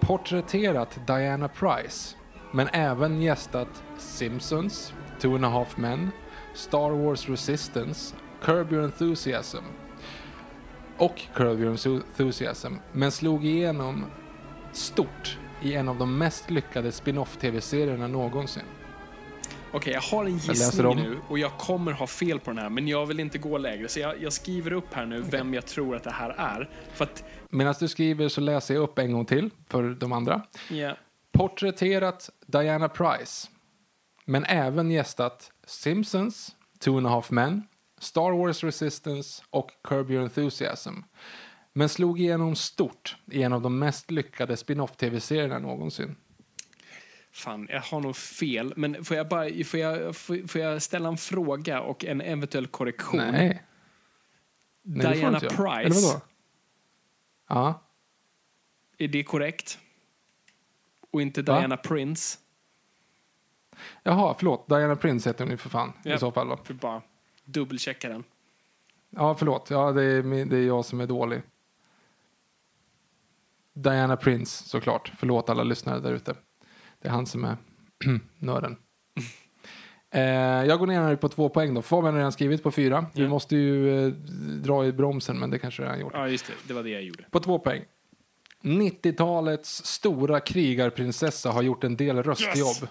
[0.00, 2.16] Porträtterat Diana Price,
[2.52, 6.10] men även gästat Simpsons, Two and a Half Men,
[6.54, 9.64] Star Wars Resistance, Curb Your Enthusiasm
[10.98, 14.04] och Curb Your Enthusiasm, men slog igenom
[14.72, 18.62] stort i en av de mest lyckade spin-off-tv-serierna någonsin.
[19.76, 22.88] Okej, jag har en gissning nu och jag kommer ha fel på den här, men
[22.88, 23.88] jag vill inte gå lägre.
[23.88, 26.70] Så jag, jag skriver upp här nu vem jag tror att det här är.
[26.94, 30.42] För att, Medan du skriver så läser jag upp en gång till för de andra.
[30.70, 30.96] ja,
[31.32, 33.48] Porträtterat Diana Price,
[34.24, 37.62] men även gästat Simpsons, Two and a Half Men,
[37.98, 40.94] Star Wars Resistance och Curb Your Enthusiasm.
[41.72, 46.16] Men slog igenom stort i en av de mest lyckade spin-off-tv-serierna någonsin.
[47.36, 48.72] Fan, jag har nog fel.
[48.76, 53.20] Men får jag, bara, får jag, får, jag ställa en fråga och en eventuell korrektion?
[53.20, 53.62] Nej.
[54.82, 55.80] Nej, Diana göra.
[55.80, 56.20] Eller Price, vadå?
[57.48, 57.82] Ja.
[58.98, 59.78] är det korrekt?
[61.10, 61.58] Och inte Va?
[61.58, 62.38] Diana Prince?
[64.02, 64.68] Jaha, förlåt.
[64.68, 66.14] Diana Prince heter hon ju för fan Ja.
[66.14, 66.56] i så fall då.
[66.56, 67.02] För bara
[67.44, 68.24] dubbelchecka den.
[69.10, 69.70] Ja, förlåt.
[69.70, 71.42] Ja, det är, det är jag som är dålig.
[73.72, 75.12] Diana Prince, såklart.
[75.18, 76.34] Förlåt alla lyssnare där ute.
[77.02, 77.56] Det är han som är
[78.38, 78.76] nörden.
[80.10, 80.22] Eh,
[80.64, 81.82] jag går ner på två poäng då.
[81.82, 83.06] Fabian har redan skrivit på fyra.
[83.14, 83.28] Du Ja.
[83.28, 84.12] måste ju eh,
[84.62, 86.12] dra i bromsen, men det kanske du redan gjort.
[86.14, 86.52] Ja, just det.
[86.68, 87.24] Det var det jag gjorde.
[87.30, 87.84] På två poäng.
[88.62, 92.88] 90-talets stora krigarprinsessa har gjort en del röstjobb.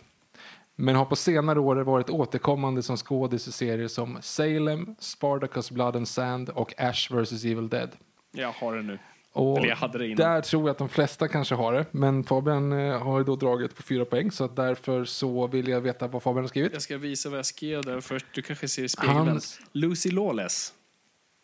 [0.76, 5.96] Men har på senare år varit återkommande som skådis i serier som Salem, Spartacus Blood
[5.96, 7.90] and Sand och Ash vs Evil Dead.
[8.32, 9.00] Jag har det nu.
[9.36, 10.16] Och Eller jag hade det innan.
[10.18, 11.86] där tror jag att de flesta kanske har det.
[11.92, 14.32] Men Fabian eh, har ju då dragit på fyra poäng.
[14.32, 16.74] Så att därför så vill jag veta vad Fabian har skrivit.
[16.74, 18.26] Jag ska visa vad jag skrev där först.
[18.32, 19.18] Du kanske ser i spegeln.
[19.28, 20.74] Hans- Lucy Lawless.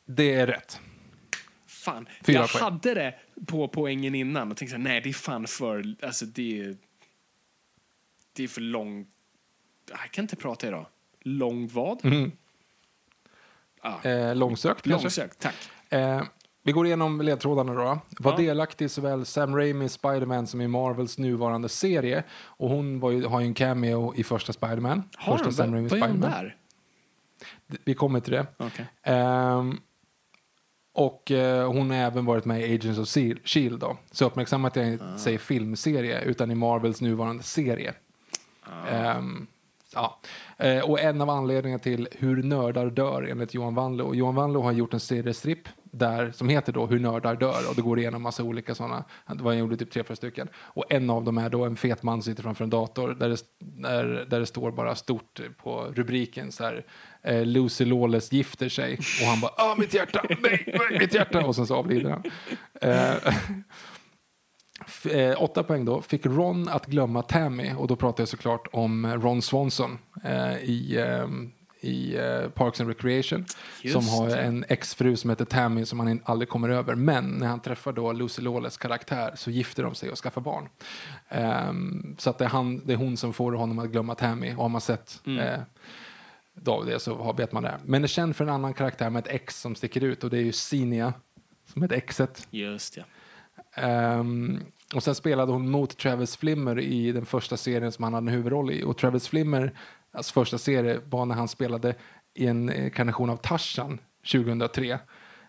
[0.05, 0.79] Det är rätt.
[1.67, 2.63] Fan, Fyra jag poäng.
[2.63, 3.15] hade det
[3.47, 6.77] på poängen innan och tänkte så här, nej det är fan för, alltså det är,
[8.33, 9.07] det är för lång,
[9.89, 10.85] jag kan inte prata idag.
[11.21, 12.05] Lång vad?
[12.05, 12.31] Mm.
[13.81, 15.03] Ah, Eh, långsökt kanske?
[15.03, 15.55] långsökt, tack.
[15.89, 16.23] Eh,
[16.63, 17.99] vi går igenom ledtrådarna då.
[18.19, 18.37] Var Ja.
[18.37, 22.23] delaktig i såväl Sam Raimis Spider-Man som i Marvels nuvarande serie.
[22.43, 25.03] Och hon ju, har ju en cameo i första Spider-Man.
[25.17, 26.55] Har första de, Sam vad, Raimis vad är hon där?
[27.85, 28.45] Vi kommer till det.
[28.57, 28.85] Okej.
[29.03, 29.79] Ehm,
[30.93, 33.07] och eh, hon har även varit med i Agents of
[33.47, 33.97] Shield då.
[34.11, 35.17] Så uppmärksamma att jag inte Ah.
[35.17, 37.93] säger filmserie utan i Marvels nuvarande serie.
[38.63, 38.87] Ah.
[38.87, 39.47] Ehm,
[39.93, 40.19] ja.
[40.57, 44.15] Eh, och en av anledningarna till Hur nördar dör enligt Johan Wanlo.
[44.15, 47.81] Johan Wanlo har gjort en seriestripp där som heter då Hur nördar dör och det
[47.81, 49.03] går igenom massa olika sådana.
[49.25, 50.49] Han gjorde typ tre, fyra stycken.
[50.55, 53.43] Och en av dem är då en fet man sitter framför en dator där det,
[53.59, 56.85] där, där det står bara stort på rubriken så här
[57.21, 61.45] eh, Lucy Lawless gifter sig och han bara ah mitt hjärta, nej, nej, mitt hjärta
[61.45, 62.23] och sen så avlider han.
[62.81, 63.33] Eh,
[65.11, 66.01] eh, åtta poäng då.
[66.01, 67.73] Fick Ron att glömma Tammy.
[67.73, 71.27] Och då pratar jag såklart om eh, Ron Swanson eh, i, eh,
[71.81, 73.45] i eh, Parks and Recreation.
[73.81, 76.95] Just som har en exfru som heter Tammy som han aldrig kommer över.
[76.95, 80.69] Men när han träffar då Lucy Lawless karaktär så gifter de sig och skaffar barn.
[81.29, 84.51] Ehm, så att det är, han, det är hon som får honom att glömma Tammy.
[84.51, 85.61] Och har man sett eh,
[86.53, 87.79] då det så vet man det.
[87.85, 90.37] Men är känd för en annan karaktär med ett X som sticker ut och det
[90.37, 91.13] är ju Sinia
[91.65, 92.47] som heter Xet.
[92.51, 93.03] Just ja.
[93.77, 94.59] Um,
[94.95, 98.33] och sen spelade hon mot Travis Flimmer i den första serien som han hade en
[98.33, 98.83] huvudroll i.
[98.83, 99.73] Och Travis Flimmer,
[100.11, 101.95] alltså första serie var när han spelade
[102.33, 103.99] i en eh, inkarnation av Tarzan
[104.31, 104.99] 2003.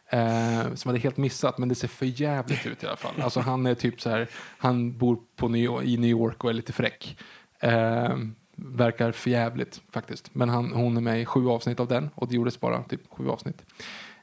[0.06, 3.20] Eh, som hade helt missat, men det ser för jävligt ut i alla fall.
[3.20, 4.28] Alltså han är typ så här,
[4.58, 7.18] han bor på New York, i New York och är lite fräck.
[7.60, 8.16] Eh,
[8.56, 10.34] verkar för jävligt faktiskt.
[10.34, 13.00] Men han, hon är med i sju avsnitt av den och det gjordes bara typ
[13.10, 13.64] sju avsnitt.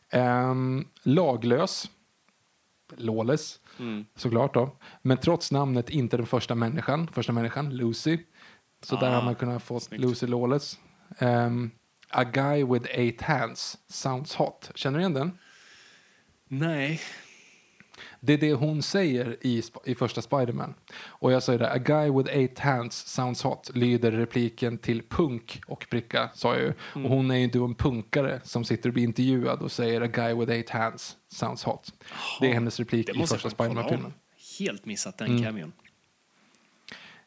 [0.10, 0.56] Eh,
[1.04, 1.90] laglös.
[2.98, 3.60] Lawless,
[4.16, 4.78] såklart då.
[5.02, 8.18] Men trots namnet inte den första människan, första människan, Lucy.
[8.84, 10.80] Så där har man kunnat få Lucy Lawless.
[11.18, 11.72] Ehm,
[12.12, 14.72] A guy with eight hands sounds hot.
[14.76, 15.38] Känner du igen den?
[16.48, 17.02] Nej.
[18.20, 20.74] Det är det hon säger i, i första Spiderman.
[21.08, 25.62] Och jag säger det, a guy with eight hands sounds hot, lyder repliken till punk
[25.68, 26.74] och pricka, sa jag ju.
[26.96, 27.06] Mm.
[27.06, 30.08] Och hon är ju då en punkare som sitter och blir intervjuad och säger a
[30.08, 31.94] guy with eight hands sounds hot.
[32.42, 34.14] Det är hennes replik i första Spiderman-filmen.
[34.60, 35.44] Helt missat den Mm.
[35.44, 35.72] cameon.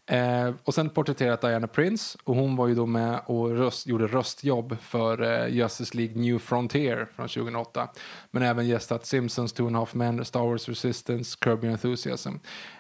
[0.07, 4.07] Eh, och sen porträtterat Diana Prince och hon var ju då med och röst, gjorde
[4.07, 7.89] röstjobb för eh, Justice League New Frontier från 2008.
[8.31, 12.35] Men även gästat Simpsons, Two and a Half Men, Star Wars Resistance, Kirby Enthusiasm.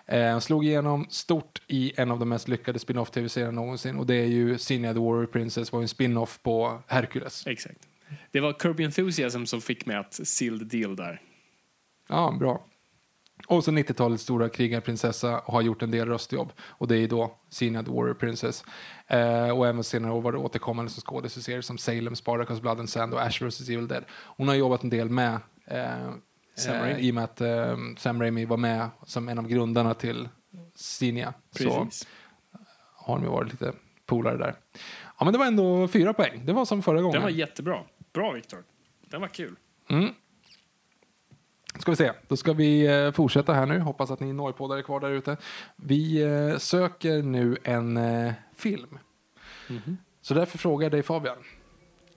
[0.07, 4.15] Eh, slog igenom stort i en av de mest lyckade spin-off tv-serierna någonsin och det
[4.15, 7.47] är ju Sinja the Warrior Princess var en spin-off på Hercules.
[7.47, 7.79] Exakt.
[8.31, 11.21] Det var Kirby Enthusiasm som fick mig att seal the deal där.
[12.09, 12.67] Ja, bra.
[13.47, 16.53] Och så 90-talets stora krigarprinsessa och har gjort en del röstjobb.
[16.61, 18.65] Och det är då the Warrior Princess.
[19.07, 22.61] Eh, och även senare år var det återkommande som skådis i serier som Salem, Spartacus,
[22.61, 23.69] Blood and Sand och Ash vs.
[23.69, 24.05] Evil Dead.
[24.11, 25.81] Hon har jobbat en del med eh,
[26.55, 27.01] Sam eh, Raimi.
[27.01, 30.29] i och med att eh, Sam Raimi var med som en av grundarna till
[30.75, 31.35] Sinia.
[31.51, 32.09] Så Precis.
[32.95, 33.73] har de ju varit lite
[34.07, 34.55] polare där.
[35.19, 36.43] Ja, men det var ändå fyra poäng.
[36.45, 37.13] Det var som förra gången.
[37.13, 37.79] Den var jättebra.
[38.13, 38.65] Bra, Viktor.
[39.11, 39.57] Den var kul.
[41.79, 43.79] Ska vi se, då ska vi eh, fortsätta här nu.
[43.79, 45.37] Hoppas att ni norrpoddare är kvar där ute.
[45.77, 48.99] Vi eh, söker nu en eh, film.
[50.21, 51.37] Så därför frågar jag dig Fabian.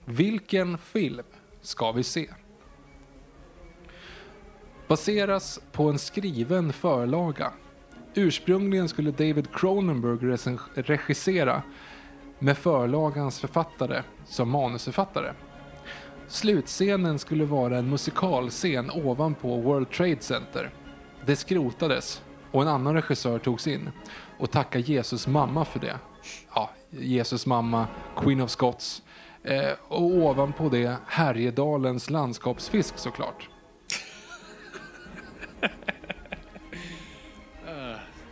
[0.04, 1.26] Vilken film
[1.60, 2.28] ska vi se?
[4.88, 7.52] Baseras på en skriven förlaga.
[8.14, 11.62] Ursprungligen skulle David Cronenberg regissera
[12.38, 15.32] med förlagans författare som manusförfattare.
[16.28, 20.70] Slutscenen skulle vara en musikalscen ovanpå World Trade Center.
[21.26, 23.90] Det skrotades och en annan regissör togs in.
[24.38, 25.98] Och tacka Jesus mamma för det.
[26.54, 27.86] Ja, Jesus mamma,
[28.16, 29.02] Queen of Scots.
[29.42, 33.48] Eh, och ovanpå det Härjedalens landskapsfisk såklart.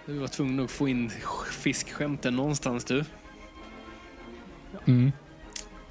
[0.07, 1.11] Du var tvungen att få in
[1.51, 3.05] fiskskämten någonstans du.
[4.85, 5.13] Mm.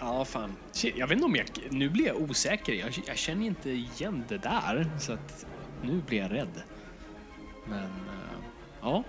[0.05, 0.55] Ja, fan.
[0.71, 1.45] Shit, Jag vet inte om jag...
[1.69, 2.73] Nu blir jag osäker.
[2.73, 4.89] Jag, jag känner inte igen det där.
[4.99, 5.45] Så att
[5.81, 6.63] nu blir jag rädd.
[7.65, 7.85] Men, eh,
[8.81, 9.03] ja.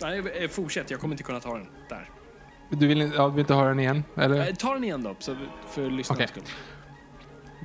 [0.00, 0.90] Nej, eh, fortsätt.
[0.90, 2.10] Jag kommer inte kunna ta den där.
[2.70, 4.04] Du vill, ja, vill inte höra den igen?
[4.16, 4.48] Eller?
[4.48, 5.36] Eh, Ta den igen då, så
[5.70, 6.42] för lyssnarnas Okej.
[6.42, 6.54] skull.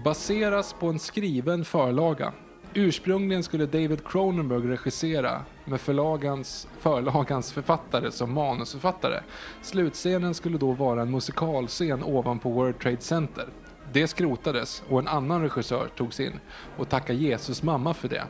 [0.04, 2.34] Baseras på en skriven förlaga.
[2.74, 9.24] Ursprungligen skulle David Cronenberg regissera med förlagans, förlagans författare som manusförfattare.
[9.62, 13.48] Slutscenen skulle då vara en musikalscen ovanpå World Trade Center.
[13.94, 16.40] Det skrotades och en annan regissör togs in
[16.78, 18.24] och tacka Jesus mamma för det.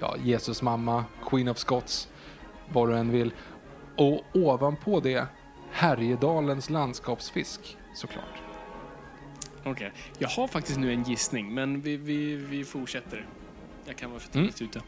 [0.00, 2.08] Ja, Jesus mamma, Queen of Scots,
[2.72, 3.32] vad du än vill.
[3.96, 5.26] Och ovanpå det
[5.70, 8.42] Härjedalens landskapsfisk, såklart.
[9.64, 9.92] Okej.
[10.18, 13.26] Jag har faktiskt nu en gissning, men vi, vi, vi fortsätter.
[13.88, 14.52] Jag kan vara för Mm.
[14.52, 14.84] tidigt ute.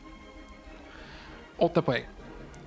[1.56, 2.04] 8 poäng.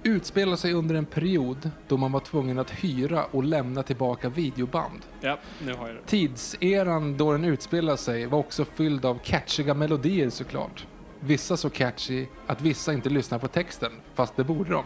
[0.03, 5.05] Utspelar sig under en period då man var tvungen att hyra och lämna tillbaka videoband.
[5.22, 6.01] Ja, nu har jag det.
[6.05, 10.88] Tidseran då den utspelar sig var också fylld av catchiga melodier såklart.
[11.19, 14.85] Vissa så catchy att vissa inte lyssnar på texten, fast det borde de.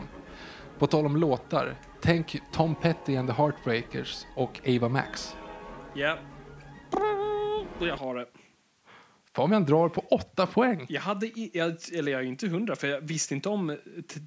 [0.79, 5.35] På tal om låtar, tänk Tom Petty and the Heartbreakers och Ava Max.
[5.93, 6.17] Ja.
[7.79, 8.25] Jag har det.
[9.37, 10.85] Fabian drar på 8 poäng.
[10.89, 13.77] Jag hade, i, jag, eller jag är inte hundra, för jag visste inte om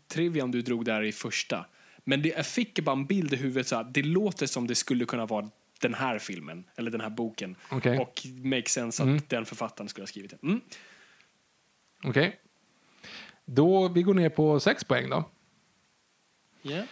[0.09, 1.67] trivian du drog där i första.
[2.05, 4.75] Men det, jag fick bara en bild i huvudet så att det låter som det
[4.75, 5.51] skulle kunna vara
[5.81, 7.57] den här filmen, eller den här boken.
[7.71, 7.99] Okej.
[7.99, 10.47] Och make sense att den författaren skulle ha skrivit det.
[10.47, 10.61] Mm.
[12.05, 12.41] Okej.
[13.45, 15.25] Då, vi går ner på 6 poäng då.
[16.63, 16.85] Yeah.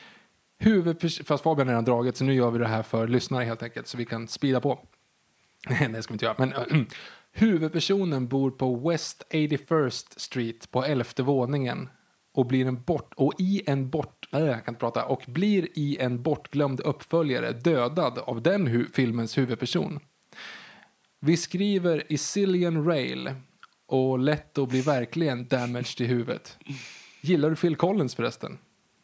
[0.58, 3.62] Huvudpers- fast Fabian har redan dragit så nu gör vi det här för lyssnare helt
[3.62, 4.86] enkelt så vi kan speeda på.
[5.68, 6.36] Nej, det ska vi inte göra.
[6.38, 6.86] Men
[7.32, 11.88] huvudpersonen bor på West 81st Street på elfte våningen
[12.34, 15.68] och blir en bort och i en bort nej, jag kan inte prata och blir
[15.74, 20.00] i en bortglömd uppföljare dödad av den hu- filmens huvudperson.
[21.20, 23.30] Vi skriver i Cillian Rail
[23.86, 26.58] och Letto blir verkligen damaged i huvudet.
[27.20, 28.58] Gillar du Phil Collins förresten?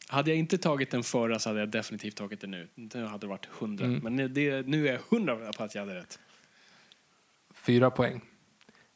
[0.08, 2.68] Hade jag inte tagit den förra så hade jag definitivt tagit den nu.
[2.74, 3.86] Det hade varit hundra.
[3.86, 6.18] Men det, nu är jag hundra på att jag hade rätt.
[7.66, 8.20] 4 poäng.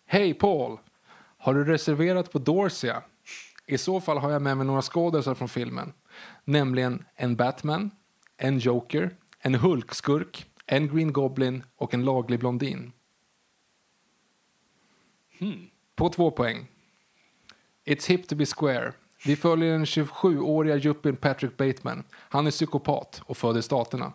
[0.06, 0.78] Hej Paul!
[1.38, 3.02] Har du reserverat på Dorsia?
[3.66, 5.92] I så fall har jag med mig några skådisar från filmen.
[6.44, 7.90] Nämligen en Batman,
[8.36, 12.92] en Joker, en Hulkskurk, en Green Goblin och en laglig blondin.
[15.38, 15.66] Hmm.
[15.96, 16.66] På två poäng.
[17.84, 18.92] It's hip to be square.
[19.26, 22.04] Vi följer den 27-åriga yuppien Patrick Bateman.
[22.12, 24.12] Han är psykopat och född i Staterna.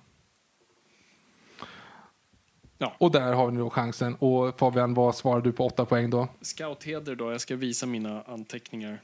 [2.78, 2.96] Ja.
[2.98, 4.16] Och där har vi nu då chansen.
[4.16, 6.28] Och Fabian, vad svarar du på åtta poäng då?
[6.42, 7.32] Scoutheder då.
[7.32, 9.02] Jag ska visa mina anteckningar.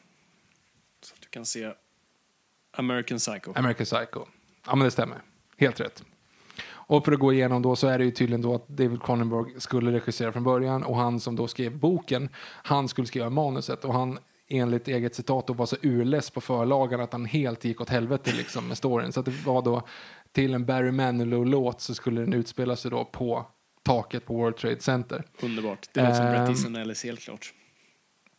[1.02, 1.74] Så att du kan se
[2.72, 3.54] American Psycho.
[3.56, 4.26] American Psycho.
[4.66, 5.22] Ja, men det stämmer.
[5.58, 6.04] Helt rätt.
[6.90, 9.60] Och för att gå igenom då så är det ju tydligen då att David Cronenberg
[9.62, 12.30] skulle regissera från början och han som då skrev boken,
[12.64, 17.02] han skulle skriva manuset och han enligt eget citat då var så urless på förlagan
[17.02, 19.12] att han helt gick åt helvete liksom med storyn.
[19.12, 19.82] Så det var då
[20.32, 23.46] till en Barry Manilow-låt så skulle den utspela sig då på
[23.90, 25.24] taket på World Trade Center.
[25.42, 25.90] Underbart.
[25.94, 26.32] Det låter som Ehm.
[26.32, 27.54] Bret Easton Ellis helt klart.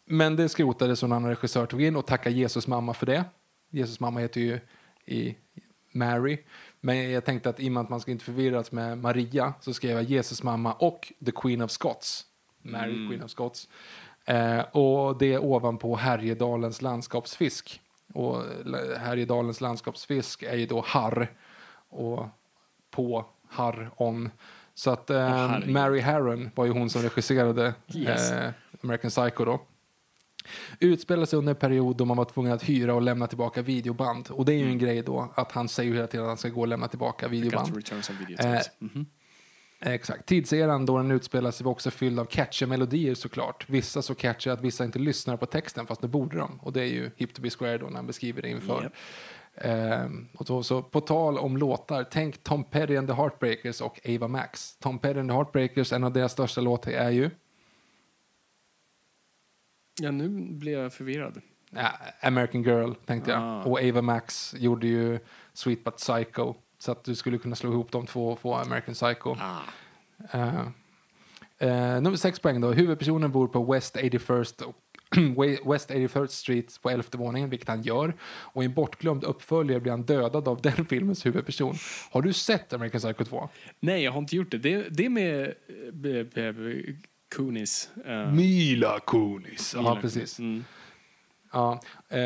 [0.05, 3.24] Men det skrotades och en annan regissör tog in och tackade Jesus mamma för det.
[3.70, 4.60] Jesus mamma heter ju
[5.06, 5.36] i
[5.93, 6.39] Mary.
[6.81, 9.74] Men jag tänkte att i och med att man ska inte förvirras med Maria så
[9.74, 12.27] skrev jag Jesus mamma och The Queen of Scots.
[12.62, 13.68] Mary Queen of Scots.
[14.24, 17.81] Eh, och det är ovanpå Härjedalens landskapsfisk.
[18.14, 18.43] Och
[18.98, 21.32] Härjedalens landskapsfisk är ju då harr.
[21.89, 22.27] Och
[22.90, 24.31] på harr on.
[24.81, 25.59] Så att eh.
[25.66, 28.31] Mary Harron var ju hon som regisserade Yes.
[28.32, 28.51] eh,
[28.82, 29.61] American Psycho då.
[30.81, 34.28] Utspelar sig under en period då man var tvungen att hyra och lämna tillbaka videoband.
[34.31, 34.73] Och det är ju Mm.
[34.73, 37.28] en grej då att han säger hela tiden att han ska gå och lämna tillbaka
[37.28, 37.69] videoband.
[38.39, 39.07] Eh, Mhm.
[39.82, 40.27] Exakt.
[40.27, 43.65] Tidseran då den utspelar sig var också fylld av catchiga melodier såklart.
[43.69, 46.61] Vissa så catchiga att vissa inte lyssnar på texten fast det borde de.
[46.62, 48.82] Och det är ju Hip to be square då när han beskriver det inför.
[48.82, 48.93] Japp.
[49.55, 54.01] Ehm, och då, så på tal om låtar, tänk Tom Petty and the Heartbreakers och
[54.09, 54.77] Ava Max.
[54.77, 57.31] Tom Petty and the Heartbreakers, en av deras största låtar är ju
[60.01, 61.40] Ja, nu blir jag förvirrad.
[61.70, 63.43] Ja, American Girl tänkte jag.
[63.43, 63.62] Ah.
[63.62, 65.18] Och Ava Max gjorde ju
[65.52, 66.55] Sweet But Psycho.
[66.78, 69.36] Så att du skulle kunna slå ihop de två och få American Psycho.
[69.40, 69.60] Ah.
[70.32, 70.60] Eh,
[71.59, 72.72] eh, nummer sex poäng då.
[72.72, 74.89] Huvudpersonen bor på West 81st, och
[75.66, 78.14] West 81st Street på elfte våningen, vilket han gör.
[78.22, 81.74] Och i en bortglömd uppföljare blir han dödad av den filmens huvudperson.
[82.10, 83.48] Har du sett American Psycho 2?
[83.80, 84.58] Nej, jag har inte gjort det.
[84.58, 85.54] Det, det är med
[87.36, 87.90] Kunis.
[88.06, 89.74] eh, Mila Kunis.
[89.76, 90.38] Ja, precis.
[90.38, 90.64] Mm.
[91.52, 92.18] Ja, eh,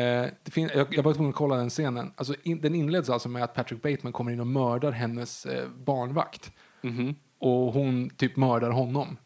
[0.43, 2.11] det fin- jag, jag var tvungen att kolla den scenen.
[2.15, 5.69] Alltså, in, den inleds alltså med att Patrick Bateman kommer in och mördar hennes eh,
[5.69, 6.51] barnvakt.
[6.81, 7.15] Mhm.
[7.39, 9.17] Och hon typ mördar honom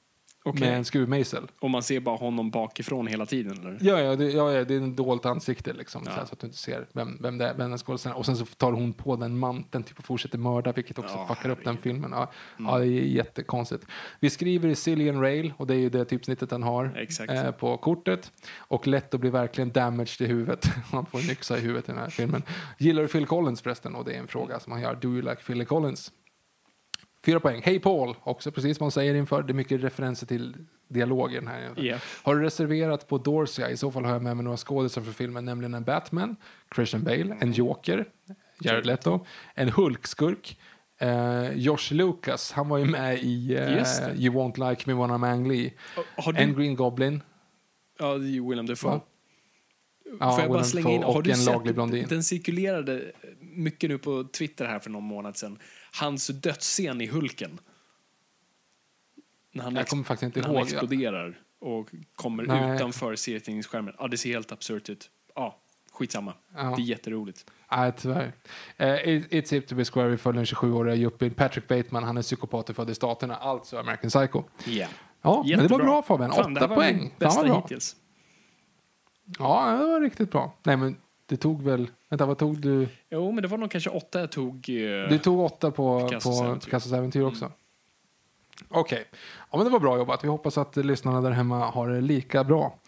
[0.50, 0.68] Okej.
[0.70, 1.48] med en skruvmejsel.
[1.60, 3.78] Och man ser bara honom bakifrån hela tiden, eller?
[3.82, 6.12] Ja, ja, det, ja, ja, det är en dolt ansikte liksom, Ja.
[6.12, 8.20] så, här, så att du inte ser vem, vem det är, vem den skådespelaren.
[8.20, 11.26] Och sen så tar hon på den manteln typ, och fortsätter mörda, vilket också Ja,
[11.36, 11.84] fuckar upp den herregud.
[11.84, 12.12] filmen.
[12.14, 12.72] Ja, Mm.
[12.72, 13.86] ja, det är jättekonstigt.
[14.20, 17.32] Vi skriver i Cillian Rail, och det är ju det typsnittet den har Exakt.
[17.32, 18.32] eh, på kortet.
[18.58, 20.66] Och lätt att bli verkligen damaged i huvudet.
[20.92, 22.44] Han får en yxa i huvudet i den här filmen.
[22.78, 23.96] Gillar du Phil Collins förresten?
[23.96, 24.96] Och det är en fråga som han gör.
[24.96, 26.12] Do you like Phil Collins?
[27.26, 27.62] Fyra poäng.
[27.66, 28.16] Hej Paul!
[28.24, 29.44] Också precis som man säger inför.
[29.44, 30.56] Det är mycket referenser till
[30.88, 31.74] dialog i den här.
[31.76, 31.98] Ja.
[32.24, 33.72] Har du reserverat på Dorsey?
[33.72, 36.36] I så fall har jag med mig några skådisar för filmen, nämligen en Batman,
[36.76, 38.06] Christian Bale, en Joker,
[38.60, 39.26] Jared Leto,
[39.56, 40.60] en Hulkskurk,
[41.00, 44.16] eh, Josh Lucas, han var ju med i det.
[44.18, 45.74] You Won't Like Me When I'm Ang Lee,
[46.18, 46.40] Har du...
[46.40, 47.22] en Green Goblin,
[48.00, 48.92] Ja, det är Willem Dafoe.
[48.92, 49.02] Va?
[50.20, 54.66] Ja, Får jag bara slänga in, har du sett, den cirkulerade mycket nu på Twitter
[54.66, 55.60] här för någon månad sedan.
[55.92, 57.60] Hans dödsscen i Hulken.
[59.52, 60.66] När han, Jag kommer faktiskt inte när han ihåg.
[60.66, 62.76] exploderar och kommer Nej.
[62.76, 63.94] utanför serietidningsskärmen.
[64.00, 65.10] Ja, det ser helt absurt ut.
[65.36, 65.60] Ja,
[65.92, 66.34] skitsamma.
[66.56, 66.64] Ja.
[66.78, 67.52] Det är jätteroligt.
[67.72, 68.34] Nej, tyvärr.
[68.78, 72.22] Eh, It- It's Hip to be Square, följer den 27-åriga yuppien Patrick Bateman, han är
[72.22, 74.44] psykopat född i Staterna, alltså American Psycho.
[74.66, 74.88] Ja.
[75.22, 77.00] Ja, men det var bra Fabian, Fan, åtta var poäng.
[77.00, 77.62] Fan Bästa vad bra.
[77.62, 77.96] hittills.
[79.40, 80.54] Ja, det var riktigt bra.
[80.64, 80.98] Nej, men
[81.30, 81.88] det tog väl...
[82.10, 82.88] Vänta, vad tog du?
[83.10, 84.70] Jo, men det var nog kanske åtta jag tog.
[84.70, 86.66] eh, Du tog åtta på Picassos på äventyr.
[86.66, 87.52] Picassos äventyr också.
[88.70, 89.06] Okej.
[89.52, 90.24] Ja, men det var bra jobbat.
[90.24, 92.80] Vi hoppas att lyssnarna där hemma har det lika bra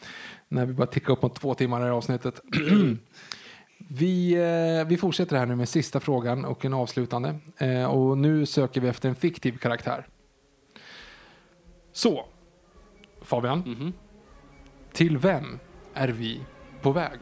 [0.48, 2.42] när vi bara tickar upp mot två timmar i det här avsnittet.
[3.90, 4.34] vi,
[4.82, 7.36] eh, vi fortsätter här nu med sista frågan och en avslutande.
[7.58, 10.08] Eh, och nu söker vi efter en fiktiv karaktär.
[11.94, 12.26] Så,
[13.22, 13.60] Fabian.
[13.60, 13.94] Mhm.
[14.94, 15.60] Till vem
[15.94, 16.42] är vi
[16.82, 17.20] på väg?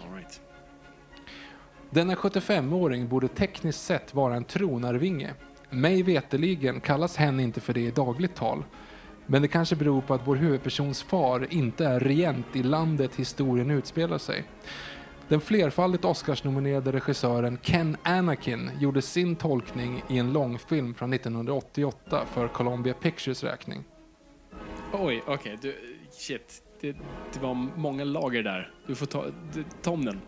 [1.89, 5.33] Denna 75-åring borde tekniskt sett vara en tronarvinge.
[5.69, 8.63] Mig veteligen kallas hen inte för det i dagligt tal.
[9.25, 13.71] Men det kanske beror på att vår huvudpersons far inte är regent i landet historien
[13.71, 14.43] utspelar sig.
[15.27, 22.47] Den flerfaldigt Oscarsnominerade regissören Ken Anakin gjorde sin tolkning i en långfilm från 1988 för
[22.47, 23.83] Columbia Pictures räkning.
[24.93, 25.57] Oj, okej.
[25.61, 25.75] du
[26.11, 26.63] Shit.
[26.81, 26.91] Det,
[27.33, 28.71] det var många lager där.
[28.87, 30.21] Du får ta, du- ta om den.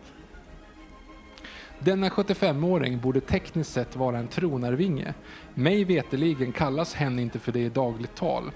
[1.84, 5.14] Denna 75-åring borde tekniskt sett vara en tronarvinge.
[5.54, 8.50] Mig veteligen kallas hen inte för det i dagligt tal.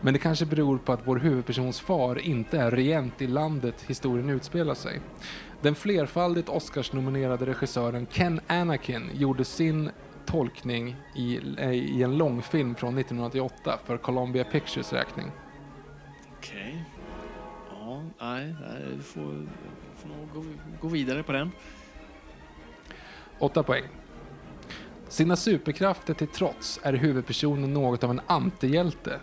[0.00, 4.30] Men det kanske beror på att vår huvudpersons far inte är regent i landet historien
[4.30, 5.00] utspelar sig.
[5.60, 9.90] Den flerfaldigt Oscarsnominerade regissören Ken Anakin gjorde sin
[10.26, 15.26] tolkning i, eh, i en långfilm från 1988 för Columbia Pictures räkning.
[16.38, 16.84] Okej.
[17.70, 19.46] Ja, nej, nej, du får,
[19.96, 20.44] får nog gå,
[20.80, 21.50] gå vidare på den.
[23.38, 23.84] 8 poäng.
[25.08, 29.20] Sina superkrafter till trots är huvudpersonen något av en antihjälte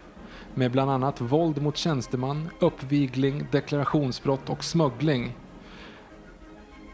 [0.55, 5.35] med bland annat våld mot tjänsteman, uppvigling, deklarationsbrott och smuggling.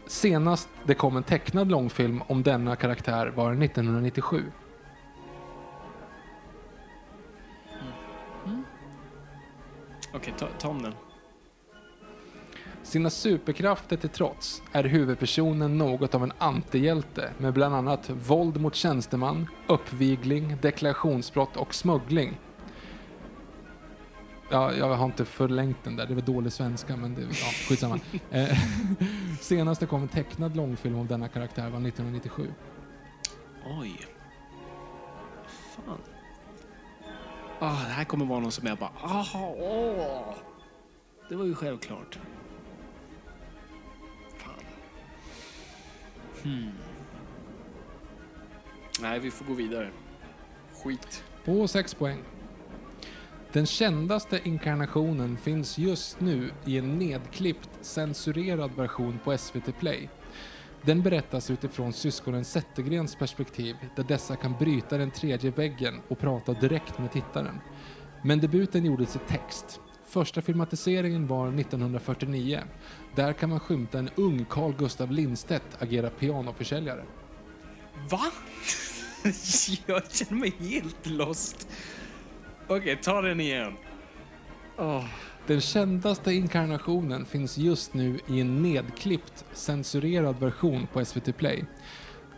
[0.06, 4.44] Senast det kom en tecknad långfilm om denna karaktär var 1997.
[7.72, 7.92] Mm.
[8.46, 8.64] Mm.
[10.14, 10.92] Okej, ta, ta om den.
[12.88, 18.74] Sina superkrafter till trots är huvudpersonen något av en antihjälte med bland annat våld mot
[18.74, 22.38] tjänsteman, uppvigling, deklarationsbrott och smuggling.
[24.50, 27.98] Ja, jag har inte förlängt den där, det var dålig svenska men det, ja, skitsamma.
[28.30, 28.58] Eh,
[29.40, 32.52] Senast det kom en tecknad långfilm om denna karaktär var 1997.
[33.80, 34.06] Oj.
[35.46, 35.98] Fan.
[37.58, 38.90] Ah, det här kommer vara någon som jag bara...
[39.02, 40.34] Aha, åh.
[41.28, 42.18] Det var ju självklart.
[46.42, 46.70] Hmm.
[49.00, 49.90] Nej, vi får gå vidare.
[50.72, 51.24] Skit.
[51.44, 52.18] På 6 poäng.
[53.52, 60.08] Den kändaste inkarnationen finns just nu i en nedklippt, censurerad version på SVT Play.
[60.82, 66.52] Den berättas utifrån syskonen Zettergrens perspektiv där dessa kan bryta den tredje väggen och prata
[66.52, 67.60] direkt med tittaren.
[68.24, 69.80] Men debuten gjordes i text.
[70.04, 72.60] Första filmatiseringen var 1949.
[73.18, 77.04] Där kan man skymta en ung Carl Gustav Lindstedt agera pianoförsäljare.
[78.10, 78.20] Va?
[79.86, 81.68] jag känner mig helt lost.
[82.68, 83.72] Okej, ta den igen.
[85.46, 91.64] Den kändaste inkarnationen finns just nu i en nedklippt, censurerad version på SVT Play.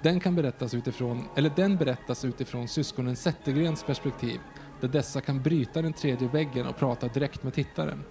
[0.03, 4.41] Den, kan berättas utifrån, eller den berättas utifrån syskonen Zettergrens perspektiv,
[4.81, 8.05] där dessa kan bryta den tredje väggen och prata direkt med tittaren.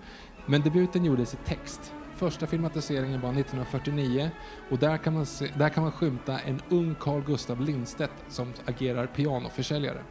[0.45, 1.93] Men debuten gjordes i text.
[2.19, 4.31] Första filmatiseringen var 1949
[4.69, 8.53] och där kan man, se, där kan man skymta en ung Carl Gustav Lindstedt som
[8.65, 10.03] agerar pianoförsäljare.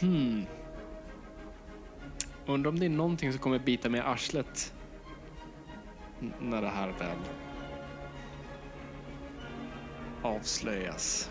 [0.00, 0.46] Hmm.
[2.46, 4.74] Undrar om det är någonting som kommer bita mig i arslet
[6.40, 7.47] när det här väl
[10.22, 11.30] avslöjas.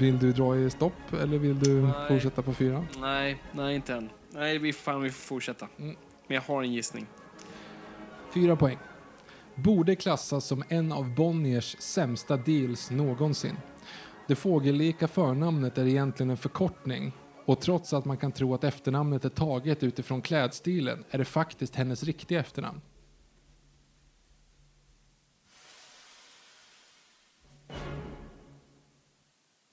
[0.00, 1.92] Vill du dra i stopp eller vill du Nej.
[2.08, 2.86] fortsätta på fyra?
[3.00, 4.10] Nej, nej inte än.
[4.30, 5.68] Nej, vi, fan, vi får fortsätta.
[5.78, 5.96] Mm.
[6.26, 7.06] Men jag har en gissning.
[8.34, 8.78] Fyra poäng.
[9.54, 13.56] Borde klassas som en av Bonniers sämsta deals någonsin.
[14.28, 17.12] Det fågellika förnamnet är egentligen en förkortning
[17.44, 21.74] och trots att man kan tro att efternamnet är taget utifrån klädstilen är det faktiskt
[21.74, 22.80] hennes riktiga efternamn.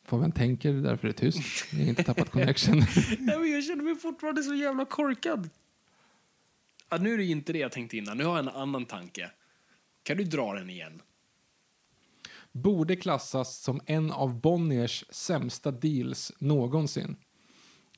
[0.06, 1.74] Får man tänker därför är det tyst.
[1.74, 2.78] Ni har inte tappat connection.
[3.20, 5.50] Nej, men jag känner mig fortfarande så jävla korkad.
[6.90, 8.18] Ja, nu är det inte det jag tänkte innan.
[8.18, 9.32] Nu har jag en annan tanke.
[10.04, 11.02] Kan du dra den igen?
[12.56, 17.16] borde klassas som en av Bonniers sämsta deals någonsin.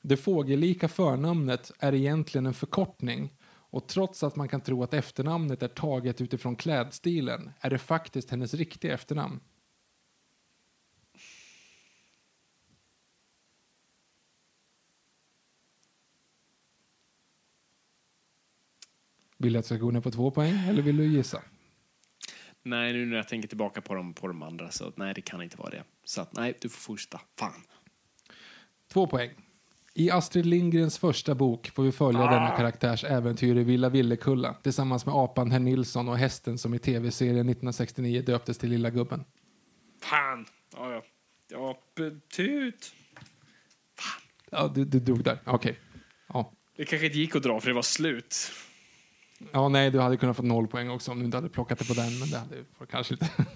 [0.02, 5.62] Det fågellika förnamnet är egentligen en förkortning och trots att man kan tro att efternamnet
[5.62, 9.40] är taget utifrån klädstilen är det faktiskt hennes riktiga efternamn.
[19.38, 21.42] Vill du att jag ska gå ner på två poäng eller vill du gissa?
[22.62, 25.42] Nej, nu när jag tänker tillbaka på de, på de andra så nej, det kan
[25.42, 25.84] inte vara det.
[26.04, 27.20] Så att, nej, du får fortsätta.
[27.38, 27.62] Fan.
[28.92, 29.30] Två poäng.
[29.94, 35.06] I Astrid Lindgrens första bok får vi följa denna karaktärs äventyr i Villa Villekulla tillsammans
[35.06, 39.24] med apan Herr Nilsson och hästen som i tv-serien 1969 döptes till Lilla Gubben.
[40.00, 40.46] Fan.
[40.76, 41.02] Ja, ja.
[41.50, 42.92] Ja, betut.
[44.50, 45.38] Ja, du, du dog där.
[45.44, 45.78] Okej.
[46.28, 46.52] Ja.
[46.76, 48.52] Det kanske inte gick att dra för det var slut.
[49.52, 51.84] Ja, nej, du hade kunnat få noll poäng också om du inte hade plockat det
[51.88, 53.30] på den, men det hade du kanske inte.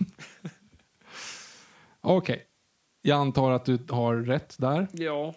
[2.00, 2.46] Okej.
[3.02, 4.88] Jag antar att du har rätt där.
[4.92, 5.34] Ja.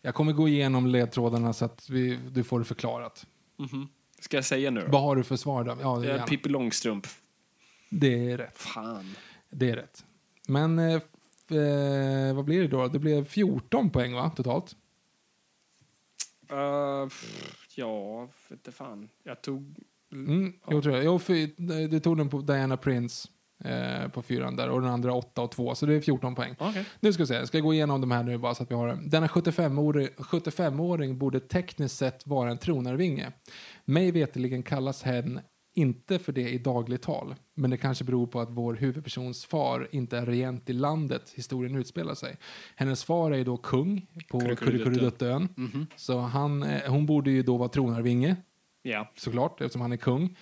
[0.00, 3.26] Jag kommer gå igenom ledtrådarna så att vi, du får det förklarat.
[3.56, 3.88] Mhm.
[4.20, 4.86] Ska jag säga nu då?
[4.88, 5.76] Vad har du för svar då?
[5.80, 6.24] Ja, det, är Eh.
[6.24, 7.06] Pippi Långstrump.
[7.88, 8.58] det är rätt.
[8.58, 9.14] Fan.
[9.50, 10.04] Det är rätt.
[10.48, 10.94] Men eh,
[11.58, 12.88] eh, vad blir det då?
[12.88, 14.76] Det blev 14 poäng va, totalt?
[16.52, 17.08] Uh,
[17.76, 19.08] ja, inte fan.
[19.22, 19.78] Jag tog...
[20.12, 21.04] Mm, jag tror jag.
[21.04, 23.28] Jo, för, du tog den på Diana Prince
[23.64, 26.54] eh, på fyran där och den andra 8 och 2, så det är 14 poäng.
[26.58, 26.84] Okej.
[27.00, 28.74] Nu ska vi se, jag ska gå igenom de här nu bara så att vi
[28.74, 28.98] har.
[29.02, 33.32] Denna 75-åring 75 borde tekniskt sett vara en tronarvinge.
[33.84, 35.40] Mig veterligen kallas hen
[35.76, 39.88] inte för det i dagligt tal, men det kanske beror på att vår huvudpersons far
[39.92, 42.36] inte är regent i landet historien utspelar sig.
[42.76, 45.48] Hennes far är ju då kung på Kurrekurreduttön.
[45.48, 48.36] Kurrekurreduttön, så han, eh, hon borde ju då vara tronarvinge,
[48.82, 49.12] Ja.
[49.16, 50.36] såklart, eftersom han är kung.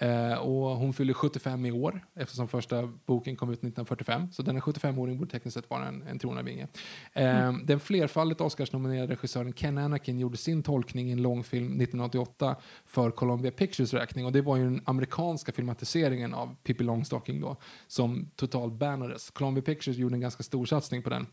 [0.00, 4.32] Eh, och hon fyller 75 i år eftersom första boken kom ut 1945.
[4.32, 6.68] Så den är 75-åring borde tekniskt sett vara en, en tronarvinge.
[7.12, 12.56] Eh, Den flerfaldigt Oscarsnominerade regissören Ken Anakin gjorde sin tolkning i en långfilm 1988
[12.86, 14.26] för Columbia Pictures räkning.
[14.26, 17.56] Och det var ju den amerikanska filmatiseringen av Pippi Longstocking då
[17.86, 19.30] som totalt bannades.
[19.30, 21.26] Columbia Pictures gjorde en ganska stor satsning på den.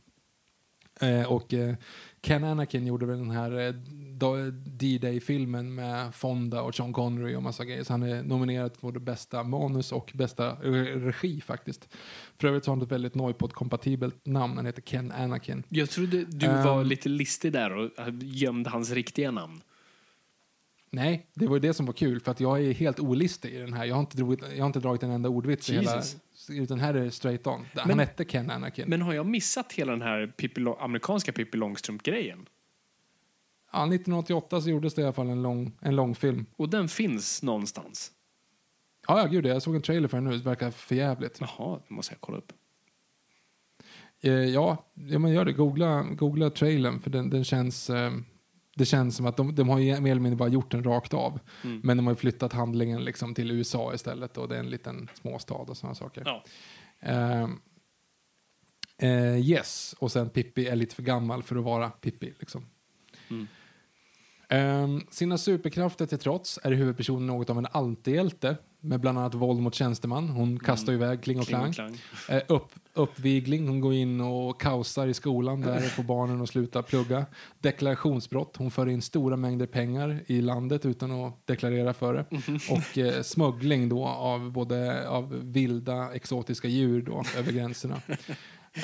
[1.02, 1.76] Eh, och eh,
[2.22, 3.74] Ken Anakin gjorde väl den här eh,
[4.54, 7.84] D-Day-filmen med Fonda och Sean Connery och massa grejer.
[7.84, 11.90] Så han är nominerad för både bästa manus och bästa re- regi faktiskt.
[12.40, 14.56] För övrigt har han ett väldigt Noipod-kompatibelt namn.
[14.58, 15.64] Han heter Ken Anakin.
[15.70, 16.64] Jag trodde du Ehm.
[16.64, 17.90] var lite listig där och
[18.22, 19.62] gömde hans riktiga namn.
[20.92, 23.58] Nej, det var ju det som var kul för att jag är helt olistig i
[23.58, 23.86] den här.
[23.86, 26.02] Jag har inte dragit, jag har inte dragit en enda ordvits i hela...
[26.50, 27.66] Utan här är det straight on.
[27.76, 28.90] Han Men- hette Ken Anakin.
[28.90, 32.46] Men har jag missat hela den här Pippi, amerikanska Pippi Långstrump-grejen?
[33.72, 36.46] ja, 1988 så gjordes det i alla fall en lång, en lång film.
[36.56, 38.12] Och den finns någonstans?
[39.08, 40.38] Ja, ja, gud, jag såg en trailer för den nu.
[40.38, 41.38] Det verkar för jävligt.
[41.42, 42.54] Jaha, det måste jag kolla upp.
[44.22, 45.54] Eh, ja, ja, men gör det.
[45.54, 47.90] Googla, googla trailern för den, den känns...
[47.90, 48.12] Eh,
[48.78, 51.14] det känns som att de, de har ju mer eller mindre bara gjort den rakt
[51.14, 51.40] av.
[51.64, 51.82] Mm.
[51.84, 55.10] Men de har ju flyttat handlingen liksom till USA istället och det är en liten
[55.14, 56.24] småstad och sådana saker.
[56.26, 56.44] Ja.
[57.00, 57.60] Ehm,
[58.98, 62.34] eh, yes, och sen Pippi är lite för gammal för att vara Pippi.
[62.40, 62.66] Liksom.
[63.30, 63.48] Mm.
[64.50, 69.62] Ehm, sina superkrafter till trots är huvudpersonen något av en antihjälte med bland annat våld
[69.62, 70.30] mot tjänsteman.
[70.30, 71.62] Hon kastar iväg Kling och Mm.
[71.62, 71.92] Kling Klang.
[71.92, 71.98] och
[72.28, 72.38] klang.
[72.38, 76.84] Eh, upp, uppvigling, hon går in och kaosar i skolan där får barnen att sluta
[76.84, 77.26] plugga.
[77.60, 82.26] Deklarationsbrott, hon för in stora mängder pengar i landet utan att deklarera för det.
[82.72, 88.02] Och eh, smuggling då av både av vilda exotiska djur då över gränserna.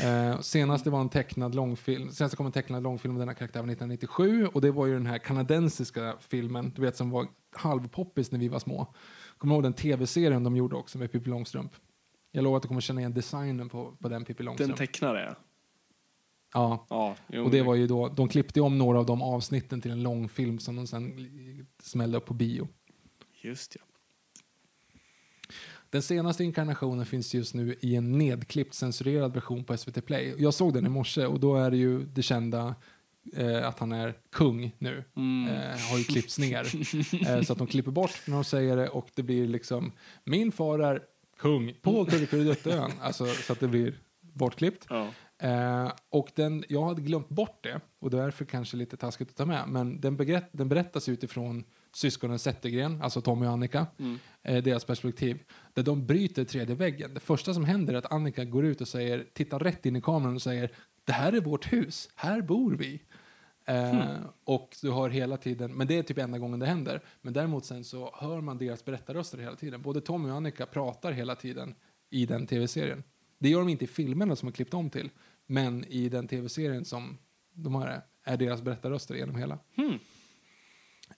[0.04, 3.60] Eh, senast det var en tecknad långfilm, senast kom en tecknad långfilm med denna karaktär
[3.60, 8.32] var 1997 och det var ju den här kanadensiska filmen, du vet som var halvpoppis
[8.32, 8.94] när vi var små.
[9.44, 11.72] Kommer du ihåg den tv-serien de gjorde också med Pippi Långstrump?
[12.32, 14.78] Jag lovar att du kommer känna igen designen på, på den Pippi Den Långstrump.
[14.78, 15.36] tecknade
[16.54, 16.86] ja.
[16.90, 19.92] Ja, jo, Och det var ju då, de klippte om några av de avsnitten till
[19.92, 22.68] en långfilm som de sen smällde upp på bio.
[23.42, 23.86] Just ja.
[25.90, 30.36] Den senaste inkarnationen finns just nu i en nedklippt censurerad version på SVT Play.
[30.38, 32.76] Jag såg den i morse och då är det ju det kända
[33.36, 34.98] eh, att han är kung nu.
[35.50, 36.68] Eh, har ju klippts ner.
[37.28, 39.92] eh, så att de klipper bort när de säger det och det blir liksom
[40.24, 41.02] min far är
[41.38, 42.92] kung på Kurrekurreduttön.
[43.02, 44.86] Alltså så att det blir bortklippt.
[44.90, 45.08] Ja.
[45.40, 49.46] Eh, och den, jag hade glömt bort det och därför kanske lite taskigt att ta
[49.46, 49.64] med.
[49.68, 51.64] Men den, begrätt, den berättas utifrån
[51.96, 53.88] syskonen Zettergren, alltså Tommy och Annika,
[54.44, 55.40] eh, deras perspektiv.
[55.74, 57.14] Där de bryter tredje väggen.
[57.14, 60.02] Det första som händer är att Annika går ut och säger, tittar rätt in i
[60.02, 60.72] kameran och säger
[61.06, 63.02] det här är vårt hus, här bor vi.
[63.66, 67.02] Eh, Och du hör hela tiden, men det är typ enda gången det händer.
[67.22, 69.82] Men däremot sen så hör man deras berättarröster hela tiden.
[69.82, 71.76] Både Tommy och Annika pratar hela tiden
[72.10, 73.04] i den tv-serien.
[73.38, 75.10] Det gör de inte i filmerna som har klippt om till.
[75.46, 77.18] Men i den tv-serien som
[77.54, 79.60] de har är deras berättarröster genom hela.
[79.78, 79.94] Eh,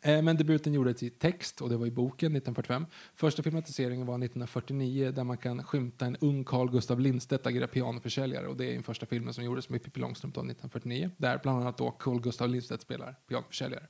[0.06, 2.86] Men debuten gjordes i text och det var i boken 1945.
[3.16, 8.48] Första filmatiseringen var 1949 där man kan skymta en ung Carl Gustav Lindstedt agera pianoförsäljare
[8.48, 11.62] och det är den första filmen som gjordes med Pippi Långstrump då, 1949 där bland
[11.62, 13.88] annat då Carl Gustav Lindstedt spelar pianoförsäljare.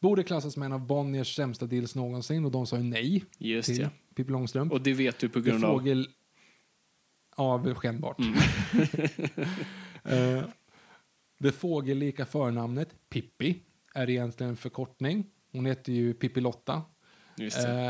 [0.00, 3.68] Borde klassas som en av Bonniers sämsta deals någonsin och de sa ju nej Just
[3.68, 3.88] till ja.
[4.14, 4.72] Pippi Långstrump.
[4.72, 5.78] Och det vet du på grund av...
[5.78, 6.08] fågel...
[7.64, 8.18] Väl skenbart.
[10.06, 10.44] Eh,
[11.38, 13.62] det fågellika förnamnet Pippi
[13.94, 15.26] är egentligen en förkortning.
[15.54, 16.82] Hon heter ju Pippi Lotta.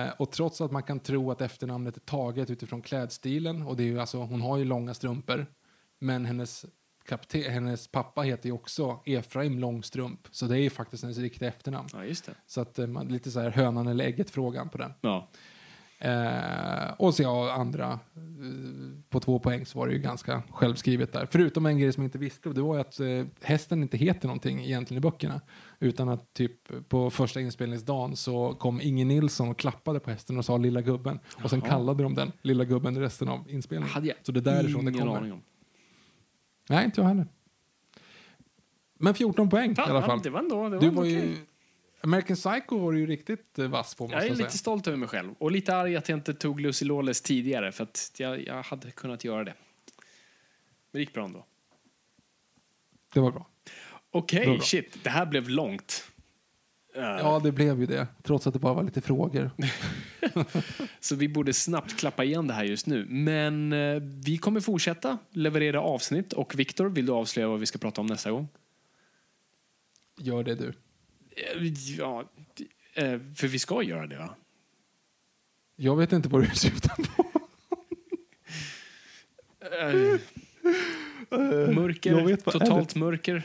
[0.05, 3.83] Eh, och trots att man kan tro att efternamnet är taget utifrån klädstilen och det
[3.83, 5.47] är ju alltså, hon har ju långa strumpor.
[5.99, 6.67] Men hennes,
[7.09, 10.21] kapte- hennes pappa heter ju också Efraim Långstrump.
[10.31, 11.89] Så det är ju faktiskt hennes riktiga efternamn.
[11.93, 12.05] Ja.
[12.47, 14.93] Så att eh, man, lite så här hönan eller ägget frågan på den.
[15.01, 15.29] Ja.
[15.99, 17.99] Eh, och så ja, andra eh,
[19.09, 21.29] på två poäng så var det ju ganska självskrivet där.
[21.31, 23.97] Förutom en grej som jag inte visste och det var ju att eh, hästen inte
[23.97, 25.41] heter någonting egentligen i böckerna.
[25.85, 30.45] Utan att typ på första inspelningsdagen så kom Inge Nilsson och klappade på hästen och
[30.45, 31.19] sa lilla gubben.
[31.43, 31.69] Och sen Jaha.
[31.71, 33.91] kallade de den lilla gubben resten av inspelningen.
[33.95, 35.19] Hade jag så det är därifrån det ingen kommer.
[35.21, 35.43] aning om.
[36.69, 37.27] Nej, inte jag heller.
[38.99, 40.21] Men 14 poäng Ja, i alla fall.
[40.23, 41.19] det var ändå- det var du var ju...
[41.19, 41.37] okej.
[42.01, 44.47] American Psycho var du ju riktigt eh, vass på måste Jag jag, är säga.
[44.47, 45.35] lite stolt över mig själv.
[45.39, 48.91] Och lite arg att jag inte tog Lucy Lawless tidigare för att jag, jag hade
[48.91, 49.55] kunnat göra det.
[49.55, 50.03] Men
[50.93, 51.45] det gick bra ändå.
[53.15, 53.47] Det var bra.
[54.15, 54.61] Okej, bra.
[54.61, 54.99] shit.
[55.03, 56.05] Det här blev långt.
[56.95, 58.07] Eh, Ja, det blev ju det.
[58.23, 59.51] Trots att det bara var lite frågor.
[61.01, 63.07] Så vi borde snabbt klappa igen det här just nu.
[63.09, 66.33] Men eh, vi kommer fortsätta leverera avsnitt.
[66.33, 68.49] Och Viktor, vill du avslöja vad vi ska prata om nästa gång?
[70.19, 70.69] Gör det du.
[71.37, 72.25] Eh, Ja,
[73.37, 74.35] för vi ska göra det va?
[75.77, 77.25] Jag vet inte vad du syftar på.
[81.73, 83.43] Mörker, totalt mörker.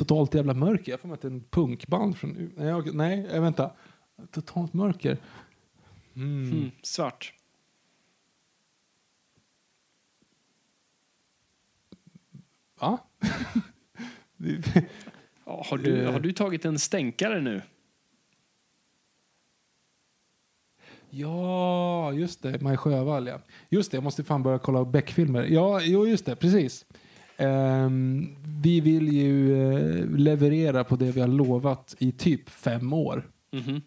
[0.00, 0.92] Totalt jävla mörker.
[0.92, 2.52] Jag får att det är en punkband från...
[2.56, 3.70] Nej, okej, nej vänta.
[4.30, 5.18] Totalt mörker.
[6.16, 7.34] Mm, svart.
[12.80, 12.98] Va?
[15.46, 17.62] Ja, har, du, har du tagit en stänkare nu?
[21.10, 22.62] ja, just det.
[22.62, 23.40] Maj Sjövall, ja.
[23.68, 25.42] Just det, jag måste fan börja kolla Beck-filmer.
[25.42, 26.36] Ja, jo, just det.
[26.36, 26.86] Precis.
[27.40, 33.30] Ehm, vi vill ju eh, leverera på det vi har lovat i typ fem år.
[33.52, 33.82] Mhm.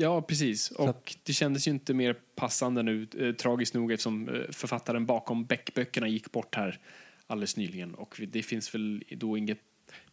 [0.00, 0.70] Ja, precis.
[0.70, 5.06] Och att- det kändes ju inte mer passande nu, eh, tragiskt nog, eftersom eh, författaren
[5.06, 6.78] bakom Beck-böckerna gick bort här
[7.26, 7.94] alldeles nyligen.
[7.94, 9.58] Och det finns väl då inget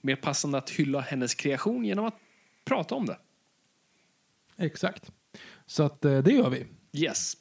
[0.01, 2.15] mer passande att hylla hennes kreation genom att
[2.65, 3.17] prata om det.
[4.57, 5.11] Exakt.
[5.65, 6.65] Så att eh, det gör vi.
[7.01, 7.33] Yes.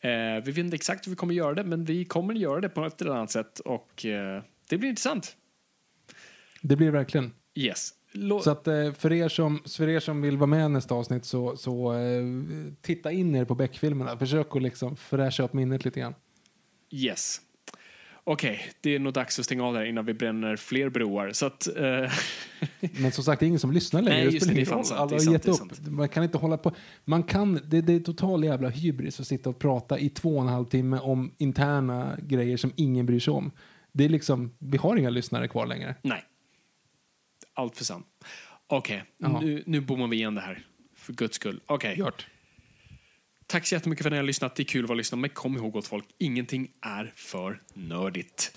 [0.00, 0.10] Eh,
[0.44, 2.84] vi vet inte exakt hur vi kommer göra det, men vi kommer göra det på
[2.84, 5.36] ett eller annat sätt och eh, det blir intressant.
[6.62, 7.32] Det blir verkligen.
[7.54, 7.90] Yes.
[8.12, 11.24] Lå- Så att eh, för er som, för er som vill vara med nästa avsnitt
[11.24, 12.22] så, så eh,
[12.82, 14.18] titta in er på Beck-filmerna.
[14.18, 16.14] Försök att liksom fräscha upp minnet lite grann.
[16.90, 17.40] Yes.
[18.26, 21.32] Okej, det är nog dags att stänga av där innan vi bränner fler broar.
[21.32, 22.12] Så att, eh,
[23.00, 24.24] Men som sagt, det är ingen som lyssnar längre.
[24.24, 25.86] Nej, just det, det är sant, Alla har gett upp.
[25.88, 26.72] Man kan inte hålla på.
[27.04, 30.42] Man kan, det, det är total jävla hybris att sitta och prata i två och
[30.42, 33.50] en halv timme om interna grejer som ingen bryr sig om.
[33.94, 35.94] Det är liksom, vi har inga lyssnare kvar längre.
[36.02, 36.24] nej.
[37.56, 38.06] Allt för sant.
[38.66, 39.40] Okej, Jaha.
[39.40, 40.66] nu, nu bommar vi igen det här.
[40.94, 41.60] För guds skull.
[41.66, 41.98] Okej.
[41.98, 42.26] Gjort.
[43.46, 44.56] Tack så jättemycket för att ni har lyssnat.
[44.56, 45.18] Det är kul att vara lyssnat.
[45.18, 48.56] Men kom ihåg gott folk, ingenting är för nördigt.